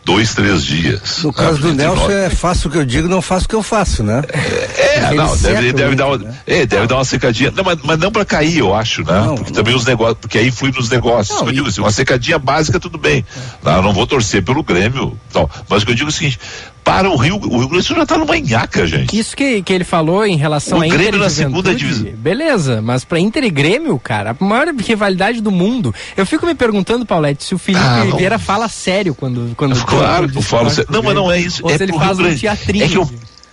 dois, 0.06 0.34
três 0.34 0.64
dias. 0.66 1.24
No 1.24 1.34
caso 1.34 1.60
do 1.60 1.74
Nelson 1.74 2.12
é 2.12 2.30
faço 2.30 2.68
o 2.68 2.72
que 2.72 2.78
eu 2.78 2.86
digo, 2.86 3.08
não 3.08 3.22
faço 3.22 3.46
o 3.46 3.50
que 3.50 3.56
eu 3.56 3.64
faço, 3.64 4.04
né? 4.04 4.22
É, 4.30 4.98
é 4.98 5.14
não, 5.14 5.36
deve, 5.38 5.74
deve, 5.74 5.96
dar 5.96 6.08
uma, 6.08 6.18
né? 6.18 6.36
é, 6.46 6.66
deve 6.66 6.88
dar 6.88 6.96
uma 6.96 7.06
secadinha. 7.06 7.52
Não, 7.52 7.64
mas, 7.64 7.78
mas 7.84 7.98
não 7.98 8.12
para 8.12 8.26
cair, 8.26 8.58
eu 8.58 8.74
acho, 8.74 9.04
né? 9.04 9.14
Não, 9.14 9.36
porque 9.36 9.52
não. 9.52 9.56
também 9.56 9.76
os 9.76 9.86
negócios, 9.86 10.18
porque 10.20 10.38
aí 10.38 10.48
influi 10.48 10.72
nos 10.72 10.90
negócios. 10.90 11.40
Não, 11.40 11.48
eu 11.48 11.54
digo 11.54 11.68
assim, 11.68 11.82
uma 11.82 11.92
secadinha 11.92 12.38
básica, 12.38 12.80
tudo 12.80 12.98
bem. 12.98 13.26
É. 13.66 13.72
Não, 13.72 13.82
não 13.82 13.94
vou 13.94 14.06
torcer 14.06 14.44
pelo 14.44 14.64
Grêmio. 14.64 15.18
Não. 15.34 15.50
Mas 15.70 15.84
o 15.84 15.86
que 15.86 15.92
eu 15.92 15.96
digo 15.96 16.10
é 16.10 16.12
o 16.12 16.14
seguinte, 16.14 16.40
para 16.84 17.10
o 17.10 17.16
Rio, 17.16 17.36
o 17.38 17.58
Rio 17.60 17.70
Grande 17.70 17.78
do 17.78 17.84
Sul 17.84 17.96
já 17.96 18.04
está 18.04 18.18
numa 18.18 18.38
nhaca, 18.38 18.86
gente. 18.86 19.18
Isso 19.18 19.36
que, 19.36 19.62
que 19.62 19.74
ele 19.74 19.84
falou 19.84 20.26
em 20.26 20.36
relação 20.36 20.80
o 20.80 20.84
a 20.84 20.88
Grêmio 20.88 21.20
na 21.20 21.30
segunda 21.30 21.74
divisão. 21.74 22.12
Beleza, 22.18 22.82
mas 22.82 23.06
para 23.06 23.20
Inter 23.20 23.44
e 23.44 23.50
Grêmio, 23.50 23.98
cara, 24.00 24.36
a 24.38 24.44
maior 24.44 24.68
rivalidade 24.76 25.42
do 25.42 25.52
mundo. 25.52 25.94
Eu 26.18 26.26
fico 26.26 26.46
me 26.46 26.54
perguntando, 26.54 27.06
Paulette, 27.06 27.44
se 27.44 27.56
o 27.56 27.58
Felipe 27.58 27.84
ah, 27.84 28.16
Vieira 28.16 28.38
fala 28.38 28.68
sério 28.68 29.16
quando 29.16 29.54
quando 29.56 29.76
Claro 29.86 30.30
que 30.30 30.38
eu 30.38 30.42
falo 30.42 30.70
sério. 30.70 30.92
Não, 30.92 31.02
mas 31.02 31.16
não 31.16 31.32
é 31.32 31.40
isso. 31.40 31.64
Ou 31.64 31.72
é 31.72 31.78
se 31.78 31.84
ele 31.84 31.94
faz 31.94 32.20
um 32.20 32.36
teatrinho. 32.36 32.84
É 32.84 32.88
que 32.88 32.98
eu, 32.98 33.10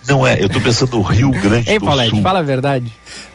não 0.07 0.25
é, 0.25 0.41
eu 0.41 0.49
tô 0.49 0.59
pensando 0.59 0.97
no 0.97 1.01
Rio 1.03 1.31
Grande 1.31 1.69
Ei, 1.69 1.79
do 1.79 1.85
Paulette, 1.85 2.09
Sul. 2.09 2.21
fala 2.21 2.39
a 2.39 2.43
verdade. 2.43 2.91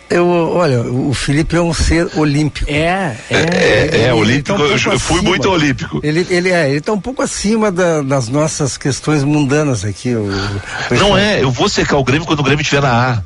Eu, 0.09 0.27
olha, 0.29 0.83
o 0.83 1.13
Felipe 1.13 1.57
é 1.57 1.61
um 1.61 1.75
ser 1.75 2.09
olímpico. 2.15 2.71
É, 2.71 3.17
é. 3.29 3.37
É, 3.37 4.03
é, 4.07 4.15
olímpico, 4.15 4.57
tá 4.57 4.63
um 4.63 4.67
eu, 4.67 4.93
eu 4.93 5.01
fui 5.01 5.21
muito 5.21 5.51
olímpico. 5.51 6.01
Ele, 6.03 6.25
ele 6.31 6.51
é, 6.51 6.71
ele 6.71 6.81
tá 6.81 6.93
um 6.93 7.01
pouco 7.01 7.23
acima 7.23 7.73
da, 7.73 8.03
das 8.03 8.29
nossas 8.29 8.77
questões 8.77 9.25
mundanas 9.25 9.85
aqui. 9.85 10.15
O, 10.15 10.27
o 10.27 10.95
Não 10.95 11.19
é, 11.19 11.43
eu 11.43 11.51
vou 11.51 11.69
secar 11.69 11.97
o 11.97 12.05
Grêmio 12.05 12.27
quando 12.27 12.41
o 12.41 12.45
Grêmio 12.45 12.63
estiver 12.63 12.83
na 12.83 13.15
A, 13.15 13.23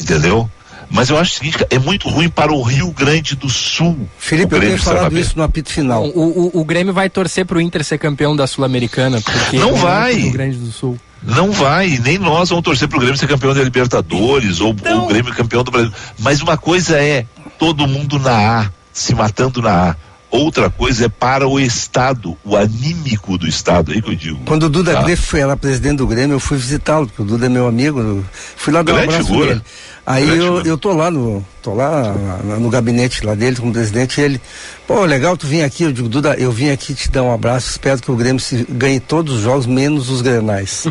entendeu? 0.00 0.50
Mas 0.92 1.08
eu 1.08 1.16
acho 1.16 1.32
o 1.32 1.34
seguinte, 1.36 1.66
é 1.70 1.78
muito 1.78 2.06
ruim 2.10 2.28
para 2.28 2.52
o 2.52 2.60
Rio 2.62 2.92
Grande 2.92 3.34
do 3.34 3.48
Sul. 3.48 4.06
Felipe, 4.18 4.54
eu 4.54 4.60
tenho 4.60 4.78
falado 4.78 5.18
isso 5.18 5.32
no 5.36 5.42
apito 5.42 5.72
final. 5.72 6.04
O, 6.04 6.50
o, 6.54 6.60
o 6.60 6.64
Grêmio 6.64 6.92
vai 6.92 7.08
torcer 7.08 7.46
para 7.46 7.56
o 7.56 7.60
Inter 7.62 7.82
ser 7.82 7.96
campeão 7.96 8.36
da 8.36 8.46
Sul-Americana, 8.46 9.18
porque 9.22 9.58
não 9.58 9.74
vai. 9.74 10.12
Rio 10.12 10.32
Grande 10.32 10.58
do 10.58 10.70
Sul. 10.70 10.98
Não 11.22 11.50
vai, 11.50 11.98
nem 12.04 12.18
nós 12.18 12.50
vamos 12.50 12.64
torcer 12.64 12.88
pro 12.88 12.98
Grêmio 12.98 13.16
ser 13.16 13.28
campeão 13.28 13.54
da 13.54 13.62
Libertadores 13.62 14.60
ou, 14.60 14.76
ou 14.86 15.04
o 15.04 15.06
Grêmio 15.06 15.32
campeão 15.32 15.64
do 15.64 15.70
Brasil. 15.70 15.92
Mas 16.18 16.42
uma 16.42 16.58
coisa 16.58 16.98
é 16.98 17.24
todo 17.58 17.86
mundo 17.88 18.18
na 18.18 18.60
A, 18.60 18.70
se 18.92 19.14
matando 19.14 19.62
na 19.62 19.90
A. 19.90 19.96
Outra 20.32 20.70
coisa 20.70 21.06
é 21.06 21.08
para 21.08 21.46
o 21.46 21.60
Estado, 21.60 22.36
o 22.42 22.56
anímico 22.56 23.36
do 23.36 23.46
Estado, 23.46 23.92
é 23.92 23.96
aí 23.96 24.02
que 24.02 24.10
eu 24.10 24.14
digo. 24.14 24.40
Quando 24.46 24.62
o 24.62 24.68
Duda 24.70 24.94
tá? 24.94 25.02
Greff 25.02 25.22
foi 25.26 25.44
lá 25.44 25.56
presidente 25.56 25.98
do 25.98 26.06
Grêmio, 26.06 26.34
eu 26.34 26.40
fui 26.40 26.56
visitá-lo, 26.56 27.06
porque 27.06 27.20
o 27.20 27.24
Duda 27.24 27.46
é 27.46 27.48
meu 27.50 27.66
amigo, 27.66 28.24
fui 28.56 28.72
lá 28.72 28.82
dar 28.82 28.94
um 28.94 28.96
abraço 28.96 29.26
figura. 29.26 29.48
nele. 29.50 29.62
Aí 30.04 30.28
eu, 30.28 30.62
eu 30.62 30.76
tô 30.76 30.92
lá 30.92 31.12
no, 31.12 31.44
tô 31.62 31.74
lá 31.74 32.12
no 32.58 32.68
gabinete 32.68 33.24
lá 33.24 33.36
dele 33.36 33.54
como 33.54 33.72
presidente 33.72 34.20
e 34.20 34.24
ele, 34.24 34.40
pô, 34.84 35.04
legal 35.04 35.36
tu 35.36 35.46
vir 35.46 35.62
aqui, 35.62 35.84
eu 35.84 35.92
digo, 35.92 36.08
Duda, 36.08 36.34
eu 36.34 36.50
vim 36.50 36.70
aqui 36.70 36.92
te 36.92 37.08
dar 37.08 37.22
um 37.22 37.32
abraço, 37.32 37.70
espero 37.70 38.02
que 38.02 38.10
o 38.10 38.16
Grêmio 38.16 38.40
se, 38.40 38.66
ganhe 38.68 38.98
todos 38.98 39.36
os 39.36 39.42
jogos, 39.42 39.64
menos 39.64 40.10
os 40.10 40.20
grenais. 40.20 40.86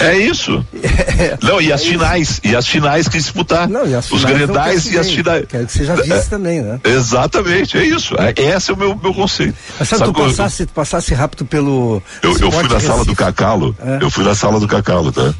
é 0.00 0.18
isso. 0.18 0.64
É, 1.16 1.38
Não, 1.40 1.60
e 1.60 1.72
as 1.72 1.82
é 1.82 1.84
finais, 1.84 2.28
isso. 2.28 2.40
e 2.42 2.56
as 2.56 2.66
finais 2.66 3.06
que 3.06 3.18
disputar. 3.18 3.68
Não, 3.68 3.86
e 3.86 3.94
as 3.94 4.10
os 4.10 4.24
grenais 4.24 4.90
e 4.90 4.98
as 4.98 5.08
finais. 5.08 5.44
Quero 5.48 5.66
que 5.66 5.72
seja 5.72 5.94
vice 5.94 6.12
é, 6.12 6.22
também, 6.22 6.60
né? 6.60 6.80
Exatamente, 6.82 7.78
é 7.78 7.84
isso. 7.84 8.16
É, 8.18 8.34
esse 8.36 8.72
é 8.72 8.74
o 8.74 8.76
meu, 8.76 8.98
meu 9.00 9.14
conceito. 9.14 9.54
Mas 9.78 9.88
sabe, 9.88 10.00
sabe 10.00 10.12
tu 10.12 10.20
passasse, 10.20 10.62
eu, 10.62 10.68
passasse 10.68 11.14
rápido 11.14 11.44
pelo. 11.44 12.02
Eu, 12.20 12.36
eu 12.36 12.50
fui 12.50 12.68
na 12.68 12.80
sala 12.80 13.04
do 13.04 13.14
Cacalo, 13.14 13.76
é. 13.80 14.02
eu 14.02 14.10
fui 14.10 14.24
na 14.24 14.34
sala 14.34 14.58
do 14.58 14.66
Cacalo, 14.66 15.12
tá? 15.12 15.32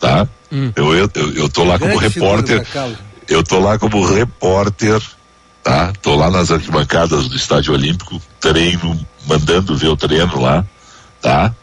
Tá? 0.00 0.26
Hum. 0.52 0.72
Eu, 0.76 0.94
eu, 0.94 1.10
eu 1.34 1.48
tô 1.48 1.64
lá 1.64 1.78
como 1.78 1.96
repórter. 1.96 2.66
Eu 3.28 3.42
tô 3.42 3.58
lá 3.58 3.78
como 3.78 4.04
repórter, 4.06 5.00
tá? 5.62 5.92
Tô 6.02 6.14
lá 6.14 6.30
nas 6.30 6.50
arquibancadas 6.50 7.28
do 7.28 7.36
Estádio 7.36 7.72
Olímpico, 7.72 8.20
treino, 8.38 9.06
mandando 9.26 9.76
ver 9.76 9.88
o 9.88 9.96
treino 9.96 10.40
lá, 10.40 10.64
tá? 11.22 11.54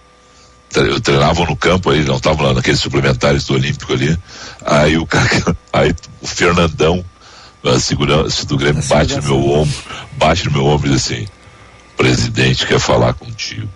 Eu 0.73 0.99
treinava 1.01 1.45
no 1.45 1.55
campo 1.55 1.89
aí, 1.89 2.03
não 2.03 2.19
tava 2.19 2.43
lá 2.43 2.53
naqueles 2.53 2.79
suplementares 2.79 3.45
do 3.45 3.53
Olímpico 3.53 3.93
ali. 3.93 4.17
Aí 4.65 4.97
o 4.97 5.05
cara, 5.05 5.55
aí 5.71 5.93
o 6.21 6.27
Fernandão, 6.27 7.03
a 7.63 7.79
segurança 7.79 8.45
do 8.45 8.57
Grêmio, 8.57 8.83
bate 8.87 9.15
no 9.17 9.23
meu 9.23 9.49
ombro, 9.49 9.77
bate 10.13 10.45
no 10.45 10.51
meu 10.51 10.65
ombro 10.65 10.87
e 10.87 10.93
diz 10.93 11.05
assim: 11.05 11.27
presidente 11.97 12.65
quer 12.65 12.79
falar 12.79 13.13
contigo. 13.13 13.69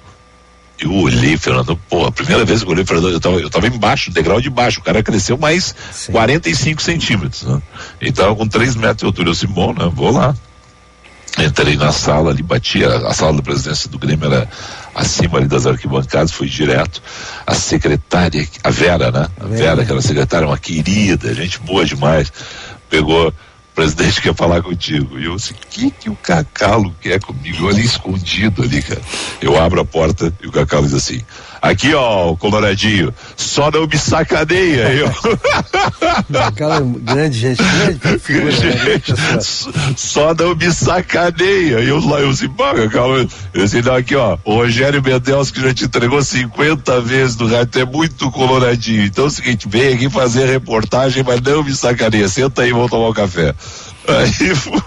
Eu 0.79 0.93
olhei, 0.93 1.37
Fernando, 1.37 1.77
pô, 1.89 2.05
a 2.05 2.11
primeira 2.11 2.43
vez 2.43 2.61
que 2.61 2.67
eu 2.67 2.71
olhei, 2.71 2.85
Fernando, 2.85 3.11
eu 3.11 3.19
tava, 3.19 3.35
eu 3.37 3.49
tava 3.49 3.67
embaixo, 3.67 4.11
degrau 4.11 4.41
de 4.41 4.49
baixo, 4.49 4.81
o 4.81 4.83
cara 4.83 5.01
cresceu 5.01 5.37
mais 5.37 5.73
Sim. 5.91 6.11
45 6.11 6.81
centímetros, 6.81 7.43
né? 7.43 7.61
Então, 8.01 8.35
com 8.35 8.47
3 8.47 8.75
metros 8.75 8.97
de 8.97 9.05
altura, 9.05 9.29
eu 9.29 9.33
disse, 9.33 9.47
bom, 9.47 9.73
né? 9.73 9.89
Vou 9.93 10.11
lá. 10.11 10.35
Entrei 11.37 11.75
na 11.75 11.91
sala 11.91 12.31
ali, 12.31 12.41
bati, 12.41 12.83
a, 12.83 13.07
a 13.07 13.13
sala 13.13 13.33
da 13.33 13.41
presidência 13.41 13.89
do 13.89 13.99
Grêmio 13.99 14.25
era 14.31 14.49
acima 14.93 15.37
ali 15.37 15.47
das 15.47 15.65
arquibancadas, 15.65 16.31
fui 16.31 16.47
direto. 16.47 17.01
A 17.45 17.53
secretária, 17.53 18.47
a 18.63 18.69
Vera, 18.69 19.11
né? 19.11 19.27
A 19.39 19.45
Vera, 19.45 19.81
aquela 19.81 20.01
secretária, 20.01 20.47
uma 20.47 20.57
querida, 20.57 21.33
gente 21.33 21.59
boa 21.59 21.85
demais, 21.85 22.31
pegou 22.89 23.33
presidente 23.75 24.21
quer 24.21 24.33
falar 24.33 24.63
contigo. 24.63 25.19
E 25.19 25.25
eu 25.25 25.33
assim, 25.33 25.53
o 25.53 25.67
que 25.69 25.91
que 25.91 26.09
o 26.09 26.15
Cacalo 26.15 26.95
quer 27.01 27.19
comigo? 27.19 27.65
Eu 27.65 27.69
ali 27.69 27.83
escondido 27.83 28.63
ali, 28.63 28.81
cara. 28.81 29.01
Eu 29.41 29.61
abro 29.61 29.81
a 29.81 29.85
porta 29.85 30.33
e 30.41 30.47
o 30.47 30.51
Cacalo 30.51 30.85
diz 30.85 30.93
assim, 30.93 31.21
aqui 31.69 31.93
ó, 31.93 32.31
o 32.31 32.37
Coloradinho, 32.37 33.13
só 33.35 33.71
não 33.71 33.87
me 33.87 33.97
sacaneia, 33.97 34.91
eu. 34.93 35.07
É 35.07 36.99
grande, 36.99 37.39
gente, 37.39 37.61
grande 37.63 38.19
figura, 38.19 38.51
gente, 38.51 39.11
né? 39.11 39.39
Só 39.95 40.33
não 40.33 40.55
me 40.55 40.71
sacaneia. 40.71 41.79
E 41.79 41.89
eu 41.89 41.99
lá, 42.05 42.19
eu 42.19 42.29
assim, 42.29 42.49
pô, 42.49 42.63
Cacalo, 42.73 43.27
eu 43.53 43.63
assim, 43.63 43.81
não, 43.81 43.95
aqui 43.95 44.15
ó, 44.15 44.37
o 44.43 44.55
Rogério 44.55 45.01
Mendes 45.01 45.51
que 45.51 45.61
já 45.61 45.73
te 45.73 45.85
entregou 45.85 46.21
50 46.21 47.01
vezes 47.01 47.35
no 47.37 47.47
rádio, 47.47 47.81
é 47.81 47.85
muito 47.85 48.31
coloradinho. 48.31 49.03
Então 49.03 49.25
é 49.25 49.27
o 49.27 49.31
seguinte, 49.31 49.67
vem 49.67 49.93
aqui 49.93 50.09
fazer 50.09 50.45
reportagem, 50.45 51.23
mas 51.23 51.41
não 51.41 51.63
me 51.63 51.75
sacaneia. 51.75 52.27
Senta 52.27 52.61
aí, 52.61 52.71
vamos 52.71 52.91
tomar 52.91 53.09
um 53.09 53.13
café. 53.13 53.53
Aí 54.07 54.55
fui. 54.55 54.81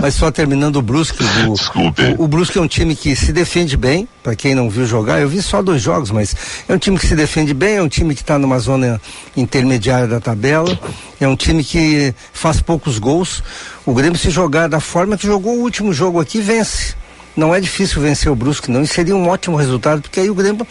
Mas 0.00 0.14
só 0.14 0.30
terminando 0.30 0.76
o 0.76 0.82
Brusque. 0.82 1.22
O, 1.22 1.54
Desculpe. 1.54 2.02
O, 2.18 2.24
o 2.24 2.28
Brusque 2.28 2.58
é 2.58 2.60
um 2.60 2.66
time 2.66 2.96
que 2.96 3.14
se 3.14 3.32
defende 3.32 3.76
bem, 3.76 4.08
para 4.22 4.34
quem 4.34 4.54
não 4.54 4.70
viu 4.70 4.86
jogar. 4.86 5.20
Eu 5.20 5.28
vi 5.28 5.42
só 5.42 5.62
dois 5.62 5.82
jogos, 5.82 6.10
mas 6.10 6.34
é 6.68 6.74
um 6.74 6.78
time 6.78 6.98
que 6.98 7.06
se 7.06 7.14
defende 7.14 7.52
bem, 7.52 7.76
é 7.76 7.82
um 7.82 7.88
time 7.88 8.14
que 8.14 8.22
está 8.22 8.38
numa 8.38 8.58
zona 8.58 9.00
intermediária 9.36 10.06
da 10.06 10.20
tabela, 10.20 10.78
é 11.20 11.28
um 11.28 11.36
time 11.36 11.62
que 11.62 12.14
faz 12.32 12.60
poucos 12.60 12.98
gols. 12.98 13.42
O 13.84 13.92
Grêmio, 13.94 14.18
se 14.18 14.30
jogar 14.30 14.68
da 14.68 14.80
forma 14.80 15.16
que 15.16 15.26
jogou 15.26 15.56
o 15.56 15.60
último 15.60 15.92
jogo 15.92 16.20
aqui, 16.20 16.40
vence. 16.40 16.94
Não 17.36 17.54
é 17.54 17.60
difícil 17.60 18.02
vencer 18.02 18.30
o 18.30 18.34
Brusque, 18.34 18.70
não. 18.70 18.82
E 18.82 18.86
seria 18.86 19.14
um 19.14 19.28
ótimo 19.28 19.56
resultado, 19.56 20.02
porque 20.02 20.20
aí 20.20 20.30
o 20.30 20.34
Grêmio 20.34 20.66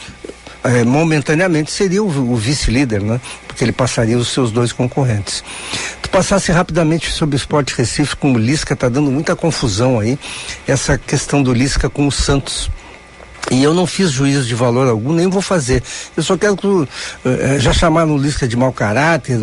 é, 0.63 0.83
momentaneamente 0.83 1.71
seria 1.71 2.03
o, 2.03 2.07
o 2.07 2.35
vice-líder, 2.35 3.01
né? 3.01 3.19
Porque 3.47 3.63
ele 3.63 3.71
passaria 3.71 4.17
os 4.17 4.27
seus 4.29 4.51
dois 4.51 4.71
concorrentes. 4.71 5.43
Tu 6.10 6.12
passasse 6.12 6.52
rapidamente 6.52 7.12
sobre 7.12 7.36
o 7.36 7.38
esporte 7.38 7.76
Recife 7.78 8.15
com 8.15 8.34
o 8.34 8.38
Lisca, 8.38 8.76
tá 8.76 8.89
dando 8.89 9.12
muita 9.12 9.36
confusão 9.36 10.00
aí, 10.00 10.17
essa 10.67 10.98
questão 10.98 11.43
do 11.43 11.54
Lisca 11.54 11.88
com 11.88 12.08
o 12.08 12.12
Santos. 12.12 12.67
E 13.52 13.63
eu 13.63 13.76
não 13.76 13.86
fiz 13.86 14.10
juízo 14.10 14.43
de 14.48 14.56
valor 14.56 14.88
algum, 14.88 15.13
nem 15.13 15.30
vou 15.30 15.41
fazer. 15.41 15.84
Eu 16.17 16.24
só 16.24 16.36
quero 16.36 16.58
que, 16.58 16.65
uh, 16.65 16.88
já 17.60 17.72
chamar 17.72 18.08
no 18.08 18.17
Lisca 18.17 18.48
de 18.48 18.58
mau 18.58 18.74
caráter, 18.74 19.38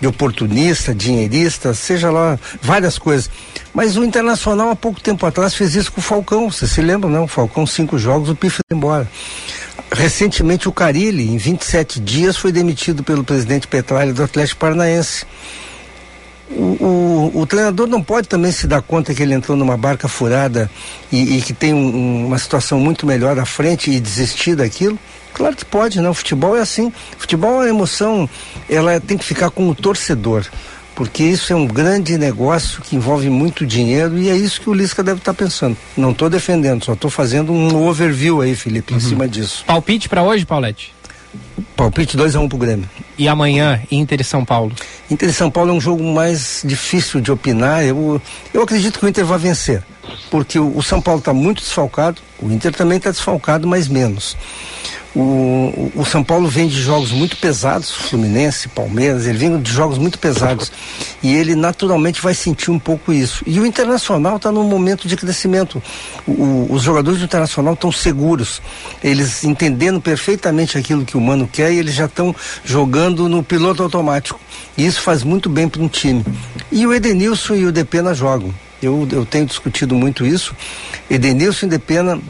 de 0.00 0.06
oportunista, 0.06 0.94
dinheirista, 0.94 1.74
seja 1.74 2.08
lá, 2.08 2.38
várias 2.62 2.98
coisas. 2.98 3.28
Mas 3.74 3.96
o 3.96 4.04
Internacional, 4.04 4.70
há 4.70 4.76
pouco 4.76 5.00
tempo 5.00 5.26
atrás, 5.26 5.56
fez 5.56 5.74
isso 5.74 5.90
com 5.90 6.00
o 6.00 6.04
Falcão. 6.04 6.48
Você 6.48 6.68
se 6.68 6.80
lembra, 6.80 7.10
não? 7.10 7.24
O 7.24 7.28
Falcão, 7.28 7.66
cinco 7.66 7.98
jogos, 7.98 8.28
o 8.28 8.36
Pif 8.36 8.58
foi 8.58 8.76
embora. 8.76 9.10
Recentemente 9.90 10.68
o 10.68 10.72
Carilli, 10.72 11.28
em 11.28 11.36
27 11.36 11.98
dias, 11.98 12.36
foi 12.36 12.52
demitido 12.52 13.02
pelo 13.02 13.24
presidente 13.24 13.66
Petralha 13.66 14.12
do 14.12 14.22
Atlético 14.22 14.60
Paranaense. 14.60 15.26
O, 16.54 17.30
o, 17.34 17.40
o, 17.40 17.46
treinador 17.46 17.86
não 17.86 18.02
pode 18.02 18.28
também 18.28 18.52
se 18.52 18.66
dar 18.66 18.82
conta 18.82 19.14
que 19.14 19.22
ele 19.22 19.32
entrou 19.32 19.56
numa 19.56 19.76
barca 19.76 20.06
furada 20.06 20.70
e, 21.10 21.38
e 21.38 21.42
que 21.42 21.52
tem 21.52 21.72
um, 21.72 22.26
uma 22.26 22.38
situação 22.38 22.78
muito 22.78 23.06
melhor 23.06 23.38
à 23.38 23.44
frente 23.44 23.90
e 23.90 23.98
desistir 23.98 24.54
daquilo? 24.54 24.98
Claro 25.32 25.56
que 25.56 25.64
pode, 25.64 26.00
né? 26.00 26.08
O 26.08 26.14
futebol 26.14 26.56
é 26.56 26.60
assim. 26.60 26.88
O 26.88 27.20
futebol 27.20 27.54
é 27.54 27.56
uma 27.56 27.68
emoção, 27.68 28.28
ela 28.68 29.00
tem 29.00 29.16
que 29.16 29.24
ficar 29.24 29.50
com 29.50 29.68
o 29.68 29.74
torcedor. 29.74 30.44
porque 30.94 31.22
isso 31.24 31.52
é 31.52 31.56
um 31.56 31.66
grande 31.66 32.18
negócio 32.18 32.82
que 32.82 32.96
envolve 32.96 33.30
muito 33.30 33.64
dinheiro 33.64 34.18
e 34.18 34.28
é 34.28 34.36
isso 34.36 34.60
que 34.60 34.68
o 34.68 34.74
Lisca 34.74 35.02
deve 35.02 35.20
estar 35.20 35.32
tá 35.32 35.38
pensando. 35.38 35.76
Não 35.96 36.10
estou 36.10 36.28
defendendo, 36.28 36.84
só 36.84 36.92
estou 36.92 37.10
fazendo 37.10 37.50
um 37.50 37.88
overview 37.88 38.42
aí, 38.42 38.54
Felipe, 38.54 38.92
uhum. 38.92 38.98
em 38.98 39.02
cima 39.02 39.26
disso. 39.26 39.64
Palpite 39.66 40.08
para 40.08 40.22
hoje, 40.22 40.44
Paulette? 40.44 40.92
Palpite 41.76 42.16
2 42.16 42.36
a 42.36 42.40
1 42.40 42.42
um 42.42 42.48
pro 42.48 42.58
Grêmio. 42.58 42.88
E 43.18 43.28
amanhã, 43.28 43.80
Inter 43.90 44.20
e 44.20 44.24
São 44.24 44.44
Paulo? 44.44 44.72
Inter 45.10 45.28
e 45.28 45.32
São 45.32 45.50
Paulo 45.50 45.70
é 45.70 45.74
um 45.74 45.80
jogo 45.80 46.02
mais 46.02 46.62
difícil 46.64 47.20
de 47.20 47.32
opinar. 47.32 47.84
Eu, 47.84 48.20
eu 48.52 48.62
acredito 48.62 48.98
que 48.98 49.04
o 49.04 49.08
Inter 49.08 49.24
vai 49.24 49.38
vencer. 49.38 49.82
Porque 50.30 50.58
o, 50.58 50.76
o 50.76 50.82
São 50.82 51.00
Paulo 51.00 51.20
está 51.20 51.32
muito 51.32 51.62
desfalcado, 51.62 52.20
o 52.40 52.50
Inter 52.50 52.74
também 52.74 52.98
está 52.98 53.10
desfalcado, 53.10 53.66
mas 53.66 53.88
menos. 53.88 54.36
O, 55.14 55.92
o, 55.94 56.04
São 56.06 56.24
Paulo 56.24 56.48
vem 56.48 56.66
de 56.66 56.80
jogos 56.80 57.12
muito 57.12 57.36
pesados, 57.36 57.90
Fluminense, 57.90 58.66
Palmeiras, 58.68 59.26
ele 59.26 59.36
vem 59.36 59.60
de 59.60 59.70
jogos 59.70 59.98
muito 59.98 60.18
pesados. 60.18 60.72
E 61.22 61.34
ele 61.34 61.54
naturalmente 61.54 62.22
vai 62.22 62.34
sentir 62.34 62.70
um 62.70 62.78
pouco 62.78 63.12
isso. 63.12 63.44
E 63.46 63.60
o 63.60 63.66
Internacional 63.66 64.36
está 64.36 64.50
num 64.50 64.64
momento 64.64 65.06
de 65.06 65.14
crescimento. 65.14 65.82
O, 66.26 66.66
os 66.70 66.82
jogadores 66.82 67.18
do 67.18 67.26
Internacional 67.26 67.74
estão 67.74 67.92
seguros. 67.92 68.62
Eles 69.04 69.44
entendendo 69.44 70.00
perfeitamente 70.00 70.78
aquilo 70.78 71.04
que 71.04 71.16
o 71.16 71.20
Mano 71.20 71.46
quer 71.46 71.70
e 71.72 71.78
eles 71.78 71.94
já 71.94 72.06
estão 72.06 72.34
jogando 72.64 73.28
no 73.28 73.42
piloto 73.42 73.82
automático. 73.82 74.40
E 74.78 74.86
isso 74.86 75.02
faz 75.02 75.22
muito 75.22 75.50
bem 75.50 75.68
para 75.68 75.82
um 75.82 75.88
time. 75.88 76.24
E 76.70 76.86
o 76.86 76.94
Edenilson 76.94 77.54
e 77.54 77.66
o 77.66 77.72
Depena 77.72 78.14
jogam. 78.14 78.52
Eu, 78.82 79.06
eu 79.12 79.24
tenho 79.24 79.46
discutido 79.46 79.94
muito 79.94 80.26
isso. 80.26 80.54
Edenilson 81.08 81.66
e 81.66 81.68
Depena 81.68 82.20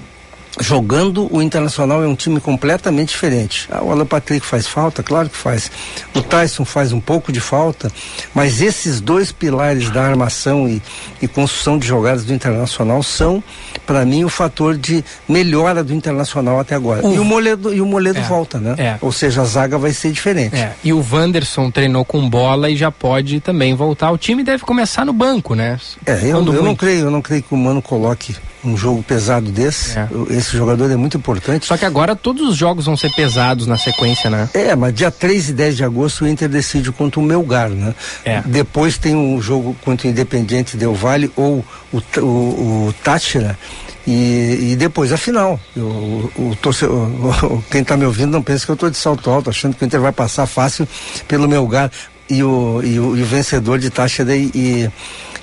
jogando 0.61 1.35
o 1.35 1.41
Internacional 1.41 2.03
é 2.03 2.07
um 2.07 2.15
time 2.15 2.41
completamente 2.41 3.11
diferente. 3.11 3.69
Ah, 3.71 3.83
o 3.83 3.91
Alan 3.91 4.05
Patrick 4.05 4.45
faz 4.45 4.67
falta, 4.67 5.03
claro 5.03 5.29
que 5.29 5.37
faz. 5.37 5.71
O 6.15 6.21
Tyson 6.21 6.65
faz 6.65 6.93
um 6.93 7.01
pouco 7.01 7.33
de 7.33 7.41
falta, 7.41 7.91
mas 8.35 8.61
esses 8.61 9.01
dois 9.01 9.33
pilares 9.33 9.91
da 9.91 10.03
armação 10.03 10.69
e, 10.69 10.83
e 11.21 11.29
construção 11.29 11.79
de 11.79 11.87
jogadas 11.87 12.25
do 12.25 12.35
Internacional 12.35 13.03
são, 13.03 13.43
para 13.87 14.05
mim, 14.05 14.25
o 14.25 14.29
fator 14.29 14.77
de 14.77 15.05
melhora 15.29 15.83
do 15.83 15.95
Internacional 15.95 16.61
até 16.61 16.75
agora. 16.75 17.07
E 17.07 17.19
o 17.19 17.25
Moledo, 17.25 17.73
e 17.73 17.81
o 17.81 17.87
Moledo 17.87 18.19
é, 18.19 18.23
volta, 18.23 18.59
né? 18.59 18.75
É. 18.79 18.99
Ou 19.01 19.13
seja, 19.13 19.43
a 19.43 19.45
zaga 19.45 19.79
vai 19.79 19.93
ser 19.93 20.13
diferente. 20.13 20.57
É. 20.57 20.73
E 20.85 20.93
o 20.93 21.05
Wanderson 21.11 21.71
treinou 21.71 22.05
com 22.05 22.29
bola 22.29 22.69
e 22.69 22.77
já 22.77 22.91
pode 22.91 23.41
também 23.41 23.75
voltar. 23.75 24.11
O 24.11 24.19
time 24.19 24.45
deve 24.45 24.65
começar 24.65 25.05
no 25.07 25.13
banco, 25.13 25.55
né? 25.55 25.79
É, 26.05 26.25
eu, 26.25 26.45
eu 26.45 26.63
não 26.63 26.77
creio, 26.77 27.07
eu 27.07 27.11
não 27.11 27.23
creio 27.23 27.43
que 27.43 27.55
o 27.55 27.57
Mano 27.57 27.81
coloque 27.81 28.37
um 28.65 28.77
jogo 28.77 29.03
pesado 29.03 29.51
desse. 29.51 29.99
É. 29.99 30.09
Esse 30.31 30.57
jogador 30.57 30.91
é 30.91 30.97
muito 30.97 31.17
importante. 31.17 31.67
Só 31.67 31.77
que 31.77 31.85
agora 31.85 32.15
todos 32.15 32.49
os 32.49 32.57
jogos 32.57 32.87
vão 32.87 32.97
ser 32.97 33.11
pesados 33.13 33.67
na 33.67 33.77
sequência, 33.77 34.31
né? 34.31 34.49
É, 34.55 34.75
mas 34.75 34.95
dia 34.95 35.11
3 35.11 35.51
e 35.51 35.53
10 35.53 35.77
de 35.77 35.85
agosto 35.85 36.25
o 36.25 36.29
Inter 36.29 36.49
decide 36.49 36.93
contra 36.93 37.21
o 37.21 37.23
Melgar, 37.23 37.71
né? 37.71 37.95
É. 38.25 38.43
Depois 38.45 38.99
tem 38.99 39.15
um 39.15 39.41
jogo 39.41 39.77
contra 39.85 40.07
o 40.07 40.11
Independiente 40.11 40.77
Del 40.77 40.95
Vale 40.95 41.31
ou 41.37 41.65
o, 41.93 42.03
o, 42.19 42.89
o 42.89 42.95
Táchira. 43.03 43.59
E, 44.07 44.73
e, 44.73 44.77
depois 44.77 45.13
a 45.13 45.17
final. 45.17 45.61
O, 45.77 45.81
o, 45.81 46.57
o, 46.61 47.65
quem 47.71 47.83
está 47.83 47.97
me 47.97 48.05
ouvindo 48.05 48.33
não 48.33 48.43
pensa 48.43 48.65
que 48.65 48.71
eu 48.71 48.75
estou 48.75 48.91
de 48.91 48.97
salto 48.97 49.31
alto, 49.31 49.49
achando 49.49 49.77
que 49.77 49.85
o 49.85 49.87
Inter 49.87 50.01
vai 50.01 50.13
passar 50.13 50.47
fácil 50.47 50.89
pelo 51.29 51.49
Melgar 51.49 51.91
e 52.29 52.43
o, 52.43 52.81
e 52.83 52.99
o, 52.99 53.17
e 53.17 53.23
o 53.23 53.27
vencedor 53.27 53.79
de 53.79 53.91
Táchira 53.91 54.35
e, 54.35 54.91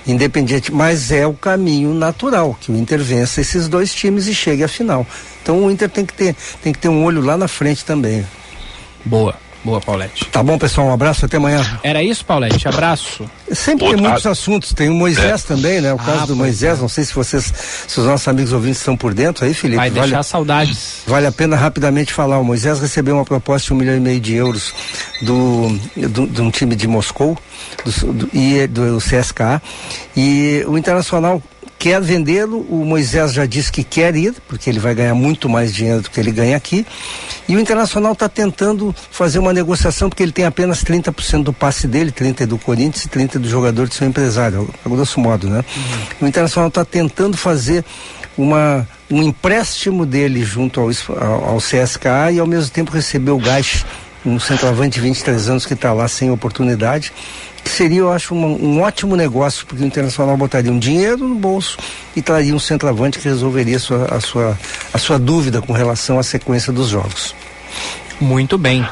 e 0.06 0.12
Independiente, 0.12 0.72
mas 0.72 1.10
é 1.12 1.26
o 1.26 1.34
caminho 1.34 1.92
natural 1.94 2.56
que 2.60 2.72
o 2.72 2.76
Inter 2.76 3.00
vença 3.00 3.40
esses 3.40 3.68
dois 3.68 3.94
times 3.94 4.26
e 4.26 4.34
chegue 4.34 4.64
à 4.64 4.68
final. 4.68 5.06
Então 5.42 5.64
o 5.64 5.70
Inter 5.70 5.88
tem 5.88 6.04
que 6.04 6.14
ter, 6.14 6.34
tem 6.62 6.72
que 6.72 6.78
ter 6.78 6.88
um 6.88 7.04
olho 7.04 7.20
lá 7.20 7.36
na 7.36 7.48
frente 7.48 7.84
também. 7.84 8.26
Boa. 9.04 9.34
Boa, 9.62 9.80
Paulette. 9.80 10.24
Tá 10.26 10.42
bom, 10.42 10.58
pessoal. 10.58 10.86
Um 10.86 10.92
abraço, 10.92 11.26
até 11.26 11.36
amanhã. 11.36 11.62
Era 11.82 12.02
isso, 12.02 12.24
Paulette? 12.24 12.66
Abraço. 12.66 13.30
Sempre 13.52 13.88
tem 13.88 13.96
muitos 13.96 14.26
assuntos. 14.26 14.72
Tem 14.72 14.88
o 14.88 14.94
Moisés 14.94 15.44
é. 15.44 15.46
também, 15.46 15.80
né? 15.82 15.92
O 15.92 15.98
caso 15.98 16.22
ah, 16.22 16.26
do 16.26 16.36
Moisés. 16.36 16.78
É. 16.78 16.80
Não 16.80 16.88
sei 16.88 17.04
se 17.04 17.14
vocês, 17.14 17.52
se 17.86 18.00
os 18.00 18.06
nossos 18.06 18.26
amigos 18.26 18.52
ouvintes 18.54 18.78
estão 18.78 18.96
por 18.96 19.12
dentro 19.12 19.44
aí, 19.44 19.52
Felipe. 19.52 19.76
Vai 19.76 19.90
vale, 19.90 20.08
deixar 20.08 20.22
saudades. 20.22 21.02
Vale 21.06 21.26
a 21.26 21.32
pena 21.32 21.56
rapidamente 21.56 22.12
falar. 22.12 22.38
O 22.38 22.44
Moisés 22.44 22.80
recebeu 22.80 23.16
uma 23.16 23.24
proposta 23.24 23.66
de 23.66 23.72
um 23.74 23.76
milhão 23.76 23.96
e 23.96 24.00
meio 24.00 24.20
de 24.20 24.34
euros 24.34 24.72
do, 25.20 25.68
do, 26.08 26.26
de 26.26 26.40
um 26.40 26.50
time 26.50 26.74
de 26.74 26.88
Moscou 26.88 27.36
do, 27.84 28.12
do, 28.12 28.30
e 28.32 28.66
do 28.66 28.96
CSKA. 28.96 29.60
E 30.16 30.64
o 30.66 30.78
Internacional 30.78 31.42
quer 31.80 31.98
vendê-lo, 32.02 32.60
o 32.68 32.84
Moisés 32.84 33.32
já 33.32 33.46
disse 33.46 33.72
que 33.72 33.82
quer 33.82 34.14
ir, 34.14 34.34
porque 34.46 34.68
ele 34.68 34.78
vai 34.78 34.94
ganhar 34.94 35.14
muito 35.14 35.48
mais 35.48 35.74
dinheiro 35.74 36.02
do 36.02 36.10
que 36.10 36.20
ele 36.20 36.30
ganha 36.30 36.54
aqui. 36.54 36.86
E 37.48 37.56
o 37.56 37.58
Internacional 37.58 38.12
está 38.12 38.28
tentando 38.28 38.94
fazer 39.10 39.38
uma 39.38 39.50
negociação, 39.50 40.10
porque 40.10 40.22
ele 40.22 40.30
tem 40.30 40.44
apenas 40.44 40.84
30% 40.84 41.42
do 41.42 41.54
passe 41.54 41.88
dele, 41.88 42.12
30% 42.12 42.42
é 42.42 42.46
do 42.46 42.58
Corinthians 42.58 43.06
e 43.06 43.08
30% 43.08 43.38
do 43.38 43.48
jogador 43.48 43.88
de 43.88 43.94
seu 43.94 44.06
empresário, 44.06 44.68
a 44.84 44.88
grosso 44.90 45.18
modo, 45.18 45.48
né? 45.48 45.64
Uhum. 45.74 46.26
O 46.26 46.28
Internacional 46.28 46.68
está 46.68 46.84
tentando 46.84 47.38
fazer 47.38 47.82
uma, 48.36 48.86
um 49.10 49.22
empréstimo 49.22 50.04
dele 50.04 50.44
junto 50.44 50.80
ao, 50.80 50.90
ao, 51.16 51.44
ao 51.52 51.56
CSKA 51.56 52.30
e 52.30 52.38
ao 52.38 52.46
mesmo 52.46 52.70
tempo 52.70 52.92
receber 52.92 53.30
o 53.30 53.38
gás 53.38 53.86
um 54.24 54.38
centroavante 54.38 54.94
de 54.94 55.00
23 55.00 55.48
anos 55.48 55.66
que 55.66 55.74
está 55.74 55.92
lá 55.92 56.06
sem 56.08 56.30
oportunidade 56.30 57.12
que 57.62 57.70
seria, 57.70 58.00
eu 58.00 58.12
acho, 58.12 58.34
uma, 58.34 58.46
um 58.46 58.80
ótimo 58.80 59.16
negócio, 59.16 59.66
porque 59.66 59.82
o 59.82 59.86
Internacional 59.86 60.36
botaria 60.36 60.72
um 60.72 60.78
dinheiro 60.78 61.28
no 61.28 61.34
bolso 61.34 61.76
e 62.16 62.22
traria 62.22 62.54
um 62.54 62.58
centroavante 62.58 63.18
que 63.18 63.28
resolveria 63.28 63.76
a 63.76 63.80
sua, 63.80 64.04
a 64.06 64.20
sua, 64.20 64.58
a 64.92 64.98
sua 64.98 65.18
dúvida 65.18 65.60
com 65.60 65.72
relação 65.72 66.18
à 66.18 66.22
sequência 66.22 66.72
dos 66.72 66.88
jogos. 66.88 67.34
Muito 68.20 68.56
bem. 68.58 68.86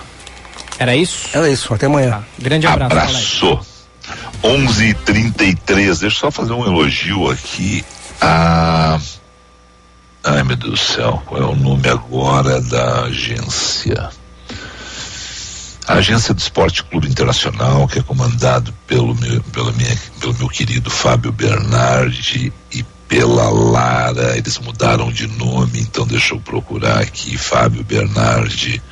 Era 0.79 0.95
isso? 0.95 1.29
Era 1.33 1.49
isso. 1.51 1.73
Até 1.73 1.87
amanhã. 1.87 2.11
Tá. 2.11 2.23
Grande 2.39 2.67
abraço. 2.67 2.93
Abraço. 2.93 3.61
11:33. 4.43 5.65
Deixa 5.75 6.05
eu 6.05 6.11
só 6.11 6.31
fazer 6.31 6.53
um 6.53 6.65
elogio 6.65 7.31
aqui 7.31 7.85
a. 8.21 8.99
Ai 10.25 10.43
meu 10.43 10.57
Deus 10.57 10.73
do 10.73 10.77
céu, 10.77 11.23
qual 11.27 11.41
é 11.41 11.45
o 11.45 11.55
nome 11.55 11.89
agora 11.89 12.61
da 12.61 13.05
agência? 13.05 14.11
A 15.89 15.95
agência 15.95 16.35
do 16.35 16.39
Esporte 16.39 16.85
Clube 16.85 17.09
Internacional, 17.09 17.89
que 17.89 17.99
é 17.99 18.03
comandado 18.03 18.75
pelo 18.87 19.15
meu, 19.15 19.43
pela 19.45 19.73
minha, 19.73 19.97
pelo 20.21 20.35
meu 20.35 20.47
querido 20.47 20.91
Fábio 20.91 21.33
Bernardi 21.33 22.53
e 22.71 22.85
pela 23.09 23.49
Lara, 23.49 24.37
eles 24.37 24.59
mudaram 24.59 25.11
de 25.11 25.27
nome, 25.27 25.81
então 25.81 26.07
deixa 26.07 26.35
eu 26.35 26.41
procurar 26.41 27.01
aqui, 27.01 27.39
Fábio 27.39 27.83
Bernardi, 27.83 28.83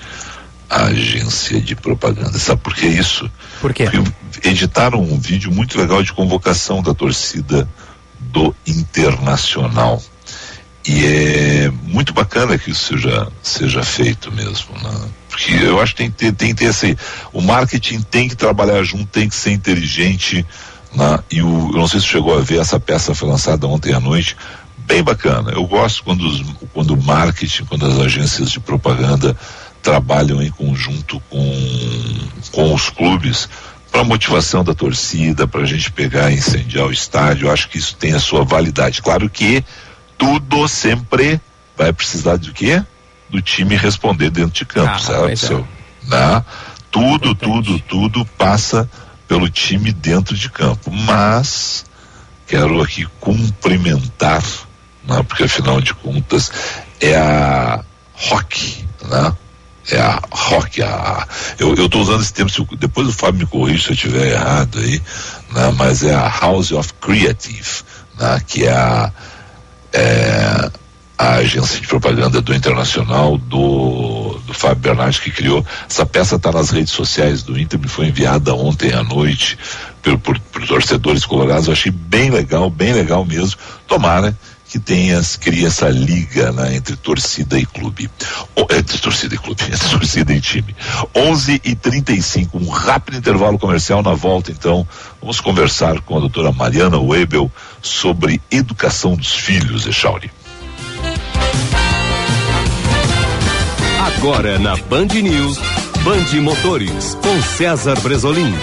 agência 0.70 1.60
de 1.60 1.76
propaganda. 1.76 2.38
Sabe 2.38 2.62
por 2.62 2.74
que 2.74 2.86
isso? 2.86 3.30
Por 3.60 3.74
quê? 3.74 3.90
Porque 3.90 4.48
editaram 4.48 5.02
um 5.02 5.20
vídeo 5.20 5.52
muito 5.52 5.78
legal 5.78 6.02
de 6.02 6.14
convocação 6.14 6.82
da 6.82 6.94
torcida 6.94 7.68
do 8.18 8.56
Internacional. 8.66 10.02
E 10.88 11.04
é 11.04 11.70
muito 11.82 12.12
bacana 12.12 12.56
que 12.56 12.70
isso 12.70 12.94
seja, 12.94 13.28
seja 13.42 13.82
feito 13.82 14.30
mesmo, 14.30 14.72
né? 14.80 15.08
porque 15.28 15.52
eu 15.52 15.80
acho 15.80 15.94
que 15.94 16.02
tem 16.02 16.10
que 16.10 16.16
ter, 16.16 16.32
tem 16.32 16.48
que 16.48 16.54
ter 16.54 16.64
esse, 16.66 16.96
o 17.32 17.42
marketing 17.42 18.00
tem 18.02 18.28
que 18.28 18.36
trabalhar 18.36 18.82
junto, 18.84 19.04
tem 19.06 19.28
que 19.28 19.34
ser 19.34 19.50
inteligente, 19.50 20.46
né? 20.94 21.18
e 21.30 21.42
o, 21.42 21.70
eu 21.72 21.78
não 21.78 21.88
sei 21.88 22.00
se 22.00 22.06
chegou 22.06 22.38
a 22.38 22.40
ver, 22.40 22.60
essa 22.60 22.78
peça 22.78 23.14
foi 23.14 23.28
lançada 23.28 23.66
ontem 23.66 23.92
à 23.92 24.00
noite, 24.00 24.36
bem 24.78 25.02
bacana, 25.02 25.50
eu 25.50 25.66
gosto 25.66 26.04
quando, 26.04 26.22
os, 26.22 26.42
quando 26.72 26.92
o 26.94 27.02
marketing, 27.02 27.64
quando 27.64 27.84
as 27.84 27.98
agências 27.98 28.50
de 28.50 28.60
propaganda 28.60 29.36
trabalham 29.82 30.40
em 30.40 30.50
conjunto 30.50 31.20
com, 31.28 32.18
com 32.52 32.72
os 32.72 32.88
clubes, 32.90 33.48
para 33.90 34.04
motivação 34.04 34.62
da 34.62 34.74
torcida, 34.74 35.46
para 35.46 35.62
a 35.62 35.66
gente 35.66 35.90
pegar 35.90 36.30
e 36.30 36.34
incendiar 36.34 36.86
o 36.86 36.92
estádio, 36.92 37.48
eu 37.48 37.52
acho 37.52 37.68
que 37.68 37.78
isso 37.78 37.96
tem 37.96 38.12
a 38.12 38.20
sua 38.20 38.44
validade. 38.44 39.00
Claro 39.00 39.28
que 39.30 39.64
tudo 40.18 40.66
sempre 40.68 41.40
vai 41.76 41.92
precisar 41.92 42.36
de 42.36 42.52
quê? 42.52 42.82
do 43.28 43.42
time 43.42 43.76
responder 43.76 44.30
dentro 44.30 44.52
de 44.52 44.64
campo, 44.64 44.94
ah, 44.94 44.98
sabe? 44.98 45.36
Seu, 45.36 45.66
né? 46.04 46.44
Tudo, 46.90 47.34
tudo, 47.34 47.78
tudo 47.80 48.24
passa 48.38 48.88
pelo 49.28 49.48
time 49.50 49.92
dentro 49.92 50.36
de 50.36 50.48
campo. 50.48 50.90
Mas 50.90 51.84
quero 52.46 52.80
aqui 52.80 53.06
cumprimentar, 53.20 54.42
né? 55.06 55.22
porque 55.24 55.44
afinal 55.44 55.80
de 55.80 55.92
contas 55.94 56.50
é 57.00 57.16
a 57.16 57.84
rock, 58.14 58.86
né? 59.08 59.36
É 59.88 60.00
a 60.00 60.20
rock, 60.32 60.82
a, 60.82 61.28
eu, 61.58 61.74
eu 61.76 61.88
tô 61.88 62.00
usando 62.00 62.20
esse 62.20 62.32
termo, 62.32 62.50
depois 62.76 63.06
o 63.06 63.12
Fábio 63.12 63.40
me 63.40 63.46
corrige 63.46 63.84
se 63.84 63.90
eu 63.90 63.94
estiver 63.94 64.32
errado 64.32 64.80
aí, 64.80 65.00
né? 65.52 65.72
mas 65.76 66.02
é 66.02 66.12
a 66.12 66.28
House 66.28 66.72
of 66.72 66.92
Creative, 66.94 67.84
né? 68.18 68.40
que 68.48 68.64
é 68.64 68.72
a, 68.72 69.12
é, 69.96 70.70
a 71.18 71.36
agência 71.36 71.80
de 71.80 71.86
propaganda 71.86 72.42
do 72.42 72.54
Internacional, 72.54 73.38
do, 73.38 74.38
do 74.46 74.52
Fábio 74.52 74.76
Bernardes, 74.76 75.18
que 75.18 75.30
criou. 75.30 75.64
Essa 75.88 76.04
peça 76.04 76.36
está 76.36 76.52
nas 76.52 76.70
redes 76.70 76.92
sociais 76.92 77.42
do 77.42 77.58
Inter, 77.58 77.80
me 77.80 77.88
foi 77.88 78.06
enviada 78.06 78.54
ontem 78.54 78.92
à 78.92 79.02
noite 79.02 79.58
por, 80.02 80.18
por, 80.18 80.38
por 80.38 80.66
torcedores 80.66 81.24
colorados. 81.24 81.66
Eu 81.66 81.72
achei 81.72 81.90
bem 81.90 82.30
legal, 82.30 82.68
bem 82.68 82.92
legal 82.92 83.24
mesmo. 83.24 83.58
Tomara 83.86 84.32
que 84.32 84.38
que 84.76 84.78
tenha, 84.78 85.20
cria 85.40 85.68
essa 85.68 85.88
liga 85.88 86.52
né, 86.52 86.76
entre 86.76 86.96
torcida 86.96 87.58
e 87.58 87.64
clube. 87.64 88.10
O, 88.54 88.62
entre 88.74 88.98
torcida 88.98 89.34
e 89.34 89.38
clube, 89.38 89.62
entre 89.72 89.88
torcida 89.88 90.32
e 90.34 90.40
time. 90.40 90.76
11 91.14 91.62
e 91.64 91.74
35 91.74 92.58
um 92.58 92.68
rápido 92.68 93.16
intervalo 93.16 93.58
comercial 93.58 94.02
na 94.02 94.12
volta, 94.12 94.50
então. 94.50 94.86
Vamos 95.20 95.40
conversar 95.40 96.00
com 96.02 96.16
a 96.16 96.20
doutora 96.20 96.52
Mariana 96.52 96.98
Webel 96.98 97.50
sobre 97.80 98.40
educação 98.50 99.16
dos 99.16 99.34
filhos, 99.34 99.86
Echauri. 99.86 100.30
Agora 104.18 104.58
na 104.58 104.76
Band 104.76 105.06
News, 105.06 105.58
Band 106.04 106.40
Motores, 106.42 107.16
com 107.22 107.42
César 107.42 107.98
Bresolim. 108.00 108.54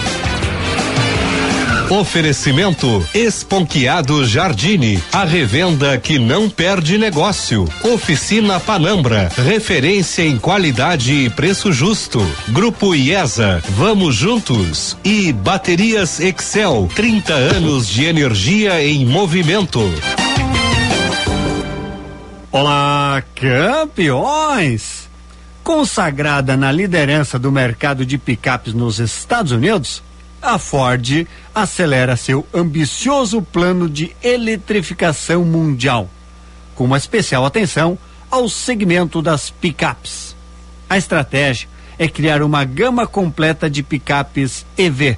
Oferecimento 1.90 3.06
Esponquiado 3.14 4.24
Jardine, 4.24 5.02
a 5.12 5.24
revenda 5.24 5.98
que 5.98 6.18
não 6.18 6.48
perde 6.48 6.96
negócio. 6.96 7.68
Oficina 7.82 8.58
Panambra, 8.58 9.30
referência 9.36 10.22
em 10.22 10.38
qualidade 10.38 11.12
e 11.12 11.30
preço 11.30 11.72
justo. 11.72 12.20
Grupo 12.48 12.94
IESA, 12.94 13.62
vamos 13.70 14.14
juntos. 14.16 14.96
E 15.04 15.32
Baterias 15.32 16.20
Excel, 16.20 16.88
30 16.94 17.34
anos 17.34 17.86
de 17.86 18.04
energia 18.06 18.82
em 18.82 19.04
movimento. 19.04 19.80
Olá, 22.50 23.22
campeões! 23.34 25.08
Consagrada 25.62 26.56
na 26.56 26.72
liderança 26.72 27.38
do 27.38 27.52
mercado 27.52 28.06
de 28.06 28.16
picapes 28.16 28.72
nos 28.72 28.98
Estados 28.98 29.52
Unidos, 29.52 30.02
a 30.44 30.58
Ford 30.58 31.26
acelera 31.54 32.16
seu 32.16 32.46
ambicioso 32.52 33.40
plano 33.40 33.88
de 33.88 34.14
eletrificação 34.22 35.42
mundial, 35.42 36.08
com 36.74 36.84
uma 36.84 36.98
especial 36.98 37.46
atenção 37.46 37.98
ao 38.30 38.46
segmento 38.48 39.22
das 39.22 39.48
picapes. 39.48 40.36
A 40.88 40.98
estratégia 40.98 41.66
é 41.98 42.06
criar 42.08 42.42
uma 42.42 42.62
gama 42.62 43.06
completa 43.06 43.70
de 43.70 43.82
picapes 43.82 44.66
EV, 44.76 45.16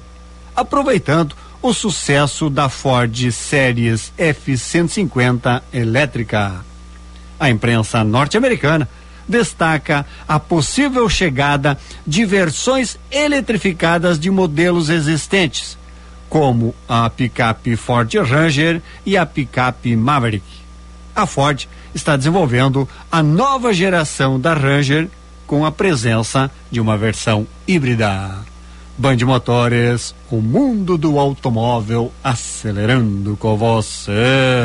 aproveitando 0.55 1.35
o 1.61 1.75
sucesso 1.75 2.49
da 2.49 2.69
Ford 2.69 3.33
Series 3.33 4.13
F-150 4.17 5.61
elétrica. 5.73 6.65
A 7.41 7.51
imprensa 7.51 8.05
norte-americana 8.05 8.89
destaca 9.29 10.07
a 10.27 10.39
possível 10.39 11.09
chegada 11.09 11.79
de 12.07 12.25
versões 12.25 12.99
eletrificadas 13.11 14.19
de 14.19 14.31
modelos 14.31 14.89
existentes, 14.89 15.77
como 16.29 16.75
a 16.89 17.09
picape 17.11 17.77
Ford 17.77 18.13
Ranger 18.15 18.83
e 19.05 19.17
a 19.17 19.25
picape 19.27 19.97
Maverick. 19.97 20.45
A 21.15 21.27
Ford 21.27 21.67
está 21.95 22.17
desenvolvendo 22.17 22.89
a 23.11 23.23
nova 23.23 23.73
geração 23.73 24.39
da 24.39 24.53
Ranger 24.53 25.09
com 25.47 25.65
a 25.65 25.73
presença 25.73 26.51
de 26.71 26.81
uma 26.81 26.97
versão 26.97 27.47
híbrida. 27.67 28.35
Band 28.99 29.17
Motores, 29.25 30.15
o 30.31 30.41
mundo 30.41 30.97
do 30.97 31.19
automóvel 31.19 32.13
acelerando 32.25 33.37
com 33.37 33.57
você. 33.57 34.65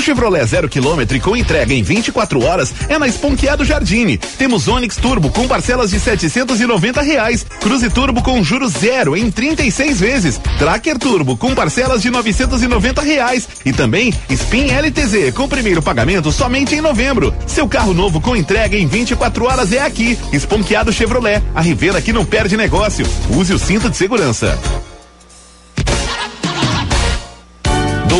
Seu 0.00 0.14
Chevrolet 0.14 0.46
zero 0.46 0.66
quilômetro 0.66 1.20
com 1.20 1.36
entrega 1.36 1.74
em 1.74 1.82
24 1.82 2.42
horas 2.42 2.72
é 2.88 2.98
na 2.98 3.06
Esponqueado 3.06 3.66
Jardine. 3.66 4.16
Temos 4.16 4.66
Onix 4.66 4.96
Turbo 4.96 5.28
com 5.30 5.46
parcelas 5.46 5.90
de 5.90 6.00
790 6.00 7.02
reais, 7.02 7.44
Cruze 7.60 7.90
Turbo 7.90 8.22
com 8.22 8.42
juros 8.42 8.72
zero 8.72 9.14
em 9.14 9.30
36 9.30 10.00
vezes, 10.00 10.40
Tracker 10.58 10.98
Turbo 10.98 11.36
com 11.36 11.54
parcelas 11.54 12.00
de 12.00 12.08
990 12.08 13.02
reais 13.02 13.46
e 13.62 13.74
também 13.74 14.14
Spin 14.30 14.68
LTZ 14.70 15.34
com 15.34 15.46
primeiro 15.46 15.82
pagamento 15.82 16.32
somente 16.32 16.74
em 16.74 16.80
novembro. 16.80 17.34
Seu 17.46 17.68
carro 17.68 17.92
novo 17.92 18.22
com 18.22 18.34
entrega 18.34 18.78
em 18.78 18.86
24 18.86 19.44
horas 19.44 19.70
é 19.70 19.82
aqui. 19.82 20.18
Esponqueado 20.32 20.94
Chevrolet, 20.94 21.42
a 21.54 21.60
revenda 21.60 22.00
que 22.00 22.12
não 22.12 22.24
perde 22.24 22.56
negócio. 22.56 23.06
Use 23.28 23.52
o 23.52 23.58
cinto 23.58 23.90
de 23.90 23.98
segurança. 23.98 24.58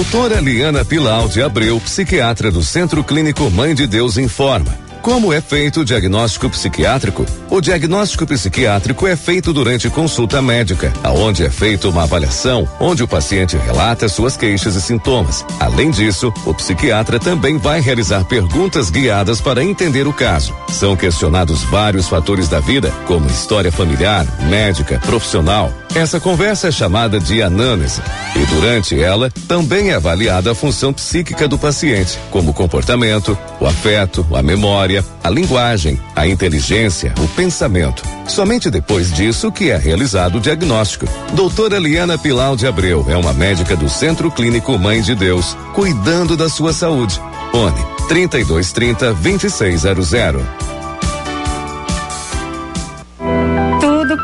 Doutora 0.00 0.40
Liana 0.40 0.82
Pilau 0.82 1.28
de 1.28 1.42
Abreu, 1.42 1.78
psiquiatra 1.78 2.50
do 2.50 2.62
Centro 2.62 3.04
Clínico 3.04 3.50
Mãe 3.50 3.74
de 3.74 3.86
Deus, 3.86 4.16
informa. 4.16 4.89
Como 5.02 5.32
é 5.32 5.40
feito 5.40 5.80
o 5.80 5.84
diagnóstico 5.84 6.50
psiquiátrico? 6.50 7.24
O 7.48 7.58
diagnóstico 7.58 8.26
psiquiátrico 8.26 9.06
é 9.06 9.16
feito 9.16 9.50
durante 9.50 9.88
consulta 9.88 10.42
médica, 10.42 10.92
aonde 11.02 11.42
é 11.42 11.48
feita 11.48 11.88
uma 11.88 12.02
avaliação, 12.02 12.68
onde 12.78 13.02
o 13.02 13.08
paciente 13.08 13.56
relata 13.56 14.10
suas 14.10 14.36
queixas 14.36 14.76
e 14.76 14.80
sintomas. 14.80 15.44
Além 15.58 15.90
disso, 15.90 16.32
o 16.44 16.52
psiquiatra 16.52 17.18
também 17.18 17.56
vai 17.56 17.80
realizar 17.80 18.24
perguntas 18.24 18.90
guiadas 18.90 19.40
para 19.40 19.64
entender 19.64 20.06
o 20.06 20.12
caso. 20.12 20.54
São 20.68 20.94
questionados 20.94 21.62
vários 21.62 22.06
fatores 22.06 22.48
da 22.48 22.60
vida, 22.60 22.92
como 23.06 23.26
história 23.26 23.72
familiar, 23.72 24.26
médica, 24.50 25.00
profissional. 25.06 25.72
Essa 25.94 26.20
conversa 26.20 26.68
é 26.68 26.70
chamada 26.70 27.18
de 27.18 27.42
anamnese 27.42 28.00
e 28.36 28.46
durante 28.46 29.00
ela 29.00 29.28
também 29.48 29.90
é 29.90 29.94
avaliada 29.94 30.52
a 30.52 30.54
função 30.54 30.92
psíquica 30.92 31.48
do 31.48 31.58
paciente, 31.58 32.16
como 32.30 32.50
o 32.50 32.54
comportamento, 32.54 33.36
o 33.58 33.66
afeto, 33.66 34.24
a 34.32 34.40
memória, 34.40 34.89
a 34.98 35.30
linguagem, 35.30 36.00
a 36.14 36.26
inteligência, 36.26 37.14
o 37.18 37.28
pensamento. 37.28 38.02
Somente 38.26 38.70
depois 38.70 39.12
disso 39.12 39.50
que 39.50 39.70
é 39.70 39.76
realizado 39.76 40.38
o 40.38 40.40
diagnóstico. 40.40 41.06
Doutora 41.32 41.78
Liana 41.78 42.18
Pilau 42.18 42.56
de 42.56 42.66
Abreu 42.66 43.06
é 43.08 43.16
uma 43.16 43.32
médica 43.32 43.76
do 43.76 43.88
Centro 43.88 44.30
Clínico 44.30 44.78
Mãe 44.78 45.00
de 45.02 45.14
Deus, 45.14 45.56
cuidando 45.74 46.36
da 46.36 46.48
sua 46.48 46.72
saúde. 46.72 47.20
Fone 47.50 47.84
3230 48.08 49.14
2600. 49.14 50.79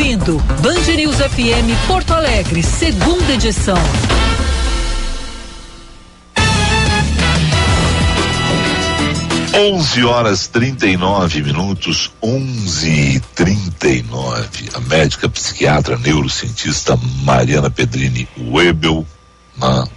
Ouvindo 0.00 0.38
Band 0.62 0.96
News 0.96 1.16
FM 1.16 1.86
Porto 1.86 2.14
Alegre, 2.14 2.62
segunda 2.62 3.34
edição. 3.34 3.76
Onze 9.54 10.02
horas 10.02 10.46
39 10.46 11.42
minutos, 11.42 12.10
onze 12.22 12.88
e 12.88 13.20
trinta 13.34 13.88
e 13.88 14.02
nove. 14.02 14.70
A 14.72 14.80
médica 14.80 15.28
psiquiatra 15.28 15.98
neurocientista 15.98 16.98
Mariana 17.22 17.68
Pedrini 17.68 18.26
Webel 18.38 19.06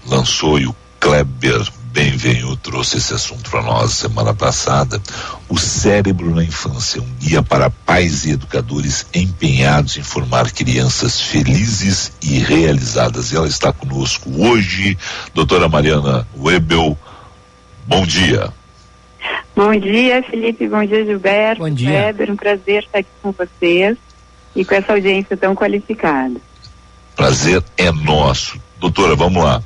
lançou 0.06 0.60
e 0.60 0.68
o 0.68 0.76
Kleber 1.00 1.66
Benvenu 1.94 2.58
trouxe 2.58 2.98
esse 2.98 3.14
assunto 3.14 3.52
para 3.52 3.62
nós 3.62 3.94
semana 3.94 4.34
passada. 4.34 5.00
O 5.48 5.60
cérebro 5.60 6.34
na 6.34 6.44
infância, 6.44 7.00
um 7.00 7.08
guia 7.20 7.44
para 7.44 7.70
pais 7.70 8.26
e 8.26 8.32
educadores 8.32 9.06
empenhados 9.14 9.96
em 9.96 10.02
formar 10.02 10.52
crianças 10.52 11.22
felizes 11.22 12.12
e 12.20 12.40
realizadas. 12.40 13.32
E 13.32 13.36
ela 13.36 13.48
está 13.48 13.72
conosco 13.72 14.28
hoje, 14.44 14.98
doutora 15.36 15.70
Mariana 15.70 16.28
Webel. 16.36 16.98
Bom 17.86 18.04
dia. 18.08 18.52
Bom 19.56 19.80
dia, 19.80 20.24
Felipe. 20.24 20.68
Bom 20.68 20.84
dia, 20.84 21.06
Gilberto. 21.06 21.62
Bom 21.62 21.70
dia. 21.70 21.92
Weber, 21.92 22.32
um 22.32 22.36
prazer 22.36 22.86
estar 22.86 23.00
aqui 23.00 23.10
com 23.22 23.32
vocês 23.32 23.96
e 24.56 24.66
com 24.66 24.74
essa 24.74 24.94
audiência 24.94 25.38
tão 25.38 25.54
qualificada. 25.54 26.42
Prazer 27.16 27.64
é 27.78 27.92
nosso. 27.92 28.60
Doutora, 28.80 29.16
vamos 29.16 29.44
lá. 29.44 29.62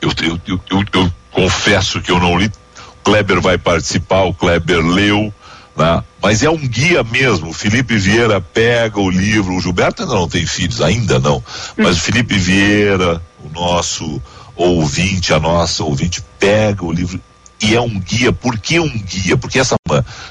Eu, 0.00 0.10
eu, 0.22 0.40
eu, 0.46 0.60
eu, 0.70 0.84
eu 0.94 1.19
confesso 1.30 2.00
que 2.00 2.10
eu 2.10 2.18
não 2.18 2.38
li. 2.38 2.46
O 2.46 3.02
Kleber 3.04 3.40
vai 3.40 3.58
participar, 3.58 4.22
o 4.22 4.34
Kleber 4.34 4.84
leu, 4.84 5.32
né? 5.76 6.02
mas 6.22 6.42
é 6.42 6.50
um 6.50 6.56
guia 6.56 7.02
mesmo. 7.02 7.50
O 7.50 7.54
Felipe 7.54 7.96
Vieira 7.96 8.40
pega 8.40 9.00
o 9.00 9.10
livro, 9.10 9.54
o 9.54 9.60
Gilberto 9.60 10.02
ainda 10.02 10.14
não 10.14 10.28
tem 10.28 10.46
filhos, 10.46 10.80
ainda 10.80 11.18
não, 11.18 11.42
mas 11.76 11.96
o 11.96 12.00
Felipe 12.00 12.36
Vieira, 12.36 13.22
o 13.42 13.48
nosso 13.48 14.20
ouvinte, 14.54 15.32
a 15.32 15.40
nossa 15.40 15.82
ouvinte, 15.82 16.22
pega 16.38 16.84
o 16.84 16.92
livro 16.92 17.20
e 17.62 17.74
é 17.74 17.80
um 17.80 17.98
guia. 17.98 18.32
Por 18.32 18.58
que 18.58 18.78
um 18.80 18.88
guia? 18.88 19.36
Porque 19.36 19.58
essa 19.58 19.76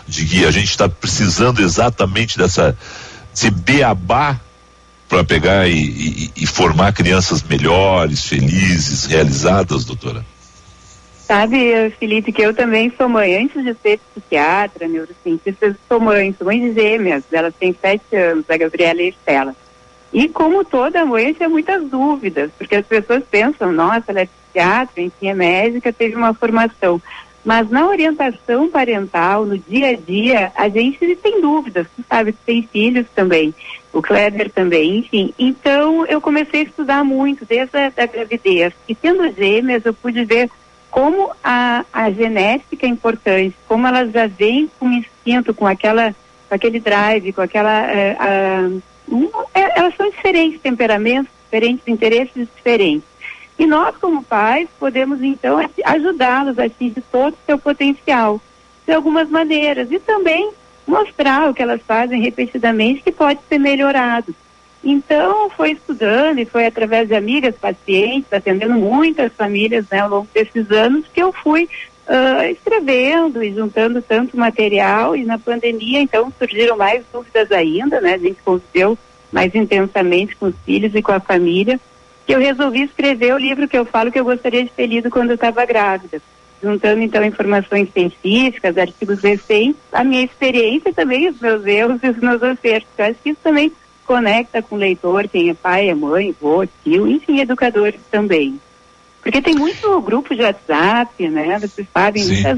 de 0.07 0.25
guia, 0.25 0.47
a 0.47 0.51
gente 0.51 0.69
está 0.69 0.89
precisando 0.89 1.61
exatamente 1.61 2.37
dessa, 2.37 2.77
desse 3.31 3.49
beabá 3.51 4.39
para 5.07 5.23
pegar 5.23 5.67
e, 5.67 5.73
e, 5.73 6.31
e, 6.35 6.45
formar 6.45 6.93
crianças 6.93 7.41
melhores, 7.41 8.25
felizes, 8.25 9.05
realizadas, 9.05 9.83
doutora? 9.83 10.23
Sabe, 11.29 11.91
Felipe, 11.99 12.31
que 12.31 12.41
eu 12.41 12.55
também 12.55 12.91
sou 12.97 13.07
mãe. 13.07 13.35
Antes 13.35 13.63
de 13.63 13.75
ser 13.75 13.99
psiquiatra, 13.99 14.87
neurocientista, 14.87 15.77
sou 15.87 15.99
mãe, 15.99 16.33
sou 16.35 16.47
mãe 16.47 16.59
de 16.59 16.73
gêmeas. 16.73 17.23
Elas 17.31 17.53
têm 17.53 17.71
sete 17.79 18.15
anos, 18.15 18.49
a 18.49 18.57
Gabriela 18.57 18.99
e 18.99 19.05
a 19.05 19.09
Estela. 19.09 19.55
E 20.11 20.27
como 20.27 20.65
toda 20.65 21.05
mãe, 21.05 21.31
tinha 21.33 21.47
muitas 21.47 21.87
dúvidas, 21.87 22.49
porque 22.57 22.77
as 22.77 22.85
pessoas 22.87 23.21
pensam, 23.29 23.71
nossa, 23.71 24.05
ela 24.07 24.21
é 24.21 24.25
psiquiatra, 24.25 25.03
enfim, 25.03 25.27
é 25.27 25.35
médica, 25.35 25.93
teve 25.93 26.15
uma 26.15 26.33
formação. 26.33 26.99
Mas 27.45 27.69
na 27.69 27.85
orientação 27.85 28.67
parental, 28.67 29.45
no 29.45 29.55
dia 29.55 29.89
a 29.89 29.95
dia, 29.95 30.51
a 30.55 30.67
gente 30.67 31.15
tem 31.17 31.39
dúvidas. 31.39 31.85
Tu 31.95 32.03
sabe 32.09 32.31
que 32.31 32.39
tem 32.43 32.67
filhos 32.73 33.05
também, 33.13 33.53
o 33.93 34.01
Kleber 34.01 34.49
também, 34.49 34.97
enfim. 34.97 35.31
Então 35.37 36.07
eu 36.07 36.19
comecei 36.19 36.61
a 36.61 36.63
estudar 36.63 37.03
muito 37.03 37.45
desde 37.45 37.77
a 37.77 38.05
gravidez. 38.07 38.73
E 38.87 38.95
tendo 38.95 39.31
gêmeas, 39.31 39.85
eu 39.85 39.93
pude 39.93 40.25
ver 40.25 40.49
como 40.89 41.31
a, 41.43 41.85
a 41.93 42.11
genética 42.11 42.85
é 42.85 42.89
importante, 42.89 43.55
como 43.67 43.87
elas 43.87 44.11
já 44.11 44.27
vêm 44.27 44.69
com 44.79 44.91
instinto, 44.91 45.53
com 45.53 45.67
aquela, 45.67 46.15
com 46.47 46.55
aquele 46.55 46.79
drive, 46.79 47.33
com 47.33 47.41
aquela. 47.41 47.83
Um, 49.11 49.29
é, 49.53 49.79
elas 49.79 49.95
são 49.95 50.09
diferentes 50.09 50.59
temperamentos, 50.61 51.31
diferentes 51.45 51.87
interesses 51.87 52.47
diferentes. 52.55 53.07
E 53.57 53.65
nós, 53.65 53.95
como 53.97 54.23
pais, 54.23 54.69
podemos 54.79 55.21
então 55.21 55.59
ajudá-los 55.83 56.57
a 56.57 56.65
atingir 56.65 57.03
todo 57.11 57.33
o 57.33 57.45
seu 57.45 57.57
potencial, 57.57 58.41
de 58.87 58.93
algumas 58.93 59.29
maneiras, 59.29 59.91
e 59.91 59.99
também 59.99 60.51
mostrar 60.87 61.49
o 61.49 61.53
que 61.53 61.61
elas 61.61 61.81
fazem 61.85 62.21
repetidamente 62.21 63.01
que 63.01 63.11
pode 63.11 63.39
ser 63.47 63.59
melhorado. 63.59 64.33
Então, 64.83 65.49
foi 65.49 65.71
estudando 65.71 66.39
e 66.39 66.45
foi 66.45 66.65
através 66.65 67.07
de 67.07 67.15
amigas, 67.15 67.55
pacientes, 67.55 68.31
atendendo 68.31 68.75
muitas 68.75 69.31
famílias 69.33 69.85
né, 69.91 69.99
ao 69.99 70.09
longo 70.09 70.27
desses 70.33 70.71
anos, 70.71 71.05
que 71.13 71.21
eu 71.21 71.33
fui 71.33 71.65
uh, 72.07 72.43
escrevendo 72.49 73.43
e 73.43 73.53
juntando 73.53 74.01
tanto 74.01 74.37
material. 74.37 75.15
E 75.15 75.25
na 75.25 75.37
pandemia, 75.37 75.99
então, 75.99 76.31
surgiram 76.37 76.77
mais 76.77 77.03
dúvidas 77.11 77.51
ainda, 77.51 77.99
né? 77.99 78.13
A 78.13 78.17
gente 78.17 78.41
conviveu 78.41 78.97
mais 79.31 79.53
intensamente 79.53 80.35
com 80.35 80.47
os 80.47 80.55
filhos 80.65 80.95
e 80.95 81.01
com 81.01 81.11
a 81.11 81.19
família 81.19 81.79
que 82.29 82.35
eu 82.35 82.39
resolvi 82.39 82.83
escrever 82.83 83.33
o 83.33 83.39
livro 83.39 83.67
que 83.67 83.75
eu 83.75 83.85
falo 83.85 84.11
que 84.11 84.19
eu 84.19 84.23
gostaria 84.23 84.63
de 84.63 84.69
ter 84.69 84.85
lido 84.85 85.09
quando 85.09 85.31
eu 85.31 85.35
estava 85.35 85.65
grávida, 85.65 86.21
juntando 86.61 87.01
então 87.01 87.25
informações 87.25 87.89
científicas, 87.91 88.77
artigos 88.77 89.21
recentes, 89.21 89.81
a 89.91 90.03
minha 90.03 90.23
experiência 90.23 90.93
também, 90.93 91.27
os 91.27 91.39
meus 91.39 91.65
erros 91.65 91.99
e 92.03 92.09
os 92.09 92.17
meus 92.17 92.43
acertos. 92.43 92.91
Eu 92.99 93.05
acho 93.05 93.15
que 93.23 93.31
isso 93.31 93.39
também 93.43 93.71
conecta 94.09 94.59
com 94.63 94.75
o 94.75 94.79
leitor, 94.79 95.27
quem 95.27 95.51
é 95.51 95.53
pai, 95.53 95.87
é 95.87 95.93
mãe, 95.93 96.35
avô, 96.35 96.65
tio, 96.83 97.07
enfim, 97.07 97.41
educadores 97.41 98.01
também. 98.09 98.59
Porque 99.21 99.39
tem 99.39 99.53
muito 99.53 100.01
grupo 100.01 100.35
de 100.35 100.41
WhatsApp, 100.41 101.29
né? 101.29 101.59
Vocês 101.59 101.87
sabem, 101.93 102.25
muitas, 102.25 102.57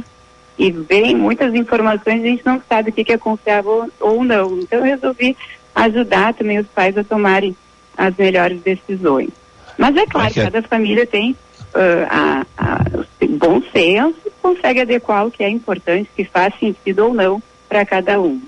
e 0.58 0.72
vem 0.72 1.14
muitas 1.14 1.54
informações, 1.54 2.24
a 2.24 2.26
gente 2.26 2.46
não 2.46 2.62
sabe 2.70 2.90
o 2.90 2.94
que, 2.94 3.04
que 3.04 3.12
é 3.12 3.18
confiável 3.18 3.92
ou 4.00 4.24
não. 4.24 4.60
Então 4.60 4.80
eu 4.80 4.86
resolvi 4.86 5.36
ajudar 5.76 6.34
também 6.34 6.58
os 6.58 6.68
pais 6.68 6.98
a 6.98 7.04
tomarem 7.04 7.54
as 7.98 8.16
melhores 8.16 8.62
decisões. 8.62 9.32
Mas 9.78 9.98
é 9.98 10.06
claro, 10.06 10.34
cada 10.34 10.62
família 10.62 11.06
tem 11.06 11.32
uh, 11.32 12.08
a, 12.10 12.46
a, 12.58 12.86
bom 13.28 13.62
senso 13.74 14.16
e 14.26 14.32
consegue 14.42 14.80
adequar 14.80 15.28
o 15.28 15.32
que 15.32 15.44
é 15.44 15.50
importante, 15.50 16.10
que 16.16 16.24
faz 16.24 16.58
sentido 16.58 17.08
ou 17.08 17.14
não 17.14 17.44
para 17.68 17.86
cada 17.86 18.22
um. 18.22 18.42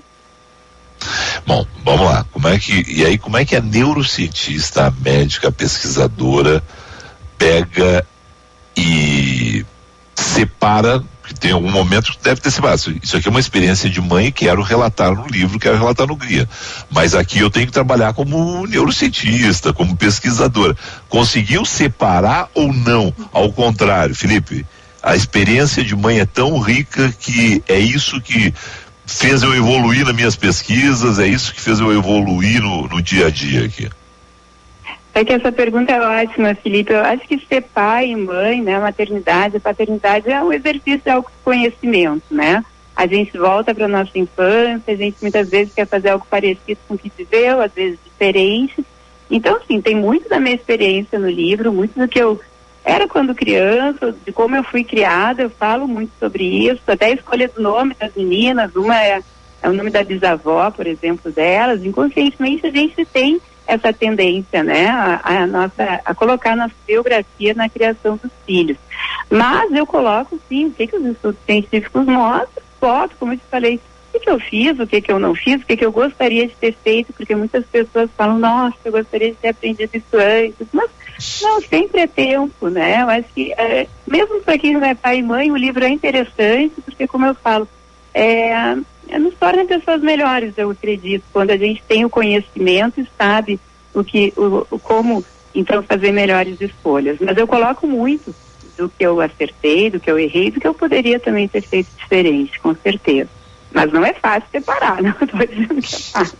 Bom, 1.46 1.66
vamos 1.84 2.06
lá. 2.06 2.24
Como 2.32 2.48
é 2.48 2.58
que 2.58 2.84
e 2.88 3.04
aí 3.04 3.18
como 3.18 3.36
é 3.36 3.44
que 3.44 3.56
a 3.56 3.60
neurocientista, 3.60 4.86
a 4.86 4.90
médica, 4.90 5.48
a 5.48 5.52
pesquisadora 5.52 6.62
pega 7.38 8.06
e 8.76 9.64
separa 10.14 11.02
porque 11.24 11.34
tem 11.40 11.52
algum 11.52 11.70
momento 11.70 12.12
que 12.12 12.22
deve 12.22 12.38
ter 12.38 12.50
se 12.50 12.60
passado. 12.60 13.00
Isso 13.02 13.16
aqui 13.16 13.26
é 13.26 13.30
uma 13.30 13.40
experiência 13.40 13.88
de 13.88 13.98
mãe, 13.98 14.30
quero 14.30 14.60
relatar 14.60 15.14
no 15.14 15.26
livro, 15.26 15.58
quero 15.58 15.78
relatar 15.78 16.06
no 16.06 16.16
guia. 16.16 16.46
Mas 16.90 17.14
aqui 17.14 17.38
eu 17.38 17.48
tenho 17.48 17.64
que 17.66 17.72
trabalhar 17.72 18.12
como 18.12 18.66
neurocientista, 18.66 19.72
como 19.72 19.96
pesquisadora. 19.96 20.76
Conseguiu 21.08 21.64
separar 21.64 22.50
ou 22.52 22.70
não? 22.74 23.10
Ao 23.32 23.50
contrário, 23.50 24.14
Felipe, 24.14 24.66
a 25.02 25.16
experiência 25.16 25.82
de 25.82 25.96
mãe 25.96 26.20
é 26.20 26.26
tão 26.26 26.58
rica 26.58 27.10
que 27.18 27.62
é 27.66 27.78
isso 27.78 28.20
que 28.20 28.52
fez 29.06 29.42
eu 29.42 29.54
evoluir 29.54 30.04
nas 30.04 30.14
minhas 30.14 30.36
pesquisas, 30.36 31.18
é 31.18 31.26
isso 31.26 31.54
que 31.54 31.60
fez 31.60 31.80
eu 31.80 31.92
evoluir 31.92 32.62
no, 32.62 32.88
no 32.88 33.02
dia 33.02 33.26
a 33.26 33.30
dia 33.30 33.64
aqui. 33.64 33.88
É 35.14 35.24
que 35.24 35.32
essa 35.32 35.52
pergunta 35.52 35.92
é 35.92 36.00
ótima, 36.00 36.56
Felipe. 36.56 36.92
Eu 36.92 37.00
acho 37.00 37.26
que 37.28 37.38
ser 37.38 37.62
pai 37.62 38.10
e 38.10 38.16
mãe, 38.16 38.60
né, 38.60 38.78
maternidade, 38.80 39.60
paternidade 39.60 40.28
é 40.28 40.42
um 40.42 40.52
exercício 40.52 41.02
de 41.04 41.10
autoconhecimento, 41.10 42.34
né? 42.34 42.64
A 42.96 43.06
gente 43.06 43.36
volta 43.38 43.74
para 43.74 43.86
nossa 43.86 44.18
infância, 44.18 44.92
a 44.92 44.96
gente 44.96 45.16
muitas 45.20 45.48
vezes 45.48 45.72
quer 45.72 45.86
fazer 45.86 46.10
algo 46.10 46.26
parecido 46.28 46.80
com 46.88 46.94
o 46.94 46.98
que 46.98 47.12
viveu, 47.16 47.60
às 47.60 47.72
vezes 47.72 47.98
diferente. 48.04 48.84
Então, 49.30 49.58
sim, 49.66 49.80
tem 49.80 49.94
muito 49.94 50.28
da 50.28 50.40
minha 50.40 50.54
experiência 50.54 51.18
no 51.18 51.28
livro, 51.28 51.72
muito 51.72 51.98
do 51.98 52.08
que 52.08 52.18
eu 52.20 52.40
era 52.84 53.08
quando 53.08 53.34
criança, 53.34 54.14
de 54.24 54.30
como 54.30 54.54
eu 54.54 54.62
fui 54.62 54.84
criada, 54.84 55.42
eu 55.42 55.50
falo 55.50 55.88
muito 55.88 56.12
sobre 56.20 56.44
isso, 56.44 56.82
até 56.86 57.06
a 57.06 57.12
escolha 57.12 57.48
do 57.48 57.62
nome 57.62 57.96
das 57.98 58.14
meninas, 58.14 58.76
uma 58.76 59.02
é, 59.02 59.22
é 59.62 59.68
o 59.68 59.72
nome 59.72 59.88
da 59.88 60.04
bisavó, 60.04 60.70
por 60.70 60.86
exemplo, 60.86 61.32
delas. 61.32 61.82
Inconscientemente 61.82 62.66
a 62.66 62.70
gente 62.70 63.04
tem 63.06 63.40
essa 63.66 63.90
tendência, 63.90 64.62
né, 64.62 64.88
a, 64.88 65.20
a, 65.24 65.46
nossa, 65.46 66.00
a 66.04 66.14
colocar 66.14 66.54
nossa 66.54 66.74
biografia 66.86 67.54
na 67.54 67.70
criação 67.70 68.20
dos 68.22 68.30
filhos. 68.44 68.76
Mas 69.30 69.72
eu 69.72 69.86
coloco 69.86 70.38
sim, 70.48 70.66
o 70.66 70.70
que, 70.70 70.86
que 70.86 70.96
os 70.96 71.06
estudos 71.06 71.40
científicos 71.46 72.04
mostram, 72.04 72.62
foto, 72.78 73.16
como 73.18 73.32
eu 73.32 73.38
te 73.38 73.44
falei, 73.50 73.76
o 73.76 74.12
que, 74.12 74.20
que 74.20 74.30
eu 74.30 74.38
fiz, 74.38 74.78
o 74.78 74.86
que, 74.86 75.00
que 75.00 75.10
eu 75.10 75.18
não 75.18 75.34
fiz, 75.34 75.62
o 75.62 75.66
que, 75.66 75.78
que 75.78 75.84
eu 75.84 75.90
gostaria 75.90 76.46
de 76.46 76.54
ter 76.54 76.74
feito, 76.84 77.14
porque 77.14 77.34
muitas 77.34 77.64
pessoas 77.64 78.10
falam, 78.14 78.38
nossa, 78.38 78.76
eu 78.84 78.92
gostaria 78.92 79.30
de 79.30 79.36
ter 79.36 79.48
aprendido 79.48 79.90
isso 79.94 80.16
antes, 80.16 80.68
mas 80.70 80.90
não, 81.42 81.60
sempre 81.60 82.00
é 82.00 82.06
tempo, 82.06 82.68
né? 82.68 83.02
Eu 83.02 83.08
acho 83.08 83.28
que, 83.34 83.52
é, 83.52 83.86
mesmo 84.06 84.40
para 84.40 84.58
quem 84.58 84.72
não 84.72 84.84
é 84.84 84.94
pai 84.94 85.18
e 85.18 85.22
mãe, 85.22 85.50
o 85.50 85.56
livro 85.56 85.84
é 85.84 85.88
interessante, 85.88 86.74
porque 86.84 87.06
como 87.06 87.26
eu 87.26 87.34
falo, 87.34 87.68
é, 88.12 88.76
é, 89.08 89.18
nos 89.18 89.34
torna 89.34 89.64
pessoas 89.64 90.00
melhores, 90.00 90.54
eu 90.56 90.70
acredito, 90.70 91.24
quando 91.32 91.50
a 91.50 91.56
gente 91.56 91.82
tem 91.86 92.04
o 92.04 92.10
conhecimento 92.10 93.00
e 93.00 93.08
sabe 93.16 93.60
o 93.92 94.02
que, 94.02 94.32
o, 94.36 94.66
o, 94.70 94.78
como 94.78 95.24
então 95.54 95.82
fazer 95.82 96.12
melhores 96.12 96.60
escolhas. 96.60 97.18
Mas 97.20 97.36
eu 97.36 97.46
coloco 97.46 97.86
muito 97.86 98.34
do 98.76 98.88
que 98.88 99.04
eu 99.04 99.20
acertei, 99.20 99.90
do 99.90 100.00
que 100.00 100.10
eu 100.10 100.18
errei, 100.18 100.50
do 100.50 100.60
que 100.60 100.66
eu 100.66 100.74
poderia 100.74 101.20
também 101.20 101.46
ter 101.46 101.62
feito 101.62 101.88
diferente, 101.96 102.58
com 102.58 102.74
certeza. 102.74 103.30
Mas 103.72 103.92
não 103.92 104.04
é 104.04 104.12
fácil 104.14 104.48
separar, 104.50 105.00
não 105.02 105.10
estou 105.10 105.46
dizendo 105.46 105.80
que 105.80 105.94
é 105.94 105.98
fácil. 105.98 106.38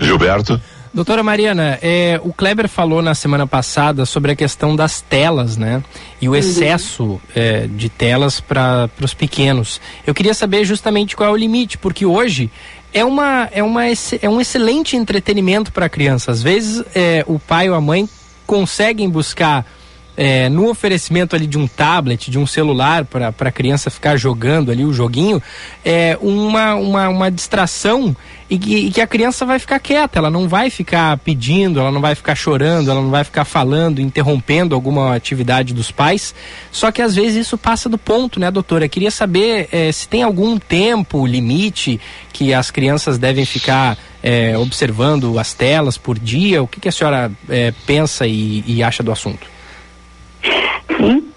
Gilberto? 0.00 0.60
Doutora 0.94 1.22
Mariana, 1.22 1.78
é, 1.80 2.20
o 2.22 2.34
Kleber 2.34 2.68
falou 2.68 3.00
na 3.00 3.14
semana 3.14 3.46
passada 3.46 4.04
sobre 4.04 4.32
a 4.32 4.36
questão 4.36 4.76
das 4.76 5.00
telas, 5.00 5.56
né? 5.56 5.82
E 6.20 6.28
o 6.28 6.32
uhum. 6.32 6.36
excesso 6.36 7.18
é, 7.34 7.66
de 7.66 7.88
telas 7.88 8.40
para 8.40 8.90
os 9.00 9.14
pequenos. 9.14 9.80
Eu 10.06 10.12
queria 10.12 10.34
saber 10.34 10.66
justamente 10.66 11.16
qual 11.16 11.30
é 11.30 11.32
o 11.32 11.36
limite, 11.36 11.78
porque 11.78 12.04
hoje 12.04 12.50
é, 12.92 13.02
uma, 13.02 13.48
é, 13.52 13.62
uma, 13.62 13.84
é 13.86 14.28
um 14.28 14.38
excelente 14.38 14.94
entretenimento 14.94 15.72
para 15.72 15.86
a 15.86 15.88
criança. 15.88 16.30
Às 16.30 16.42
vezes 16.42 16.84
é, 16.94 17.24
o 17.26 17.38
pai 17.38 17.70
ou 17.70 17.74
a 17.74 17.80
mãe 17.80 18.06
conseguem 18.46 19.08
buscar 19.08 19.64
é, 20.16 20.48
no 20.48 20.68
oferecimento 20.68 21.34
ali 21.34 21.46
de 21.46 21.58
um 21.58 21.66
tablet, 21.66 22.30
de 22.30 22.38
um 22.38 22.46
celular 22.46 23.04
para 23.04 23.28
a 23.28 23.52
criança 23.52 23.90
ficar 23.90 24.16
jogando 24.16 24.70
ali 24.70 24.84
o 24.84 24.92
joguinho, 24.92 25.42
é 25.84 26.18
uma, 26.20 26.74
uma, 26.74 27.08
uma 27.08 27.30
distração 27.30 28.14
e 28.52 28.58
que, 28.58 28.76
e 28.76 28.90
que, 28.90 29.00
a 29.00 29.06
criança 29.06 29.46
vai 29.46 29.58
ficar 29.58 29.78
quieta, 29.78 30.18
ela 30.18 30.28
não 30.28 30.46
vai 30.46 30.68
ficar 30.68 31.16
pedindo, 31.16 31.80
ela 31.80 31.90
não 31.90 32.02
vai 32.02 32.14
ficar 32.14 32.34
chorando, 32.34 32.90
ela 32.90 33.00
não 33.00 33.08
vai 33.08 33.24
ficar 33.24 33.46
falando, 33.46 33.98
interrompendo 33.98 34.74
alguma 34.74 35.16
atividade 35.16 35.72
dos 35.72 35.90
pais. 35.90 36.34
Só 36.70 36.92
que 36.92 37.00
às 37.00 37.14
vezes 37.14 37.46
isso 37.46 37.56
passa 37.56 37.88
do 37.88 37.96
ponto, 37.96 38.38
né, 38.38 38.50
doutora? 38.50 38.86
Queria 38.90 39.10
saber 39.10 39.70
é, 39.72 39.90
se 39.90 40.06
tem 40.06 40.22
algum 40.22 40.58
tempo 40.58 41.24
limite 41.24 41.98
que 42.30 42.52
as 42.52 42.70
crianças 42.70 43.16
devem 43.16 43.46
ficar 43.46 43.96
é, 44.22 44.54
observando 44.58 45.38
as 45.38 45.54
telas 45.54 45.96
por 45.96 46.18
dia. 46.18 46.62
O 46.62 46.68
que, 46.68 46.78
que 46.78 46.90
a 46.90 46.92
senhora 46.92 47.32
é, 47.48 47.72
pensa 47.86 48.26
e, 48.26 48.62
e 48.66 48.82
acha 48.82 49.02
do 49.02 49.10
assunto? 49.10 49.46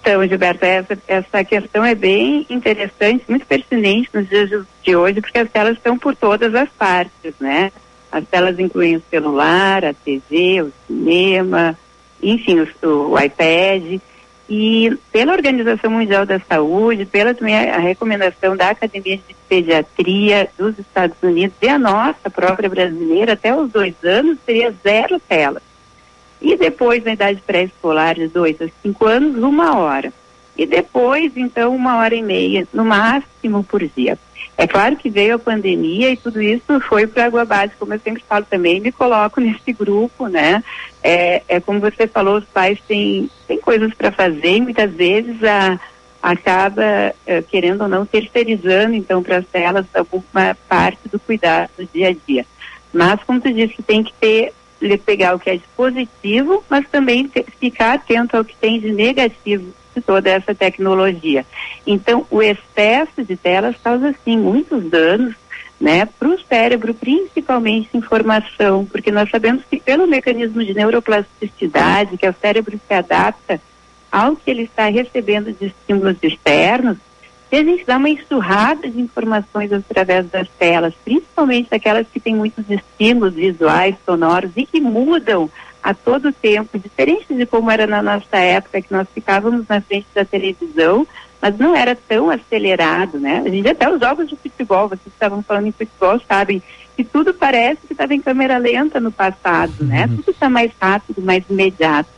Então, 0.06 0.24
Gilberto, 0.28 0.64
essa, 0.64 0.96
essa 1.08 1.44
questão 1.44 1.84
é 1.84 1.96
bem 1.96 2.46
interessante, 2.48 3.26
muito 3.28 3.44
pertinente 3.48 4.08
nos 4.14 4.30
dias 4.30 4.52
de 4.84 4.96
hoje, 4.96 5.20
porque 5.20 5.40
as 5.40 5.50
telas 5.50 5.78
estão 5.78 5.98
por 5.98 6.16
todas 6.16 6.54
as 6.54 6.70
partes, 6.70 7.34
né? 7.40 7.72
As 8.12 8.24
telas 8.28 8.60
incluem 8.60 8.98
o 8.98 9.04
celular, 9.10 9.84
a 9.84 9.96
TV, 9.96 10.62
o 10.62 10.72
cinema, 10.86 11.76
enfim, 12.22 12.60
o, 12.60 12.88
o 12.88 13.20
iPad. 13.20 14.00
E 14.48 14.96
pela 15.12 15.34
Organização 15.34 15.90
Mundial 15.90 16.24
da 16.24 16.40
Saúde, 16.40 17.08
pela 17.08 17.34
também 17.34 17.56
a 17.56 17.80
recomendação 17.80 18.56
da 18.56 18.70
Academia 18.70 19.18
de 19.18 19.36
Pediatria 19.50 20.48
dos 20.56 20.78
Estados 20.78 21.18
Unidos 21.24 21.58
e 21.64 21.68
a 21.68 21.80
nossa 21.80 22.30
própria 22.30 22.70
brasileira, 22.70 23.34
até 23.34 23.56
os 23.56 23.72
dois 23.72 23.96
anos 24.04 24.38
seria 24.46 24.72
zero 24.84 25.20
telas. 25.20 25.64
E 26.46 26.56
depois, 26.56 27.04
na 27.04 27.14
idade 27.14 27.42
pré-escolar, 27.42 28.14
de 28.14 28.28
dois 28.28 28.62
a 28.62 28.68
cinco 28.84 29.08
anos, 29.08 29.42
uma 29.42 29.80
hora. 29.80 30.14
E 30.56 30.68
depois, 30.68 31.36
então, 31.36 31.76
uma 31.76 31.98
hora 31.98 32.14
e 32.14 32.22
meia, 32.22 32.68
no 32.72 32.86
máximo, 32.86 33.64
por 33.64 33.84
dia. 33.84 34.16
É 34.56 34.68
claro 34.68 34.96
que 34.96 35.10
veio 35.10 35.38
a 35.38 35.40
pandemia 35.40 36.12
e 36.12 36.16
tudo 36.16 36.40
isso 36.40 36.80
foi 36.82 37.08
para 37.08 37.24
a 37.24 37.26
água 37.26 37.46
base, 37.46 37.74
como 37.80 37.96
eu 37.96 38.00
sempre 38.00 38.24
falo 38.30 38.46
também, 38.48 38.80
me 38.80 38.92
coloco 38.92 39.42
nesse 39.42 39.74
grupo, 39.74 40.28
né? 40.28 40.64
É, 41.02 41.42
é 41.48 41.60
como 41.60 41.80
você 41.80 42.06
falou, 42.06 42.38
os 42.38 42.46
pais 42.46 42.78
têm, 42.88 43.28
têm 43.48 43.60
coisas 43.60 43.92
para 43.96 44.12
fazer 44.12 44.58
e 44.58 44.62
muitas 44.62 44.92
vezes 44.92 45.44
a, 45.44 45.80
acaba, 46.22 47.12
é, 47.26 47.42
querendo 47.42 47.82
ou 47.82 47.88
não, 47.88 48.06
terceirizando, 48.06 48.94
então, 48.94 49.24
para 49.24 49.38
as 49.38 49.48
telas 49.48 49.88
alguma 49.96 50.56
parte 50.70 51.10
do 51.12 51.20
cuidado 51.20 51.72
do 51.76 51.90
dia 51.92 52.10
a 52.10 52.16
dia. 52.28 52.46
Mas, 52.94 53.20
como 53.24 53.42
tu 53.42 53.52
disse, 53.52 53.82
tem 53.82 54.04
que 54.04 54.14
ter 54.14 54.54
pegar 55.06 55.36
o 55.36 55.40
que 55.40 55.50
é 55.50 55.56
de 55.56 55.64
positivo, 55.76 56.64
mas 56.70 56.88
também 56.90 57.30
ficar 57.60 57.94
atento 57.94 58.38
ao 58.38 58.46
que 58.46 58.56
tem 58.56 58.80
de 58.80 58.92
negativo 58.92 59.74
de 59.96 60.02
toda 60.02 60.30
essa 60.30 60.54
tecnologia. 60.54 61.46
Então, 61.88 62.26
o 62.30 62.42
excesso 62.42 63.24
de 63.24 63.36
telas 63.36 63.76
causa, 63.84 64.14
sim, 64.24 64.38
muitos 64.38 64.84
danos 64.90 65.36
né, 65.80 66.06
para 66.06 66.30
o 66.30 66.40
cérebro, 66.42 66.94
principalmente 66.94 67.96
informação, 67.96 68.86
porque 68.86 69.12
nós 69.12 69.30
sabemos 69.30 69.64
que 69.70 69.80
pelo 69.80 70.08
mecanismo 70.08 70.64
de 70.64 70.74
neuroplasticidade, 70.74 72.18
que 72.18 72.26
é 72.26 72.30
o 72.30 72.36
cérebro 72.42 72.80
se 72.88 72.94
adapta 72.94 73.62
ao 74.12 74.36
que 74.36 74.50
ele 74.50 74.64
está 74.64 74.88
recebendo 74.88 75.52
de 75.52 75.68
estímulos 75.68 76.18
externos, 76.22 76.98
se 77.56 77.60
a 77.60 77.64
gente 77.64 77.86
dá 77.86 77.96
uma 77.96 78.10
enxurrada 78.10 78.90
de 78.90 79.00
informações 79.00 79.72
através 79.72 80.30
das 80.30 80.50
telas, 80.60 80.94
principalmente 81.06 81.74
aquelas 81.74 82.06
que 82.06 82.20
têm 82.20 82.36
muitos 82.36 82.66
estímulos 82.70 83.34
visuais, 83.34 83.96
sonoros 84.06 84.52
e 84.58 84.66
que 84.66 84.82
mudam 84.82 85.50
a 85.82 85.94
todo 85.94 86.34
tempo, 86.34 86.78
diferente 86.78 87.34
de 87.34 87.46
como 87.46 87.72
era 87.72 87.88
na 87.88 88.02
nossa 88.02 88.38
época, 88.38 88.82
que 88.82 88.92
nós 88.92 89.08
ficávamos 89.14 89.66
na 89.70 89.80
frente 89.80 90.08
da 90.14 90.26
televisão, 90.26 91.08
mas 91.42 91.58
não 91.58 91.74
era 91.74 91.96
tão 91.96 92.30
acelerado, 92.30 93.20
né? 93.20 93.42
A 93.46 93.50
gente 93.50 93.70
até 93.70 93.90
os 93.90 94.02
jogos 94.02 94.28
de 94.28 94.36
futebol, 94.36 94.90
vocês 94.90 95.08
estavam 95.08 95.42
falando 95.42 95.68
em 95.68 95.72
futebol, 95.72 96.20
sabem 96.28 96.62
que 96.98 97.06
tudo 97.06 97.34
parece 97.34 97.88
que 97.88 97.94
estava 97.94 98.14
em 98.14 98.20
câmera 98.20 98.58
lenta 98.58 99.00
no 99.00 99.14
passado, 99.14 99.86
né? 99.86 100.08
Uhum. 100.10 100.18
Tudo 100.18 100.32
está 100.32 100.50
mais 100.50 100.72
rápido, 100.82 101.22
mais 101.22 101.44
imediato. 101.50 102.10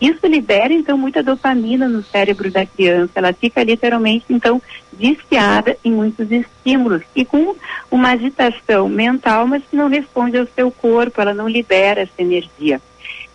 Isso 0.00 0.26
libera, 0.26 0.72
então, 0.72 0.98
muita 0.98 1.22
dopamina 1.22 1.88
no 1.88 2.02
cérebro 2.02 2.50
da 2.50 2.66
criança. 2.66 3.12
Ela 3.14 3.32
fica 3.32 3.62
literalmente, 3.62 4.26
então, 4.28 4.60
viciada 4.92 5.76
em 5.84 5.90
muitos 5.90 6.30
estímulos 6.30 7.02
e 7.14 7.24
com 7.24 7.54
uma 7.90 8.10
agitação 8.10 8.88
mental, 8.88 9.46
mas 9.46 9.62
que 9.70 9.76
não 9.76 9.88
responde 9.88 10.36
ao 10.36 10.46
seu 10.46 10.70
corpo, 10.70 11.20
ela 11.20 11.34
não 11.34 11.48
libera 11.48 12.02
essa 12.02 12.20
energia. 12.20 12.80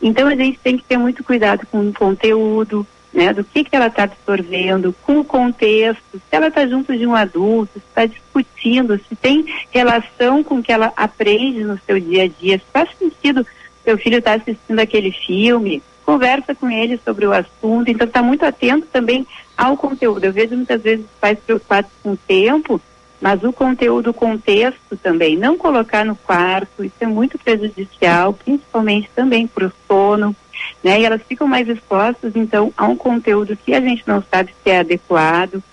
Então 0.02 0.28
a 0.28 0.36
gente 0.36 0.60
tem 0.60 0.78
que 0.78 0.84
ter 0.84 0.98
muito 0.98 1.24
cuidado 1.24 1.66
com 1.72 1.88
o 1.88 1.94
conteúdo, 1.94 2.86
né, 3.14 3.34
do 3.34 3.44
que, 3.44 3.64
que 3.64 3.76
ela 3.76 3.88
está 3.88 4.04
absorvendo, 4.04 4.96
com 5.04 5.20
o 5.20 5.26
contexto, 5.26 6.14
se 6.14 6.22
ela 6.32 6.48
está 6.48 6.66
junto 6.66 6.98
de 6.98 7.06
um 7.06 7.16
adulto, 7.16 7.74
se 7.74 7.80
está 7.80 8.06
discutindo, 8.06 9.00
se 9.08 9.16
tem 9.16 9.46
relação 9.70 10.44
com 10.44 10.56
o 10.56 10.64
que 10.64 10.72
ela 10.72 10.94
aprende 10.96 11.64
no 11.64 11.78
seu 11.86 12.00
dia 12.00 12.24
a 12.24 12.28
dia, 12.28 12.58
se 12.58 12.66
faz 12.72 12.89
sentido 12.98 13.46
seu 13.84 13.98
filho 13.98 14.20
estar 14.20 14.38
tá 14.38 14.42
assistindo 14.42 14.80
aquele 14.80 15.12
filme, 15.12 15.82
conversa 16.14 16.55
com 16.55 16.70
ele 16.70 16.99
sobre 17.03 17.26
o 17.26 17.34
assunto, 17.34 17.89
então 17.89 18.07
está 18.07 18.22
muito 18.22 18.45
atento 18.45 18.88
também 18.88 19.26
ao 19.57 19.78
conteúdo. 19.78 20.24
Eu 20.24 20.34
vejo 20.34 20.55
muitas 20.55 20.82
vezes 20.82 21.05
pais 21.20 21.38
preocupados 21.39 21.91
com 22.03 22.12
o 22.12 22.18
tempo 22.18 22.82
mas 23.22 23.43
o 23.43 23.53
conteúdo, 23.53 24.09
o 24.09 24.14
contexto 24.16 24.97
também, 24.97 25.38
não 25.38 25.55
colocar 25.55 26.03
no 26.03 26.16
quarto, 26.16 26.84
isso 26.84 26.95
é 26.99 27.05
muito 27.05 27.38
prejudicial, 27.38 28.34
principalmente 28.34 29.12
também 29.16 29.45
para 29.45 29.68
o 29.68 29.74
sono, 29.88 30.36
né? 30.84 30.99
E 30.99 31.05
elas 31.05 31.22
ficam 31.22 31.47
mais 31.47 31.70
expostas, 31.70 32.36
então, 32.36 32.74
a 32.76 32.88
um 32.88 32.95
conteúdo 32.95 33.55
que 33.55 33.76
a 33.76 33.80
gente 33.80 34.03
não 34.07 34.24
sabe 34.24 34.55
se 34.64 34.72
é 34.72 34.80
adequado. 34.80 35.64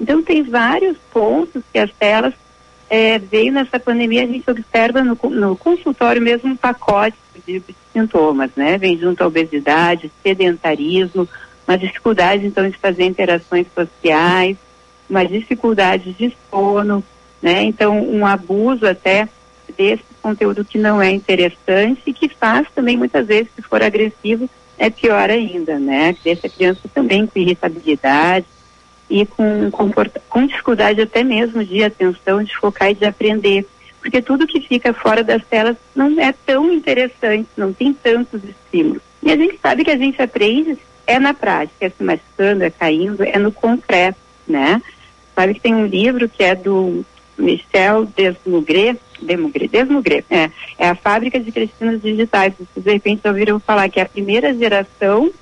Então, 0.00 0.20
tem 0.20 0.42
vários 0.42 0.96
pontos 1.12 1.62
que 1.72 1.78
as 1.78 1.92
telas 1.92 2.34
é, 2.90 3.20
veio 3.20 3.52
nessa 3.52 3.78
pandemia, 3.78 4.24
a 4.24 4.26
gente 4.26 4.50
observa 4.50 5.04
no, 5.04 5.16
no 5.30 5.56
consultório 5.56 6.20
mesmo 6.20 6.50
um 6.50 6.56
pacote 6.56 7.16
de 7.46 7.62
sintomas, 7.96 8.50
né? 8.54 8.76
Vem 8.76 8.98
junto 8.98 9.22
à 9.22 9.26
obesidade, 9.26 10.12
sedentarismo, 10.22 11.26
uma 11.66 11.78
dificuldade, 11.78 12.44
então, 12.44 12.68
de 12.68 12.76
fazer 12.76 13.04
interações 13.04 13.66
sociais, 13.74 14.56
umas 15.08 15.28
dificuldades 15.28 16.14
de 16.16 16.36
sono, 16.50 17.02
né? 17.40 17.62
Então, 17.62 17.98
um 17.98 18.26
abuso 18.26 18.86
até 18.86 19.26
desse 19.76 20.04
conteúdo 20.20 20.64
que 20.64 20.78
não 20.78 21.00
é 21.00 21.10
interessante 21.10 22.02
e 22.06 22.12
que 22.12 22.28
faz 22.28 22.66
também, 22.74 22.96
muitas 22.96 23.26
vezes, 23.26 23.48
se 23.56 23.62
for 23.62 23.82
agressivo, 23.82 24.48
é 24.78 24.90
pior 24.90 25.30
ainda, 25.30 25.78
né? 25.78 26.14
Deixa 26.22 26.46
a 26.46 26.50
criança 26.50 26.82
também 26.92 27.26
com 27.26 27.38
irritabilidade 27.38 28.46
e 29.08 29.24
com, 29.24 29.70
com 30.28 30.46
dificuldade 30.46 31.00
até 31.00 31.22
mesmo 31.24 31.64
de 31.64 31.82
atenção, 31.82 32.42
de 32.42 32.54
focar 32.56 32.90
e 32.90 32.94
de 32.94 33.06
aprender. 33.06 33.66
Porque 34.06 34.22
tudo 34.22 34.46
que 34.46 34.60
fica 34.60 34.92
fora 34.94 35.24
das 35.24 35.44
telas 35.46 35.76
não 35.92 36.20
é 36.20 36.32
tão 36.32 36.72
interessante, 36.72 37.48
não 37.56 37.72
tem 37.72 37.92
tantos 37.92 38.40
estímulos. 38.44 39.02
E 39.20 39.32
a 39.32 39.36
gente 39.36 39.58
sabe 39.60 39.82
que 39.82 39.90
a 39.90 39.96
gente 39.96 40.22
aprende 40.22 40.78
é 41.08 41.18
na 41.18 41.34
prática, 41.34 41.86
é 41.86 41.90
se 41.90 42.04
machucando, 42.04 42.62
é 42.62 42.70
caindo, 42.70 43.24
é 43.24 43.36
no 43.36 43.50
concreto, 43.50 44.16
né? 44.46 44.80
Sabe 45.34 45.54
que 45.54 45.60
tem 45.60 45.74
um 45.74 45.86
livro 45.86 46.28
que 46.28 46.44
é 46.44 46.54
do 46.54 47.04
Michel 47.36 48.06
Desmugret, 48.16 48.96
Desmugret, 49.20 49.66
Desmugret 49.66 50.24
é, 50.30 50.52
é 50.78 50.88
a 50.88 50.94
fábrica 50.94 51.40
de 51.40 51.50
cretinas 51.50 52.00
digitais. 52.00 52.54
Vocês 52.56 52.84
de 52.84 52.92
repente 52.92 53.26
ouviram 53.26 53.58
falar 53.58 53.88
que 53.88 53.98
é 53.98 54.04
a 54.04 54.08
primeira 54.08 54.54
geração, 54.54 55.32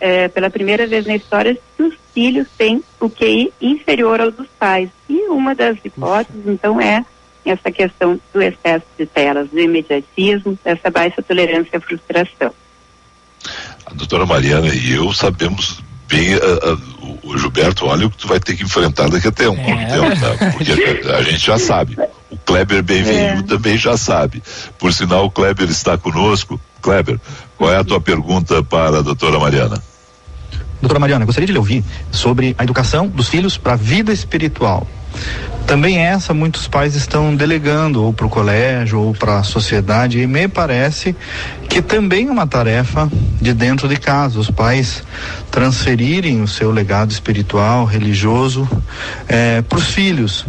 é, 0.00 0.26
pela 0.26 0.50
primeira 0.50 0.88
vez 0.88 1.06
na 1.06 1.14
história, 1.14 1.56
que 1.76 1.82
os 1.84 1.94
filhos 2.12 2.48
têm 2.58 2.82
o 2.98 3.08
QI 3.08 3.52
inferior 3.60 4.20
ao 4.20 4.32
dos 4.32 4.48
pais. 4.58 4.90
E 5.08 5.28
uma 5.28 5.54
das 5.54 5.78
hipóteses, 5.84 6.48
então, 6.48 6.80
é 6.80 7.04
essa 7.44 7.70
questão 7.70 8.20
do 8.32 8.42
excesso 8.42 8.84
de 8.98 9.06
telas, 9.06 9.48
do 9.48 9.58
imediatismo, 9.58 10.58
dessa 10.64 10.90
baixa 10.90 11.22
tolerância 11.22 11.78
à 11.78 11.80
frustração. 11.80 12.52
A 13.86 13.94
doutora 13.94 14.26
Mariana 14.26 14.68
e 14.68 14.92
eu 14.92 15.12
sabemos 15.12 15.80
bem 16.08 16.34
uh, 16.34 16.72
uh, 16.72 17.18
o 17.22 17.38
Gilberto, 17.38 17.86
olha 17.86 18.06
o 18.06 18.10
que 18.10 18.16
tu 18.16 18.26
vai 18.26 18.40
ter 18.40 18.56
que 18.56 18.64
enfrentar 18.64 19.08
daqui 19.08 19.28
até 19.28 19.48
um 19.48 19.54
é. 19.54 19.86
tempo, 19.86 20.20
tá? 20.20 20.52
Porque 20.52 20.72
a, 20.72 21.16
a, 21.16 21.22
gente 21.22 21.44
já 21.44 21.58
sabe. 21.58 21.96
O 22.30 22.36
Kleber 22.38 22.82
Benvenu 22.82 23.40
é. 23.40 23.42
também 23.42 23.76
já 23.76 23.96
sabe. 23.96 24.42
Por 24.78 24.92
sinal, 24.92 25.26
o 25.26 25.30
Kleber 25.30 25.68
está 25.68 25.98
conosco. 25.98 26.60
Kleber, 26.80 27.20
qual 27.56 27.72
é 27.72 27.76
a 27.76 27.84
tua 27.84 28.00
pergunta 28.00 28.62
para 28.62 28.98
a 28.98 29.02
doutora 29.02 29.38
Mariana? 29.38 29.82
Doutora 30.80 31.00
Mariana, 31.00 31.24
gostaria 31.24 31.46
de 31.46 31.52
lhe 31.52 31.58
ouvir 31.58 31.84
sobre 32.10 32.54
a 32.56 32.62
educação 32.62 33.08
dos 33.08 33.28
filhos 33.28 33.58
para 33.58 33.72
a 33.72 33.76
vida 33.76 34.12
espiritual. 34.12 34.86
Também 35.68 35.98
essa 35.98 36.32
muitos 36.32 36.66
pais 36.66 36.94
estão 36.94 37.36
delegando 37.36 38.02
ou 38.02 38.10
para 38.10 38.24
o 38.24 38.30
colégio 38.30 39.00
ou 39.00 39.12
para 39.12 39.40
a 39.40 39.42
sociedade 39.42 40.18
e 40.18 40.26
me 40.26 40.48
parece 40.48 41.14
que 41.68 41.82
também 41.82 42.28
é 42.28 42.30
uma 42.30 42.46
tarefa 42.46 43.06
de 43.38 43.52
dentro 43.52 43.86
de 43.86 43.98
casa 43.98 44.40
os 44.40 44.50
pais 44.50 45.04
transferirem 45.50 46.40
o 46.40 46.48
seu 46.48 46.70
legado 46.70 47.10
espiritual 47.10 47.84
religioso 47.84 48.66
eh, 49.28 49.60
para 49.60 49.76
os 49.76 49.88
filhos 49.88 50.46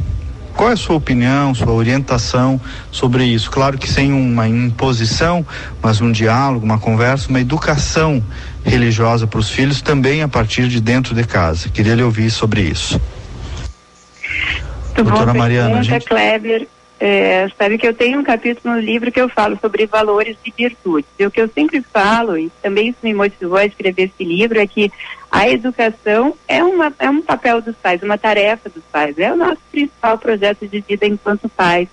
qual 0.55 0.69
é 0.69 0.73
a 0.73 0.77
sua 0.77 0.95
opinião, 0.95 1.53
sua 1.53 1.73
orientação 1.73 2.59
sobre 2.89 3.25
isso? 3.25 3.51
Claro 3.51 3.77
que 3.77 3.89
sem 3.89 4.13
uma 4.13 4.47
imposição, 4.47 5.45
mas 5.81 5.99
um 5.99 6.11
diálogo, 6.11 6.65
uma 6.65 6.79
conversa, 6.79 7.29
uma 7.29 7.39
educação 7.39 8.23
religiosa 8.63 9.27
para 9.27 9.39
os 9.39 9.49
filhos 9.49 9.81
também 9.81 10.21
a 10.21 10.27
partir 10.27 10.67
de 10.67 10.81
dentro 10.81 11.13
de 11.13 11.25
casa. 11.25 11.69
Queria 11.69 11.95
lhe 11.95 12.03
ouvir 12.03 12.29
sobre 12.29 12.61
isso. 12.61 12.99
Doutora 15.03 15.33
Mariana, 15.33 15.83
gente... 15.83 16.05
Kleber. 16.05 16.67
É, 17.01 17.47
sabe 17.57 17.77
que 17.77 17.87
eu 17.87 17.93
tenho 17.93 18.19
um 18.19 18.23
capítulo 18.23 18.75
no 18.75 18.81
livro 18.81 19.09
que 19.09 19.21
eu 19.21 19.29
falo 19.29 19.57
sobre 19.61 19.85
valores 19.85 20.35
e 20.45 20.51
virtudes. 20.51 21.09
E 21.17 21.25
o 21.25 21.31
que 21.31 21.39
eu 21.39 21.47
sempre 21.47 21.81
falo, 21.81 22.37
e 22.37 22.51
também 22.61 22.89
isso 22.89 22.99
me 23.01 23.13
motivou 23.13 23.57
a 23.57 23.65
escrever 23.65 24.11
esse 24.13 24.23
livro, 24.23 24.59
é 24.59 24.67
que 24.67 24.91
a 25.31 25.49
educação 25.49 26.35
é, 26.45 26.61
uma, 26.61 26.91
é 26.99 27.09
um 27.09 27.21
papel 27.21 27.61
dos 27.61 27.75
pais, 27.77 28.03
uma 28.03 28.17
tarefa 28.17 28.69
dos 28.69 28.83
pais. 28.91 29.17
É 29.17 29.31
o 29.31 29.37
nosso 29.37 29.61
principal 29.71 30.17
projeto 30.17 30.67
de 30.67 30.81
vida 30.81 31.05
enquanto 31.05 31.47
pais. 31.47 31.87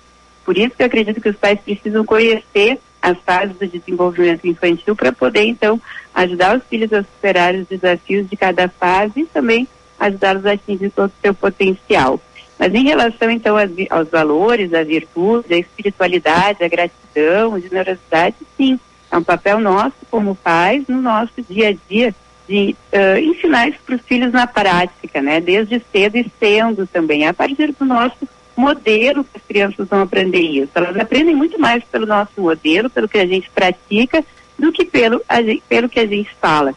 Por 0.45 0.59
isso 0.59 0.75
que 0.77 0.83
eu 0.83 0.87
acredito 0.87 1.21
que 1.21 1.29
os 1.29 1.37
pais 1.37 1.61
precisam 1.61 2.05
conhecer 2.05 2.81
as 3.01 3.17
fases 3.19 3.57
do 3.57 3.67
desenvolvimento 3.67 4.47
infantil 4.49 4.97
para 4.97 5.13
poder, 5.13 5.45
então, 5.45 5.81
ajudar 6.13 6.57
os 6.57 6.65
filhos 6.65 6.93
a 6.93 7.03
superar 7.03 7.55
os 7.55 7.67
desafios 7.69 8.29
de 8.29 8.37
cada 8.37 8.69
fase 8.69 9.21
e 9.21 9.27
também 9.27 9.69
ajudá-los 9.99 10.45
a 10.47 10.53
atingir 10.53 10.91
todo 10.91 11.11
o 11.11 11.23
seu 11.23 11.33
potencial. 11.33 12.21
Mas 12.59 12.75
em 12.75 12.85
relação, 12.85 13.31
então, 13.31 13.57
aos, 13.91 14.09
valores, 14.09 14.73
à 14.73 14.83
virtude, 14.83 15.55
à 15.55 15.59
espiritualidade, 15.59 16.65
à 16.65 16.69
gratidão, 16.69 17.55
à 17.55 17.61
generosidade, 17.61 18.37
sim, 18.57 18.79
é 19.11 19.17
um 19.17 19.23
papel 19.23 19.61
nosso 19.61 19.97
como 20.11 20.35
pais 20.35 20.85
no 20.89 21.01
nosso 21.03 21.43
dia 21.49 21.71
a 21.71 21.77
dia 21.89 22.15
de 22.49 22.75
uh, 22.93 23.19
ensinar 23.19 23.69
isso 23.69 23.79
para 23.85 23.97
os 23.97 24.03
filhos 24.03 24.33
na 24.33 24.47
prática, 24.47 25.21
né? 25.21 25.41
Desde 25.41 25.83
cedo 25.93 26.17
e 26.17 26.31
sendo 26.39 26.87
também, 26.87 27.27
a 27.27 27.35
partir 27.35 27.73
do 27.73 27.85
nosso 27.85 28.29
modelo 28.57 29.25
que 29.25 29.37
as 29.37 29.43
crianças 29.43 29.87
vão 29.89 30.01
aprender 30.01 30.41
isso. 30.41 30.71
Elas 30.75 30.97
aprendem 30.97 31.35
muito 31.35 31.61
mais 31.61 31.85
pelo 31.85 32.07
nosso 32.07 32.41
modelo, 32.41 32.89
pelo 32.89 33.09
que 33.09 33.19
a 33.19 33.27
gente 33.27 33.51
pratica, 33.51 34.25
do 34.59 34.73
que 34.73 34.85
pelo, 34.85 35.23
gente, 35.45 35.63
pelo 35.69 35.89
que 35.89 36.01
a 36.01 36.07
gente 36.07 36.31
fala. 36.41 36.75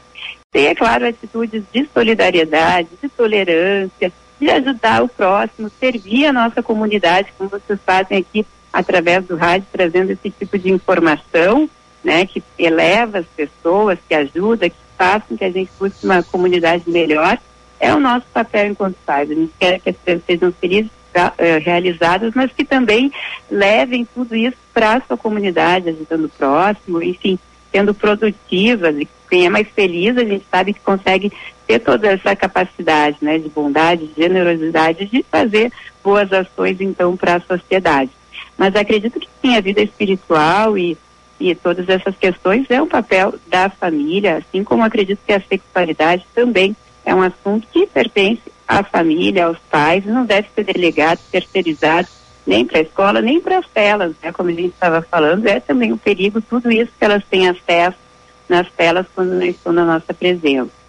Tem, 0.51 0.67
é 0.67 0.75
claro, 0.75 1.07
atitudes 1.07 1.63
de 1.71 1.87
solidariedade, 1.93 2.89
de 3.01 3.07
tolerância, 3.09 4.11
de 4.39 4.49
ajudar 4.49 5.03
o 5.03 5.07
próximo, 5.07 5.71
servir 5.79 6.25
a 6.25 6.33
nossa 6.33 6.63
comunidade, 6.63 7.33
como 7.37 7.49
vocês 7.49 7.79
fazem 7.85 8.17
aqui 8.17 8.45
através 8.71 9.25
do 9.25 9.35
rádio, 9.35 9.67
trazendo 9.71 10.11
esse 10.11 10.29
tipo 10.29 10.57
de 10.57 10.71
informação, 10.71 11.69
né, 12.03 12.25
que 12.25 12.41
eleva 12.57 13.19
as 13.19 13.25
pessoas, 13.25 13.99
que 14.07 14.13
ajuda, 14.13 14.69
que 14.69 14.75
faz 14.97 15.23
com 15.23 15.37
que 15.37 15.43
a 15.43 15.51
gente 15.51 15.71
busque 15.77 16.05
uma 16.05 16.23
comunidade 16.23 16.83
melhor. 16.87 17.37
É 17.79 17.93
o 17.93 17.99
nosso 17.99 18.25
papel 18.33 18.67
enquanto 18.67 18.95
pais. 19.05 19.31
A 19.31 19.33
gente 19.33 19.53
quer 19.59 19.79
que 19.79 19.89
as 19.89 19.95
pessoas 19.95 20.23
sejam 20.25 20.51
felizes 20.51 20.91
uh, 21.15 21.63
realizadas, 21.63 22.33
mas 22.35 22.51
que 22.51 22.63
também 22.63 23.11
levem 23.49 24.07
tudo 24.13 24.35
isso 24.35 24.57
para 24.73 24.95
a 24.95 25.01
sua 25.01 25.17
comunidade, 25.17 25.89
ajudando 25.89 26.25
o 26.25 26.29
próximo, 26.29 27.01
enfim, 27.01 27.39
sendo 27.71 27.93
produtivas 27.93 28.95
e 28.97 29.07
quem 29.29 29.45
é 29.45 29.49
mais 29.49 29.67
feliz, 29.69 30.17
a 30.17 30.23
gente 30.23 30.45
sabe 30.49 30.73
que 30.73 30.79
consegue 30.79 31.31
ter 31.67 31.79
toda 31.79 32.07
essa 32.07 32.35
capacidade, 32.35 33.17
né, 33.21 33.37
de 33.37 33.47
bondade, 33.47 34.07
de 34.07 34.21
generosidade, 34.21 35.05
de 35.05 35.23
fazer 35.29 35.71
boas 36.03 36.33
ações, 36.33 36.81
então, 36.81 37.15
para 37.15 37.35
a 37.35 37.41
sociedade. 37.41 38.09
Mas 38.57 38.75
acredito 38.75 39.19
que 39.19 39.29
sim, 39.41 39.55
a 39.55 39.61
vida 39.61 39.81
espiritual 39.81 40.77
e, 40.77 40.97
e 41.39 41.53
todas 41.53 41.87
essas 41.87 42.15
questões 42.17 42.65
é 42.69 42.81
um 42.81 42.87
papel 42.87 43.35
da 43.47 43.69
família, 43.69 44.37
assim 44.37 44.63
como 44.63 44.83
acredito 44.83 45.19
que 45.25 45.31
a 45.31 45.41
sexualidade 45.41 46.25
também 46.33 46.75
é 47.05 47.13
um 47.13 47.21
assunto 47.21 47.67
que 47.71 47.85
pertence 47.85 48.41
à 48.67 48.83
família, 48.83 49.45
aos 49.45 49.59
pais, 49.69 50.05
não 50.05 50.25
deve 50.25 50.47
ser 50.55 50.63
delegado, 50.63 51.19
terceirizado, 51.31 52.07
nem 52.45 52.65
para 52.65 52.79
a 52.79 52.81
escola, 52.81 53.21
nem 53.21 53.39
para 53.39 53.59
as 53.59 53.67
telas, 53.67 54.13
né? 54.23 54.31
Como 54.31 54.49
a 54.49 54.53
gente 54.53 54.69
estava 54.69 55.01
falando, 55.03 55.45
é 55.47 55.59
também 55.59 55.93
um 55.93 55.97
perigo 55.97 56.41
tudo 56.41 56.71
isso 56.71 56.91
que 56.97 57.05
elas 57.05 57.23
têm 57.29 57.47
acesso 57.47 58.08
nas 58.49 58.67
telas 58.71 59.05
quando 59.13 59.29
não 59.29 59.45
estão 59.45 59.71
na 59.71 59.85
nossa 59.85 60.13
presença. 60.13 60.79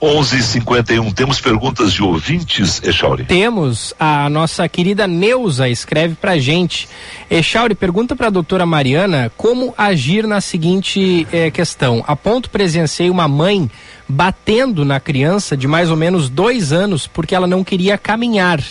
11:51 0.00 1.12
temos 1.12 1.40
perguntas 1.40 1.92
de 1.92 2.02
ouvintes, 2.02 2.82
Echauri? 2.82 3.24
Temos. 3.24 3.94
A 3.98 4.28
nossa 4.28 4.68
querida 4.68 5.06
Neuza 5.06 5.68
escreve 5.68 6.14
pra 6.14 6.36
gente. 6.36 6.88
Echauri, 7.30 7.74
pergunta 7.74 8.14
para 8.14 8.26
a 8.26 8.30
doutora 8.30 8.66
Mariana 8.66 9.32
como 9.36 9.72
agir 9.78 10.26
na 10.26 10.40
seguinte 10.40 11.26
eh, 11.32 11.50
questão. 11.50 12.04
A 12.06 12.14
ponto 12.14 12.50
presenciei 12.50 13.08
uma 13.08 13.26
mãe 13.26 13.70
batendo 14.06 14.84
na 14.84 15.00
criança 15.00 15.56
de 15.56 15.66
mais 15.66 15.90
ou 15.90 15.96
menos 15.96 16.28
dois 16.28 16.72
anos 16.72 17.06
porque 17.06 17.34
ela 17.34 17.46
não 17.46 17.64
queria 17.64 17.96
caminhar. 17.96 18.62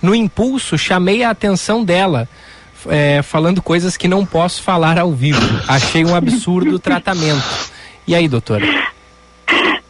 No 0.00 0.14
impulso, 0.14 0.78
chamei 0.78 1.24
a 1.24 1.30
atenção 1.30 1.82
dela. 1.82 2.28
É, 2.86 3.22
falando 3.22 3.60
coisas 3.60 3.96
que 3.96 4.06
não 4.06 4.24
posso 4.24 4.62
falar 4.62 4.98
ao 4.98 5.12
vivo. 5.12 5.40
Achei 5.66 6.04
um 6.04 6.14
absurdo 6.14 6.76
o 6.76 6.78
tratamento. 6.78 7.42
E 8.06 8.14
aí, 8.14 8.28
doutora? 8.28 8.64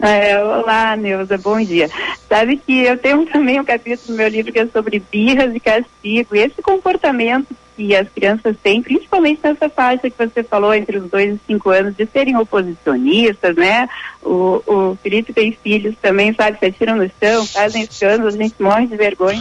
É, 0.01 0.43
olá, 0.43 0.97
Neuza, 0.97 1.36
bom 1.36 1.61
dia. 1.61 1.91
Sabe 2.28 2.57
que 2.57 2.84
eu 2.84 2.97
tenho 2.97 3.26
também 3.26 3.59
um 3.61 3.64
capítulo 3.64 4.12
no 4.12 4.16
meu 4.16 4.28
livro 4.28 4.53
que 4.53 4.59
é 4.59 4.66
sobre 4.66 5.03
birras 5.11 5.55
e 5.55 5.61
castigo. 5.61 6.36
E 6.36 6.39
esse 6.39 6.62
comportamento 6.62 7.49
que 7.76 7.95
as 7.95 8.09
crianças 8.09 8.57
têm, 8.61 8.82
principalmente 8.82 9.41
nessa 9.43 9.68
faixa 9.68 10.11
que 10.11 10.16
você 10.18 10.43
falou, 10.43 10.74
entre 10.74 10.99
os 10.99 11.09
dois 11.09 11.34
e 11.34 11.41
cinco 11.47 11.70
anos, 11.70 11.97
de 11.97 12.07
serem 12.07 12.36
oposicionistas, 12.36 13.55
né? 13.55 13.89
O, 14.20 14.61
o 14.66 14.99
Felipe 15.01 15.32
tem 15.32 15.57
filhos 15.62 15.95
também, 16.03 16.34
sabe, 16.34 16.59
se 16.59 16.66
atiram 16.66 16.97
no 16.97 17.09
chão, 17.20 17.47
fazem 17.47 17.82
escândalos, 17.82 18.34
a 18.34 18.39
gente 18.39 18.55
morre 18.61 18.89
de 18.89 18.97
vergonha. 18.97 19.41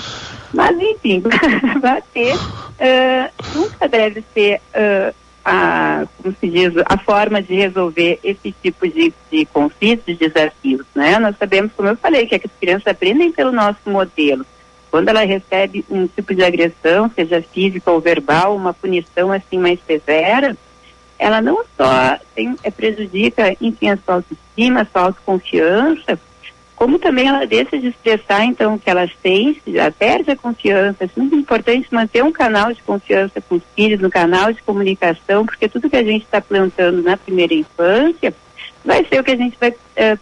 Mas, 0.53 0.77
enfim, 0.79 1.21
bater 1.81 2.35
uh, 2.35 3.55
nunca 3.55 3.87
deve 3.87 4.23
ser. 4.33 4.61
Uh, 4.73 5.13
a, 5.49 6.05
como 6.17 6.35
se 6.37 6.49
diz, 6.49 6.73
a 6.85 6.97
forma 6.97 7.41
de 7.41 7.55
resolver 7.55 8.19
esse 8.21 8.51
tipo 8.51 8.85
de, 8.85 9.13
de 9.31 9.45
conflitos, 9.45 10.05
de 10.05 10.15
desafios, 10.15 10.85
né? 10.93 11.17
Nós 11.19 11.37
sabemos, 11.37 11.71
como 11.71 11.87
eu 11.87 11.95
falei, 11.95 12.27
que 12.27 12.35
as 12.35 12.41
crianças 12.59 12.87
aprendem 12.87 13.31
pelo 13.31 13.53
nosso 13.53 13.79
modelo. 13.85 14.45
Quando 14.91 15.07
ela 15.07 15.25
recebe 15.25 15.85
um 15.89 16.05
tipo 16.05 16.35
de 16.35 16.43
agressão, 16.43 17.09
seja 17.15 17.41
física 17.41 17.89
ou 17.89 18.01
verbal, 18.01 18.57
uma 18.57 18.73
punição 18.73 19.31
assim 19.31 19.57
mais 19.57 19.79
severa, 19.87 20.57
ela 21.17 21.41
não 21.41 21.63
só 21.77 22.19
tem, 22.35 22.55
é, 22.61 22.69
prejudica, 22.69 23.55
enfim, 23.61 23.89
a 23.89 23.97
sua 23.97 24.15
autoestima, 24.15 24.81
a 24.81 24.85
sua 24.85 25.01
autoconfiança, 25.03 26.19
como 26.78 26.99
também 26.99 27.28
ela 27.28 27.43
deixa 27.45 27.75
de 27.80 27.88
expressar 27.88 28.45
então 28.45 28.78
que 28.78 28.88
elas 28.88 29.09
têm, 29.23 29.59
já 29.65 29.91
perde 29.91 30.30
a 30.30 30.36
confiança. 30.36 31.05
É 31.05 31.09
muito 31.17 31.36
importante 31.36 31.88
manter 31.91 32.23
um 32.23 32.32
canal 32.32 32.71
de 32.71 32.84
confiança 32.84 33.41
com 33.41 33.55
os 33.55 33.63
filhos, 33.75 34.03
um 34.03 34.11
canal 34.11 34.53
de 34.53 34.61
comunicação, 34.61 35.43
porque 35.43 35.67
tudo 35.67 35.89
que 35.89 35.95
a 35.95 36.03
gente 36.03 36.23
está 36.23 36.39
plantando 36.39 37.01
na 37.01 37.17
primeira 37.17 37.55
infância 37.55 38.32
vai 38.86 39.03
ser 39.05 39.19
o 39.19 39.23
que 39.23 39.32
a 39.32 39.36
gente 39.36 39.57
vai 39.59 39.73
é, 39.95 40.17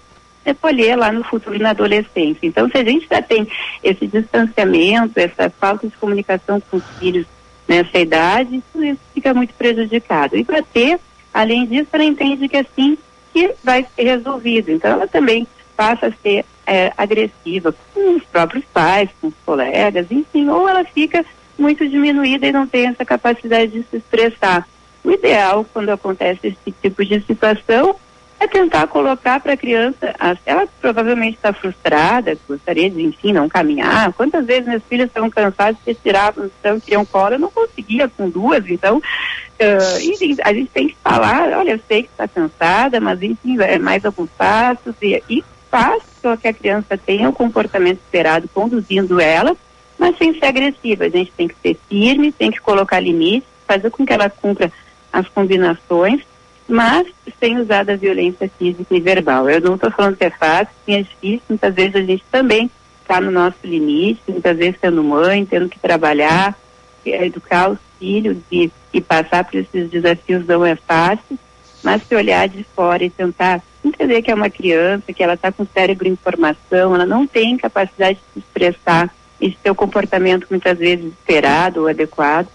colher 0.61 0.97
lá 0.97 1.11
no 1.11 1.25
futuro 1.25 1.59
na 1.59 1.71
adolescência. 1.71 2.47
Então, 2.47 2.69
se 2.69 2.77
a 2.77 2.85
gente 2.85 3.05
já 3.05 3.21
tem 3.21 3.45
esse 3.83 4.07
distanciamento, 4.07 5.19
essa 5.19 5.49
falta 5.49 5.85
de 5.85 5.97
comunicação 5.97 6.61
com 6.71 6.77
os 6.77 6.85
filhos 6.97 7.25
nessa 7.67 7.99
idade, 7.99 8.63
tudo 8.71 8.85
isso 8.85 9.01
fica 9.13 9.33
muito 9.33 9.53
prejudicado. 9.55 10.37
E 10.37 10.45
para 10.45 10.63
ter, 10.63 11.01
além 11.33 11.65
disso, 11.65 11.89
ela 11.91 12.05
entende 12.05 12.47
que 12.47 12.55
assim 12.55 12.97
que 13.33 13.53
vai 13.61 13.85
ser 13.93 14.03
resolvido. 14.03 14.71
Então, 14.71 14.91
ela 14.91 15.05
também 15.05 15.45
passa 15.75 16.07
a 16.07 16.11
ser 16.11 16.45
é, 16.65 16.91
agressiva 16.97 17.73
com 17.93 18.15
os 18.15 18.23
próprios 18.23 18.65
pais, 18.65 19.09
com 19.21 19.27
os 19.27 19.33
colegas, 19.45 20.07
enfim, 20.09 20.49
ou 20.49 20.67
ela 20.67 20.83
fica 20.83 21.25
muito 21.57 21.87
diminuída 21.87 22.47
e 22.47 22.51
não 22.51 22.67
tem 22.67 22.87
essa 22.87 23.05
capacidade 23.05 23.71
de 23.71 23.83
se 23.83 23.97
expressar. 23.97 24.67
O 25.03 25.11
ideal, 25.11 25.65
quando 25.71 25.89
acontece 25.89 26.47
esse 26.47 26.71
tipo 26.81 27.05
de 27.05 27.21
situação, 27.21 27.95
é 28.39 28.47
tentar 28.47 28.87
colocar 28.87 29.39
para 29.39 29.53
a 29.53 29.57
criança, 29.57 30.13
ela 30.45 30.67
provavelmente 30.81 31.35
está 31.35 31.53
frustrada, 31.53 32.37
gostaria 32.47 32.89
de, 32.89 33.01
enfim, 33.01 33.31
não 33.31 33.47
caminhar. 33.47 34.11
Quantas 34.13 34.45
vezes 34.45 34.67
meus 34.67 34.83
filhos 34.83 35.07
estão 35.07 35.29
cansados, 35.29 35.79
se 35.85 35.93
tiravam, 35.95 36.49
então, 36.59 36.79
queriam 36.79 37.05
colo, 37.05 37.35
eu 37.35 37.39
não 37.39 37.49
conseguia 37.49 38.09
com 38.09 38.29
duas, 38.29 38.69
então, 38.69 38.97
uh, 38.97 39.99
enfim, 40.01 40.35
a 40.43 40.53
gente 40.53 40.69
tem 40.69 40.89
que 40.89 40.97
falar, 41.01 41.57
olha, 41.57 41.71
eu 41.71 41.79
sei 41.87 42.03
que 42.03 42.09
está 42.09 42.27
cansada, 42.27 42.99
mas 42.99 43.21
enfim, 43.21 43.57
é 43.61 43.79
mais 43.79 44.03
alguns 44.03 44.29
passos 44.31 44.95
e, 45.01 45.23
e 45.29 45.43
faz 45.75 46.03
com 46.21 46.37
que 46.37 46.47
a 46.47 46.53
criança 46.53 46.97
tenha 46.97 47.29
o 47.29 47.33
comportamento 47.33 47.97
esperado, 47.97 48.49
conduzindo 48.53 49.19
ela, 49.19 49.57
mas 49.99 50.17
sem 50.17 50.33
ser 50.39 50.45
agressiva. 50.45 51.03
A 51.03 51.09
gente 51.09 51.33
tem 51.35 51.49
que 51.49 51.55
ser 51.61 51.77
firme, 51.89 52.31
tem 52.31 52.49
que 52.49 52.61
colocar 52.61 53.01
limites, 53.01 53.49
fazer 53.67 53.89
com 53.89 54.05
que 54.05 54.13
ela 54.13 54.29
cumpra 54.29 54.71
as 55.11 55.27
combinações, 55.27 56.21
mas 56.65 57.07
sem 57.41 57.59
usar 57.59 57.83
da 57.83 57.97
violência 57.97 58.49
física 58.57 58.95
e 58.95 59.01
verbal. 59.01 59.49
Eu 59.49 59.59
não 59.59 59.75
estou 59.75 59.91
falando 59.91 60.15
que 60.15 60.23
é 60.23 60.29
fácil, 60.29 60.73
sim, 60.85 60.93
é 60.93 61.01
difícil, 61.01 61.41
muitas 61.49 61.75
vezes 61.75 61.95
a 61.97 62.01
gente 62.01 62.23
também 62.31 62.71
está 63.01 63.19
no 63.19 63.29
nosso 63.29 63.57
limite, 63.65 64.21
muitas 64.29 64.57
vezes 64.57 64.79
sendo 64.79 65.03
mãe, 65.03 65.45
tendo 65.45 65.67
que 65.67 65.77
trabalhar, 65.77 66.57
educar 67.05 67.69
os 67.69 67.79
filhos 67.99 68.37
e, 68.49 68.71
e 68.93 69.01
passar 69.01 69.43
por 69.43 69.55
esses 69.55 69.89
desafios 69.89 70.47
não 70.47 70.65
é 70.65 70.77
fácil, 70.77 71.37
mas 71.83 72.01
se 72.01 72.15
olhar 72.15 72.47
de 72.47 72.63
fora 72.63 73.03
e 73.03 73.09
tentar 73.09 73.61
entender 73.87 74.21
que 74.21 74.31
é 74.31 74.35
uma 74.35 74.49
criança, 74.49 75.13
que 75.13 75.23
ela 75.23 75.33
está 75.33 75.51
com 75.51 75.63
o 75.63 75.67
cérebro 75.73 76.07
em 76.07 76.15
formação, 76.15 76.95
ela 76.95 77.05
não 77.05 77.27
tem 77.27 77.57
capacidade 77.57 78.17
de 78.17 78.33
se 78.33 78.39
expressar 78.39 79.13
e 79.39 79.49
de 79.49 79.57
ter 79.57 79.69
o 79.69 79.75
comportamento 79.75 80.47
muitas 80.49 80.77
vezes 80.77 81.05
esperado 81.05 81.81
ou 81.81 81.87
adequado, 81.87 82.47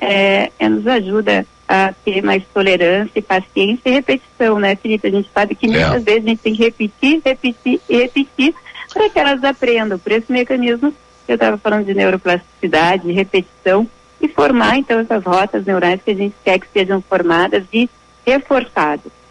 é, 0.00 0.50
é, 0.58 0.68
nos 0.68 0.86
ajuda 0.86 1.46
a 1.68 1.92
ter 2.04 2.22
mais 2.22 2.42
tolerância 2.52 3.18
e 3.18 3.22
paciência 3.22 3.88
e 3.88 3.92
repetição, 3.92 4.58
né, 4.58 4.74
Felipe? 4.74 5.06
A 5.06 5.10
gente 5.10 5.30
sabe 5.32 5.54
que 5.54 5.68
muitas 5.68 5.94
é. 5.94 5.98
vezes 6.00 6.24
a 6.24 6.28
gente 6.28 6.42
tem 6.42 6.54
que 6.54 6.62
repetir, 6.62 7.22
repetir 7.24 7.80
e 7.88 7.96
repetir 7.96 8.54
para 8.92 9.08
que 9.08 9.18
elas 9.18 9.42
aprendam 9.44 9.98
por 9.98 10.12
esse 10.12 10.30
mecanismo 10.30 10.92
que 11.24 11.32
eu 11.32 11.34
estava 11.34 11.56
falando 11.56 11.86
de 11.86 11.94
neuroplasticidade, 11.94 13.06
de 13.06 13.12
repetição 13.12 13.86
e 14.20 14.28
formar 14.28 14.76
então 14.76 14.98
essas 15.00 15.24
rotas 15.24 15.64
neurais 15.64 16.00
que 16.04 16.10
a 16.10 16.14
gente 16.14 16.34
quer 16.44 16.58
que 16.58 16.66
sejam 16.72 17.00
formadas 17.00 17.64
e 17.72 17.88
reforçadas. 18.26 19.21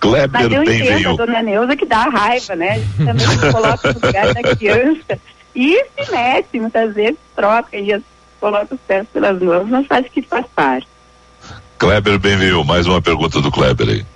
Kleber 0.00 0.30
Mas 0.32 0.52
eu 0.52 0.62
entendo 0.62 1.10
a 1.10 1.12
dona 1.26 1.42
Neuza 1.42 1.76
que 1.76 1.84
dá 1.84 2.04
raiva, 2.04 2.56
né? 2.56 2.82
Também 2.96 3.28
se 3.28 3.52
coloca 3.52 3.92
no 3.92 4.00
lugar 4.06 4.34
da 4.34 4.42
criança 4.42 5.20
e 5.54 5.84
se 5.84 6.10
mete, 6.10 6.58
muitas 6.58 6.94
vezes 6.94 7.18
troca 7.36 7.76
e 7.76 8.02
coloca 8.40 8.74
os 8.74 8.80
pés 8.80 9.06
pelas 9.12 9.40
mãos, 9.40 9.68
mas 9.68 9.86
acho 9.90 10.10
que 10.10 10.22
faz 10.22 10.46
parte. 10.56 10.88
Kleber 11.78 12.18
Benvio, 12.18 12.64
mais 12.64 12.86
uma 12.86 13.00
pergunta 13.00 13.40
do 13.40 13.50
Kleber 13.50 13.88
aí. 13.88 14.06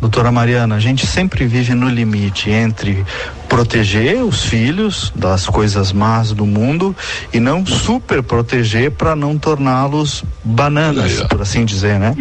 Doutora 0.00 0.32
Mariana, 0.32 0.76
a 0.76 0.80
gente 0.80 1.06
sempre 1.06 1.46
vive 1.46 1.74
no 1.74 1.88
limite 1.88 2.50
entre 2.50 3.04
proteger 3.48 4.22
os 4.22 4.44
filhos 4.44 5.12
das 5.14 5.46
coisas 5.46 5.92
más 5.92 6.32
do 6.32 6.46
mundo 6.46 6.96
e 7.32 7.38
não 7.38 7.66
super 7.66 8.22
proteger 8.22 8.92
para 8.92 9.14
não 9.14 9.38
torná-los 9.38 10.24
bananas, 10.42 11.22
por 11.24 11.42
assim 11.42 11.64
dizer, 11.64 11.98
né? 11.98 12.16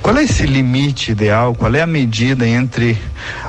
Qual 0.00 0.16
é 0.16 0.24
esse 0.24 0.44
limite 0.44 1.12
ideal? 1.12 1.54
Qual 1.54 1.72
é 1.74 1.80
a 1.80 1.86
medida 1.86 2.46
entre 2.46 2.98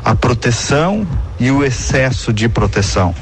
a 0.03 0.13
proteção 0.13 1.07
e 1.39 1.49
o 1.49 1.63
excesso 1.63 2.31
de 2.31 2.47
proteção? 2.47 3.15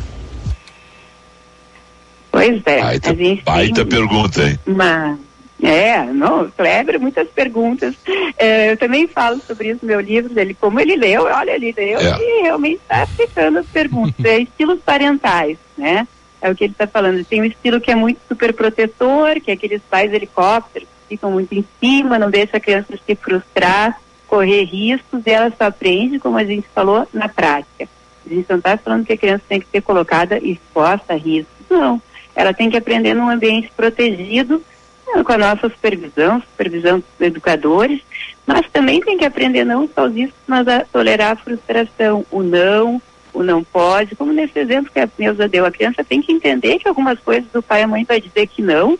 Pois 2.31 2.61
é. 2.65 2.81
Baita, 2.81 3.15
baita 3.45 3.85
pergunta, 3.85 4.43
hein? 4.43 4.59
Uma 4.65 5.17
é, 5.61 6.03
não, 6.05 6.49
Kleber, 6.49 6.99
muitas 6.99 7.27
perguntas. 7.27 7.95
É, 8.37 8.71
eu 8.71 8.77
também 8.77 9.07
falo 9.07 9.39
sobre 9.41 9.69
isso 9.69 9.79
no 9.83 9.87
meu 9.87 9.99
livro, 9.99 10.37
ele, 10.39 10.53
como 10.53 10.79
ele 10.79 10.95
leu, 10.95 11.23
olha, 11.23 11.51
ele 11.51 11.71
leu 11.71 11.99
é. 11.99 12.17
e 12.19 12.41
realmente 12.41 12.81
está 12.81 13.03
aplicando 13.03 13.59
as 13.59 13.67
perguntas. 13.67 14.25
é 14.25 14.39
estilos 14.39 14.79
parentais, 14.81 15.57
né? 15.77 16.07
É 16.41 16.49
o 16.49 16.55
que 16.55 16.63
ele 16.63 16.73
está 16.73 16.87
falando. 16.87 17.23
Tem 17.23 17.41
um 17.41 17.45
estilo 17.45 17.79
que 17.79 17.91
é 17.91 17.95
muito 17.95 18.19
super 18.27 18.53
protetor, 18.53 19.39
que 19.39 19.51
é 19.51 19.53
aqueles 19.53 19.81
pais 19.83 20.11
helicópteros 20.11 20.87
que 21.07 21.15
ficam 21.15 21.31
muito 21.31 21.53
em 21.53 21.63
cima, 21.79 22.17
não 22.17 22.31
deixa 22.31 22.57
a 22.57 22.59
criança 22.59 22.97
se 23.05 23.15
frustrar, 23.15 24.01
correr 24.27 24.63
riscos, 24.63 25.21
e 25.25 25.29
ela 25.29 25.53
só 25.55 25.65
aprende, 25.65 26.17
como 26.17 26.37
a 26.37 26.43
gente 26.43 26.67
falou, 26.73 27.07
na 27.13 27.29
prática. 27.29 27.87
A 28.25 28.29
gente 28.29 28.49
não 28.49 28.57
está 28.57 28.77
falando 28.77 29.05
que 29.05 29.13
a 29.13 29.17
criança 29.17 29.43
tem 29.47 29.59
que 29.59 29.67
ser 29.67 29.81
colocada 29.81 30.39
exposta 30.39 31.13
a 31.13 31.17
riscos, 31.17 31.65
não. 31.69 32.01
Ela 32.35 32.53
tem 32.53 32.69
que 32.69 32.77
aprender 32.77 33.13
num 33.13 33.29
ambiente 33.29 33.69
protegido, 33.75 34.63
com 35.23 35.31
a 35.31 35.37
nossa 35.37 35.69
supervisão, 35.69 36.41
supervisão 36.41 36.99
dos 36.99 37.27
educadores, 37.27 38.01
mas 38.45 38.69
também 38.71 39.01
tem 39.01 39.17
que 39.17 39.25
aprender 39.25 39.63
não 39.63 39.87
só 39.87 40.07
riscos, 40.07 40.39
mas 40.47 40.67
a 40.67 40.81
tolerar 40.85 41.31
a 41.31 41.35
frustração, 41.35 42.25
o 42.31 42.41
não, 42.41 43.01
o 43.33 43.43
não 43.43 43.63
pode, 43.63 44.15
como 44.15 44.33
nesse 44.33 44.57
exemplo 44.59 44.91
que 44.91 44.99
a 44.99 45.09
Neuza 45.17 45.47
deu, 45.47 45.65
a 45.65 45.71
criança 45.71 46.03
tem 46.03 46.21
que 46.21 46.31
entender 46.31 46.79
que 46.79 46.87
algumas 46.87 47.19
coisas 47.19 47.49
do 47.51 47.61
pai 47.61 47.81
e 47.81 47.83
a 47.83 47.87
mãe 47.87 48.03
vai 48.03 48.19
dizer 48.19 48.47
que 48.47 48.61
não, 48.61 48.97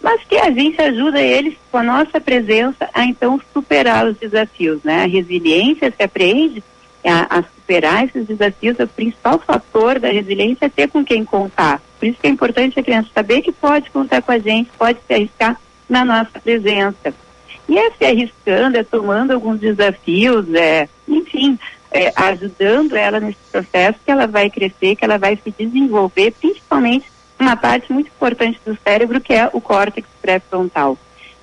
mas 0.00 0.22
que 0.24 0.36
a 0.36 0.50
gente 0.50 0.80
ajuda 0.80 1.20
eles 1.20 1.54
com 1.70 1.78
a 1.78 1.82
nossa 1.82 2.20
presença 2.20 2.88
a 2.94 3.04
então 3.04 3.40
superar 3.52 4.06
os 4.06 4.16
desafios, 4.16 4.82
né? 4.84 5.02
A 5.02 5.06
resiliência 5.06 5.92
se 5.94 6.02
aprende 6.02 6.62
a, 7.04 7.38
a 7.38 7.42
superar 7.42 8.04
esses 8.04 8.26
desafios, 8.26 8.78
o 8.78 8.86
principal 8.86 9.38
fator 9.38 9.98
da 9.98 10.08
resiliência 10.08 10.66
é 10.66 10.68
ter 10.68 10.88
com 10.88 11.04
quem 11.04 11.24
contar. 11.24 11.80
Por 11.98 12.06
isso 12.06 12.18
que 12.20 12.26
é 12.26 12.30
importante 12.30 12.78
a 12.78 12.82
criança 12.82 13.08
saber 13.14 13.42
que 13.42 13.52
pode 13.52 13.90
contar 13.90 14.22
com 14.22 14.32
a 14.32 14.38
gente, 14.38 14.70
pode 14.78 14.98
se 15.06 15.14
arriscar 15.14 15.58
na 15.88 16.04
nossa 16.04 16.38
presença. 16.40 17.14
E 17.68 17.78
é 17.78 17.90
se 17.90 18.04
arriscando, 18.04 18.76
é 18.76 18.84
tomando 18.84 19.32
alguns 19.32 19.58
desafios, 19.58 20.52
é, 20.54 20.88
enfim, 21.08 21.58
é, 21.90 22.12
ajudando 22.14 22.94
ela 22.94 23.18
nesse 23.18 23.38
processo 23.50 23.98
que 24.04 24.10
ela 24.10 24.26
vai 24.26 24.50
crescer, 24.50 24.94
que 24.94 25.04
ela 25.04 25.18
vai 25.18 25.38
se 25.42 25.50
desenvolver, 25.58 26.32
principalmente 26.32 27.06
uma 27.38 27.56
parte 27.56 27.92
muito 27.92 28.08
importante 28.08 28.60
do 28.64 28.76
cérebro, 28.82 29.20
que 29.20 29.32
é 29.32 29.50
o 29.52 29.60
córtex 29.60 30.08
pré-frontal, 30.22 30.96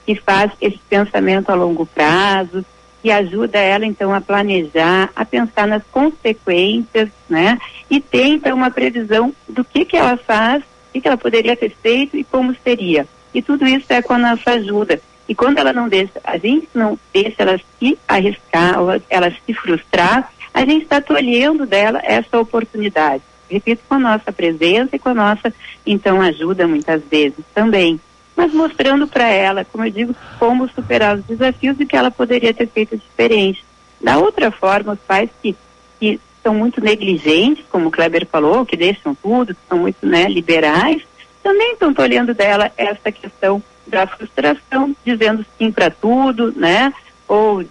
que 0.06 0.16
faz 0.16 0.52
esse 0.62 0.80
pensamento 0.90 1.50
a 1.50 1.56
longo 1.56 1.86
prazo, 1.86 2.66
que 3.04 3.12
ajuda 3.12 3.60
ela 3.60 3.86
então 3.86 4.14
a 4.14 4.22
planejar, 4.22 5.10
a 5.14 5.26
pensar 5.26 5.68
nas 5.68 5.84
consequências, 5.92 7.10
né? 7.30 7.60
E 7.90 8.00
ter 8.00 8.28
então 8.28 8.56
uma 8.56 8.72
previsão 8.72 9.36
do 9.48 9.66
que 9.66 9.84
que 9.84 9.98
ela 9.98 10.16
faz, 10.16 10.64
o 10.64 10.94
que, 10.94 11.02
que 11.02 11.08
ela 11.10 11.18
poderia 11.18 11.54
ter 11.54 11.70
feito 11.70 12.16
e 12.16 12.24
como 12.24 12.56
seria. 12.64 13.06
E 13.34 13.42
tudo 13.42 13.68
isso 13.68 13.92
é 13.92 14.02
com 14.02 14.14
a 14.14 14.18
nossa 14.18 14.52
ajuda. 14.52 15.02
E 15.28 15.36
quando 15.36 15.58
ela 15.58 15.74
não 15.74 15.90
deixa, 15.90 16.14
a 16.24 16.38
gente 16.38 16.70
não 16.74 16.98
deixa 17.14 17.44
ela 17.44 17.60
se 17.78 18.00
arriscar, 18.08 18.80
ou 18.80 18.88
ela 19.10 19.30
se 19.46 19.54
frustrar, 19.54 20.32
a 20.54 20.62
gente 20.62 20.84
está 20.84 21.02
tolhendo 21.02 21.66
dela 21.66 22.00
essa 22.04 22.40
oportunidade. 22.40 23.22
Repito, 23.50 23.84
com 23.88 23.96
a 23.96 24.00
nossa 24.00 24.32
presença 24.32 24.96
e 24.96 25.00
com 25.00 25.10
a 25.10 25.14
nossa, 25.14 25.54
então, 25.86 26.22
ajuda 26.22 26.68
muitas 26.68 27.04
vezes 27.04 27.44
também 27.54 28.00
mas 28.44 28.54
mostrando 28.54 29.08
para 29.08 29.30
ela, 29.30 29.64
como 29.64 29.86
eu 29.86 29.90
digo, 29.90 30.16
como 30.38 30.68
superar 30.68 31.16
os 31.16 31.24
desafios 31.24 31.80
e 31.80 31.86
que 31.86 31.96
ela 31.96 32.12
poderia 32.12 32.54
ter 32.54 32.68
feito 32.68 32.98
diferente. 32.98 33.64
Da 34.02 34.18
outra 34.18 34.52
forma, 34.52 34.94
os 34.94 35.00
pais 35.00 35.30
que, 35.42 35.56
que 35.98 36.20
são 36.44 36.54
muito 36.54 36.82
negligentes, 36.82 37.64
como 37.72 37.88
o 37.88 37.92
Kleber 37.92 38.28
falou, 38.28 38.66
que 38.66 38.76
deixam 38.76 39.16
tudo, 39.16 39.56
que 39.56 39.62
são 39.70 39.78
muito 39.78 40.06
né, 40.06 40.26
liberais, 40.26 41.02
também 41.42 41.72
estão 41.72 41.94
tolhendo 41.94 42.34
dela 42.34 42.70
essa 42.76 43.14
questão 43.14 43.64
da 43.88 44.06
frustração, 44.06 44.94
dizendo 45.06 45.46
sim 45.58 45.72
para 45.72 45.90
tudo, 45.90 46.52
né? 46.54 46.94
Ou 47.28 47.64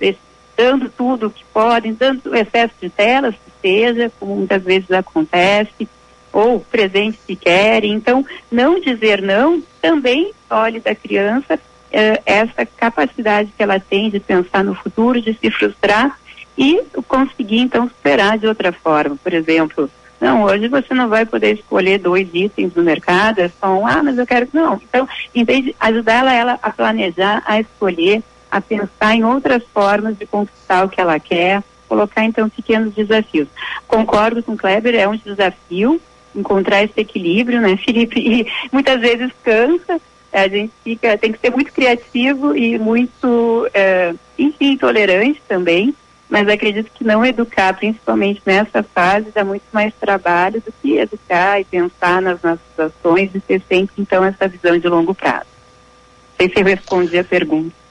dando 0.57 0.89
tudo 0.89 1.27
o 1.27 1.31
que 1.31 1.45
podem, 1.53 1.93
dando 1.93 2.35
excesso 2.35 2.75
de 2.81 2.89
telas, 2.89 3.35
que 3.35 3.53
seja, 3.61 4.11
como 4.19 4.37
muitas 4.37 4.63
vezes 4.63 4.91
acontece 4.91 5.87
ou 6.33 6.61
presentes 6.61 7.21
que 7.27 7.37
querem. 7.37 7.93
Então, 7.93 8.25
não 8.51 8.81
dizer 8.81 9.21
não 9.21 9.63
também 9.81 10.33
olhe 10.49 10.81
da 10.81 10.95
criança 10.95 11.59
eh, 11.93 12.23
essa 12.25 12.65
capacidade 12.65 13.53
que 13.57 13.63
ela 13.63 13.79
tem 13.79 14.11
de 14.11 14.19
pensar 14.19 14.65
no 14.65 14.75
futuro, 14.75 15.21
de 15.21 15.35
se 15.35 15.51
frustrar 15.51 16.19
e 16.57 16.83
conseguir 17.07 17.59
então 17.59 17.89
superar 17.89 18.39
de 18.39 18.47
outra 18.47 18.73
forma. 18.73 19.17
Por 19.23 19.33
exemplo, 19.33 19.91
não, 20.21 20.45
hoje 20.45 20.69
você 20.69 20.95
não 20.95 21.09
vai 21.09 21.27
poder 21.27 21.55
escolher 21.55 21.99
dois 21.99 22.29
itens 22.33 22.75
no 22.75 22.83
mercado, 22.83 23.41
é 23.41 23.51
só 23.61 23.77
um, 23.77 23.87
ah, 23.87 24.03
mas 24.03 24.17
eu 24.17 24.27
quero. 24.27 24.49
Não. 24.53 24.81
Então, 24.83 25.09
em 25.35 25.45
vez 25.45 25.65
de 25.65 25.77
ajudar 25.81 26.33
ela 26.33 26.59
a 26.63 26.71
planejar, 26.71 27.43
a 27.45 27.61
escolher, 27.61 28.23
a 28.51 28.61
pensar 28.61 29.15
em 29.15 29.25
outras 29.25 29.63
formas 29.75 30.17
de 30.17 30.25
conquistar 30.25 30.85
o 30.85 30.89
que 30.89 31.01
ela 31.01 31.19
quer, 31.19 31.63
colocar 31.89 32.25
então 32.25 32.49
pequenos 32.49 32.95
desafios. 32.95 33.49
Concordo 33.89 34.43
com 34.43 34.53
o 34.53 34.57
Kleber, 34.57 34.95
é 34.95 35.09
um 35.09 35.17
desafio, 35.17 36.01
encontrar 36.35 36.83
esse 36.83 37.01
equilíbrio, 37.01 37.61
né, 37.61 37.77
Felipe? 37.77 38.21
E 38.21 38.47
muitas 38.71 39.01
vezes 39.01 39.31
cansa, 39.43 40.01
a 40.33 40.49
gente 40.49 40.73
fica, 40.83 41.17
tem 41.19 41.33
que 41.33 41.39
ser 41.39 41.51
muito 41.51 41.73
criativo 41.73 42.57
e 42.57 42.79
muito, 42.79 43.69
é, 43.75 44.15
enfim, 44.39 44.77
tolerante 44.77 45.43
também, 45.47 45.95
mas 46.29 46.49
acredito 46.49 46.91
que 46.95 47.05
não 47.05 47.25
educar, 47.25 47.75
principalmente 47.75 48.41
nessa 48.47 48.83
fase, 48.83 49.31
dá 49.35 49.45
muito 49.45 49.65
mais 49.71 49.93
trabalho 50.01 50.63
do 50.63 50.73
que 50.81 50.97
educar 50.97 51.61
e 51.61 51.65
pensar 51.65 52.23
nas 52.23 52.41
nossas 52.41 52.79
ações 52.79 53.31
e 53.35 53.41
ter 53.41 53.63
sempre, 53.69 53.95
então, 53.99 54.25
essa 54.25 54.49
visão 54.49 54.79
de 54.79 54.89
longo 54.89 55.15
prazo. 55.15 55.45
Não 56.31 56.47
sei 56.47 56.49
se 56.49 56.61
eu 56.61 56.65
respondi 56.65 57.19
a 57.19 57.25
pergunta. 57.25 57.82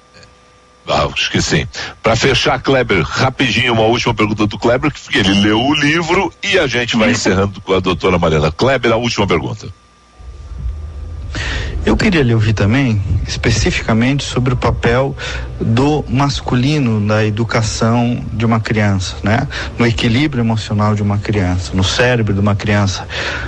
Ah, 0.88 1.05
acho 1.05 1.32
que 1.32 1.41
sim. 1.41 1.67
Para 2.01 2.15
fechar, 2.15 2.59
Kleber, 2.59 3.03
rapidinho, 3.03 3.73
uma 3.73 3.84
última 3.84 4.13
pergunta 4.13 4.47
do 4.47 4.57
Kleber, 4.57 4.91
que 4.91 5.17
ele 5.17 5.34
leu 5.41 5.59
o 5.59 5.75
livro 5.75 6.34
e 6.43 6.57
a 6.57 6.67
gente 6.67 6.97
vai 6.97 7.11
encerrando 7.11 7.61
com 7.61 7.73
a 7.73 7.79
doutora 7.79 8.17
Mariana. 8.17 8.51
Kleber, 8.51 8.91
a 8.91 8.97
última 8.97 9.27
pergunta. 9.27 9.67
Eu 11.84 11.97
queria 11.97 12.21
lhe 12.21 12.32
ouvir 12.32 12.53
também, 12.53 13.01
especificamente, 13.27 14.23
sobre 14.23 14.53
o 14.53 14.57
papel 14.57 15.15
do 15.59 16.05
masculino 16.07 16.99
na 16.99 17.25
educação 17.25 18.23
de 18.32 18.45
uma 18.45 18.59
criança, 18.59 19.15
né? 19.23 19.47
No 19.79 19.88
equilíbrio 19.88 20.43
emocional 20.43 20.93
de 20.93 21.01
uma 21.01 21.17
criança, 21.17 21.71
no 21.73 21.84
cérebro 21.84 22.36
de 22.36 22.39
uma 22.39 22.55
criança, 22.55 23.07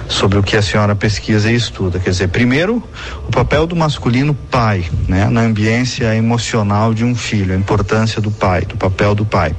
sobre 0.09 0.39
o 0.39 0.43
que 0.43 0.57
a 0.57 0.63
senhora 0.63 0.95
pesquisa 0.95 1.51
e 1.51 1.55
estuda. 1.55 1.99
Quer 1.99 2.09
dizer, 2.09 2.29
primeiro, 2.29 2.81
o 3.27 3.31
papel 3.31 3.67
do 3.67 3.75
masculino 3.75 4.33
pai, 4.33 4.83
né? 5.07 5.29
Na 5.29 5.41
ambiência 5.41 6.15
emocional 6.15 6.91
de 6.91 7.05
um 7.05 7.13
filho, 7.13 7.53
a 7.53 7.57
importância 7.57 8.19
do 8.19 8.31
pai, 8.31 8.61
do 8.61 8.75
papel 8.75 9.13
do 9.13 9.25
pai. 9.25 9.55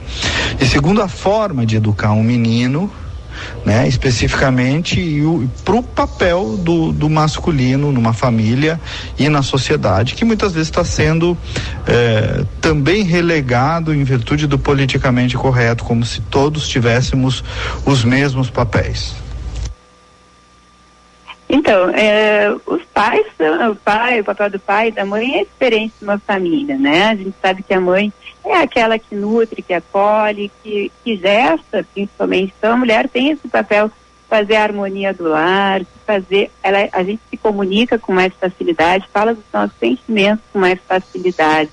E 0.59 0.67
segundo, 0.67 1.01
a 1.01 1.07
forma 1.07 1.65
de 1.65 1.77
educar 1.77 2.11
um 2.11 2.25
menino 2.25 2.91
né, 3.65 3.89
especificamente 3.89 5.01
e 5.01 5.23
para 5.65 5.75
o 5.75 5.83
papel 5.83 6.57
do, 6.57 6.93
do 6.93 7.09
masculino 7.09 7.93
numa 7.93 8.13
família 8.13 8.81
e 9.19 9.29
na 9.29 9.43
sociedade, 9.43 10.15
que 10.15 10.25
muitas 10.25 10.53
vezes 10.53 10.69
está 10.69 10.85
sendo 10.85 11.37
eh, 11.87 12.45
também 12.61 13.03
relegado 13.03 13.95
em 13.95 14.05
virtude 14.05 14.47
do 14.47 14.59
politicamente 14.59 15.37
correto, 15.37 15.85
como 15.85 16.05
se 16.05 16.21
todos 16.21 16.69
tivéssemos 16.69 17.43
os 17.85 18.05
mesmos 18.05 18.51
papéis. 18.51 19.24
Então, 21.55 21.89
é, 21.91 22.53
os 22.67 22.83
pais, 22.87 23.25
o 23.71 23.77
pai, 23.77 24.19
o 24.19 24.25
papel 24.25 24.51
do 24.51 24.59
pai 24.59 24.89
e 24.89 24.91
da 24.91 25.05
mãe 25.05 25.39
é 25.39 25.45
diferente 25.45 25.95
de 26.01 26.05
uma 26.05 26.19
família, 26.19 26.77
né? 26.77 27.11
A 27.11 27.15
gente 27.15 27.33
sabe 27.41 27.63
que 27.63 27.73
a 27.73 27.81
mãe 27.81 28.13
é 28.45 28.57
aquela 28.57 28.99
que 28.99 29.15
nutre, 29.15 29.63
que 29.63 29.73
acolhe, 29.73 30.51
que, 30.65 30.91
que 31.05 31.17
gesta, 31.17 31.87
principalmente. 31.95 32.53
Então, 32.59 32.73
a 32.73 32.77
mulher 32.77 33.09
tem 33.09 33.31
esse 33.31 33.47
papel 33.47 33.89
fazer 34.29 34.57
a 34.57 34.65
harmonia 34.65 35.15
do 35.15 35.29
lar, 35.29 35.83
fazer, 36.05 36.51
ela, 36.61 36.89
a 36.93 37.05
gente 37.05 37.21
se 37.31 37.37
comunica 37.37 38.01
com 38.01 38.13
mais 38.13 38.33
facilidade, 38.35 39.07
fala 39.13 39.33
dos 39.33 39.45
nossos 39.53 39.79
sentimentos 39.79 40.45
com 40.53 40.59
mais 40.59 40.81
facilidade. 40.89 41.71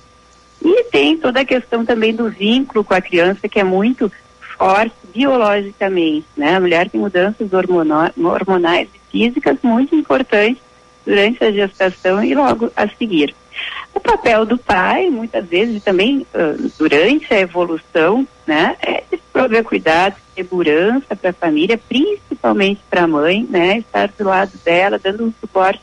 E 0.64 0.84
tem 0.92 1.18
toda 1.18 1.40
a 1.40 1.44
questão 1.44 1.84
também 1.84 2.14
do 2.14 2.30
vínculo 2.30 2.84
com 2.84 2.94
a 2.94 3.00
criança, 3.00 3.48
que 3.48 3.58
é 3.58 3.64
muito 3.64 4.12
forte 4.56 4.94
biologicamente, 5.12 6.26
né? 6.36 6.54
A 6.54 6.60
mulher 6.60 6.88
tem 6.88 7.00
mudanças 7.00 7.50
hormonais 7.52 8.88
físicas 9.12 9.58
muito 9.62 9.94
importantes 9.94 10.62
durante 11.06 11.44
a 11.44 11.52
gestação 11.52 12.24
e 12.24 12.34
logo 12.34 12.72
a 12.74 12.88
seguir. 12.88 13.34
O 13.94 14.00
papel 14.00 14.46
do 14.46 14.56
pai, 14.56 15.10
muitas 15.10 15.46
vezes, 15.46 15.82
também 15.84 16.26
durante 16.78 17.32
a 17.32 17.40
evolução, 17.40 18.26
né, 18.46 18.76
é 18.80 19.04
de 19.10 19.20
prover 19.32 19.62
cuidado, 19.64 20.16
segurança 20.34 21.14
para 21.14 21.30
a 21.30 21.34
família, 21.34 21.78
principalmente 21.88 22.80
para 22.88 23.04
a 23.04 23.06
mãe, 23.06 23.46
né, 23.48 23.78
estar 23.78 24.08
do 24.08 24.24
lado 24.24 24.52
dela, 24.64 24.98
dando 24.98 25.24
um 25.24 25.32
suporte 25.40 25.82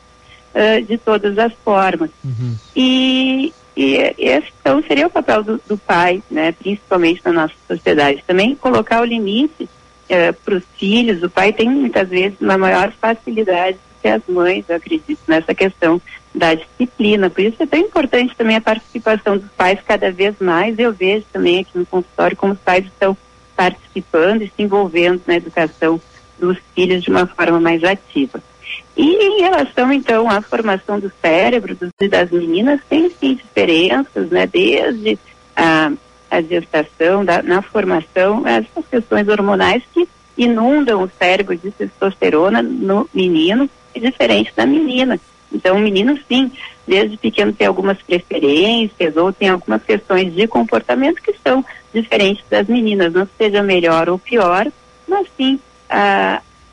uh, 0.54 0.82
de 0.84 0.98
todas 0.98 1.38
as 1.38 1.52
formas. 1.64 2.10
Uhum. 2.24 2.56
E, 2.74 3.52
e 3.76 3.94
esse, 4.18 4.48
então, 4.60 4.82
seria 4.82 5.06
o 5.06 5.10
papel 5.10 5.42
do, 5.42 5.60
do, 5.66 5.78
pai, 5.78 6.22
né, 6.30 6.52
principalmente 6.52 7.22
na 7.24 7.32
nossa 7.32 7.54
sociedade. 7.68 8.24
Também 8.26 8.56
colocar 8.56 9.00
o 9.00 9.04
limite 9.04 9.68
uh, 10.10 10.32
para 10.44 10.56
os 10.56 10.64
filhos. 10.76 11.22
O 11.22 11.30
pai 11.30 11.52
tem, 11.52 11.68
muitas 11.68 12.08
vezes, 12.08 12.40
uma 12.40 12.58
maior 12.58 12.92
facilidade 12.92 13.78
que 14.02 14.08
as 14.08 14.22
mães, 14.26 14.64
eu 14.68 14.76
acredito, 14.76 15.20
nessa 15.28 15.54
questão 15.54 16.00
da 16.34 16.54
disciplina. 16.54 17.28
Por 17.28 17.42
isso 17.42 17.62
é 17.62 17.66
tão 17.66 17.78
importante 17.78 18.34
também 18.36 18.56
a 18.56 18.60
participação 18.60 19.36
dos 19.36 19.50
pais 19.50 19.78
cada 19.86 20.10
vez 20.10 20.34
mais. 20.40 20.78
Eu 20.78 20.92
vejo 20.92 21.24
também 21.32 21.60
aqui 21.60 21.78
no 21.78 21.86
consultório 21.86 22.36
como 22.36 22.54
os 22.54 22.58
pais 22.58 22.84
estão 22.86 23.16
participando 23.54 24.42
e 24.42 24.46
se 24.46 24.62
envolvendo 24.62 25.20
na 25.26 25.36
educação 25.36 26.00
dos 26.38 26.56
filhos 26.74 27.02
de 27.02 27.10
uma 27.10 27.26
forma 27.26 27.60
mais 27.60 27.84
ativa. 27.84 28.42
E 28.96 29.02
em 29.02 29.40
relação, 29.42 29.92
então, 29.92 30.28
à 30.30 30.40
formação 30.40 30.98
do 30.98 31.12
cérebro 31.20 31.74
dos, 31.74 31.90
das 32.08 32.30
meninas, 32.30 32.80
tem 32.88 33.10
sim 33.10 33.34
diferenças, 33.34 34.30
né? 34.30 34.46
Desde 34.46 35.18
a, 35.54 35.92
a 36.30 36.40
gestação, 36.40 37.24
da, 37.24 37.42
na 37.42 37.60
formação, 37.60 38.46
essas 38.46 38.86
questões 38.88 39.28
hormonais 39.28 39.82
que 39.92 40.08
inundam 40.36 41.02
o 41.02 41.10
cérebro 41.18 41.56
de 41.56 41.70
testosterona 41.70 42.62
no 42.62 43.08
menino 43.12 43.68
é 43.94 43.98
diferente 43.98 44.52
da 44.54 44.64
menina. 44.64 45.20
Então, 45.52 45.76
o 45.76 45.80
menino, 45.80 46.16
sim, 46.28 46.50
desde 46.86 47.16
pequeno 47.16 47.52
tem 47.52 47.66
algumas 47.66 47.98
preferências 47.98 49.16
ou 49.16 49.32
tem 49.32 49.48
algumas 49.48 49.82
questões 49.82 50.32
de 50.32 50.46
comportamento 50.46 51.20
que 51.20 51.34
são 51.44 51.64
diferentes 51.92 52.44
das 52.48 52.68
meninas. 52.68 53.12
Não 53.12 53.28
seja 53.36 53.62
melhor 53.62 54.08
ou 54.08 54.18
pior, 54.18 54.70
mas 55.08 55.26
sim, 55.36 55.58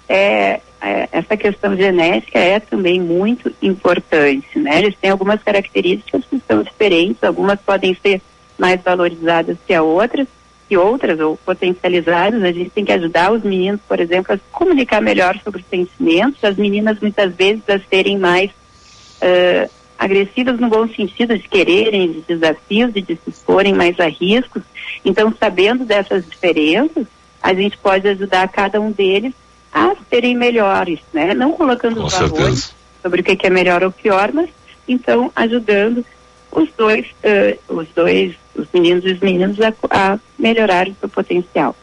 é, 0.07 0.61
é, 0.79 1.09
essa 1.11 1.35
questão 1.35 1.75
genética 1.75 2.37
é 2.37 2.59
também 2.59 3.01
muito 3.01 3.51
importante, 3.61 4.59
né? 4.59 4.77
Eles 4.77 4.95
têm 4.95 5.09
algumas 5.09 5.41
características 5.41 6.23
que 6.25 6.39
são 6.47 6.61
diferentes, 6.61 7.23
algumas 7.23 7.59
podem 7.59 7.97
ser 8.01 8.21
mais 8.57 8.81
valorizadas 8.81 9.57
que 9.65 9.73
a 9.73 9.83
outras, 9.83 10.27
que 10.67 10.77
outras, 10.77 11.19
ou 11.19 11.37
potencializadas. 11.37 12.43
A 12.43 12.51
gente 12.51 12.69
tem 12.69 12.83
que 12.83 12.91
ajudar 12.91 13.31
os 13.31 13.43
meninos, 13.43 13.79
por 13.87 13.99
exemplo, 13.99 14.33
a 14.33 14.37
se 14.37 14.43
comunicar 14.51 15.01
melhor 15.01 15.39
sobre 15.43 15.61
os 15.61 15.67
sentimentos, 15.67 16.43
as 16.43 16.57
meninas 16.57 16.99
muitas 16.99 17.33
vezes 17.33 17.63
a 17.69 17.79
serem 17.79 18.17
mais 18.17 18.51
uh, 18.51 19.69
agressivas 19.97 20.59
no 20.59 20.69
bom 20.69 20.87
sentido 20.87 21.37
de 21.37 21.47
quererem 21.47 22.11
de 22.11 22.21
desafios 22.21 22.91
e 22.95 23.01
de 23.01 23.15
se 23.15 23.29
exporem 23.29 23.73
mais 23.73 23.99
a 23.99 24.07
riscos. 24.07 24.63
Então, 25.03 25.33
sabendo 25.39 25.85
dessas 25.85 26.25
diferenças, 26.27 27.07
a 27.41 27.53
gente 27.53 27.77
pode 27.77 28.07
ajudar 28.07 28.47
cada 28.49 28.79
um 28.79 28.91
deles 28.91 29.33
a 29.71 29.95
serem 30.09 30.35
melhores, 30.35 30.99
né? 31.13 31.33
Não 31.33 31.51
colocando 31.51 32.01
Com 32.01 32.07
os 32.07 32.13
valores 32.13 32.37
certeza. 32.39 32.71
sobre 33.01 33.21
o 33.21 33.23
que, 33.23 33.35
que 33.35 33.47
é 33.47 33.49
melhor 33.49 33.83
ou 33.83 33.91
pior, 33.91 34.31
mas 34.33 34.49
então 34.87 35.31
ajudando 35.35 36.05
os 36.51 36.69
dois, 36.77 37.05
uh, 37.23 37.75
os 37.75 37.87
dois, 37.95 38.35
os 38.57 38.67
meninos 38.73 39.05
e 39.05 39.11
os 39.13 39.19
meninos 39.19 39.57
a, 39.61 39.73
a 39.89 40.19
melhorar 40.37 40.87
o 40.87 40.95
seu 40.99 41.09
potencial. 41.09 41.75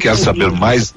Quer 0.00 0.16
saber 0.16 0.50
mais? 0.50 0.94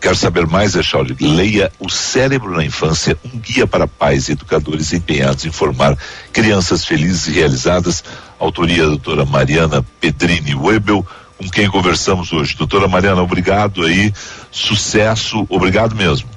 Quer 0.00 0.16
saber 0.16 0.48
mais, 0.48 0.74
Echauri? 0.74 1.14
Leia 1.20 1.70
O 1.78 1.88
Cérebro 1.88 2.50
na 2.50 2.64
Infância, 2.64 3.16
um 3.24 3.38
guia 3.38 3.68
para 3.68 3.86
pais 3.86 4.28
e 4.28 4.32
educadores 4.32 4.92
empenhados 4.92 5.44
em 5.46 5.52
formar 5.52 5.96
crianças 6.32 6.84
felizes 6.84 7.28
e 7.28 7.30
realizadas. 7.30 8.02
Autoria 8.36 8.82
da 8.82 8.88
doutora 8.88 9.24
Mariana 9.24 9.84
Pedrini 10.00 10.56
Webel, 10.56 11.06
com 11.38 11.48
quem 11.48 11.70
conversamos 11.70 12.32
hoje. 12.32 12.56
Doutora 12.56 12.88
Mariana, 12.88 13.22
obrigado 13.22 13.84
aí, 13.84 14.12
sucesso, 14.50 15.46
obrigado 15.48 15.94
mesmo. 15.94 16.28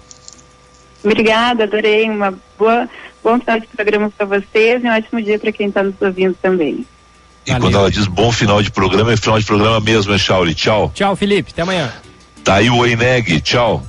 Obrigada, 1.04 1.64
adorei. 1.64 2.08
Uma 2.08 2.38
boa, 2.60 2.88
bom 3.24 3.40
final 3.40 3.60
de 3.60 3.68
programa 3.68 4.12
para 4.16 4.28
vocês 4.28 4.84
e 4.84 4.88
um 4.88 4.92
ótimo 4.96 5.22
dia 5.24 5.40
para 5.40 5.52
quem 5.52 5.70
está 5.70 5.82
nos 5.82 6.00
ouvindo 6.00 6.36
também. 6.40 6.86
E 7.46 7.52
Valeu. 7.52 7.62
quando 7.62 7.78
ela 7.78 7.92
diz 7.92 8.08
bom 8.08 8.32
final 8.32 8.62
de 8.62 8.72
programa, 8.72 9.14
é 9.14 9.18
final 9.18 9.40
de 9.40 9.46
programa 9.46 9.80
mesmo, 9.80 10.14
é 10.14 10.18
Chauri. 10.18 10.56
Tchau. 10.56 10.92
Tchau, 10.96 11.16
Felipe. 11.16 11.52
Até 11.52 11.62
amanhã. 11.62 11.92
Tá 12.44 12.56
aí 12.56 12.70
o 12.70 12.86
Eneg. 12.86 13.42
Tchau. 13.42 13.84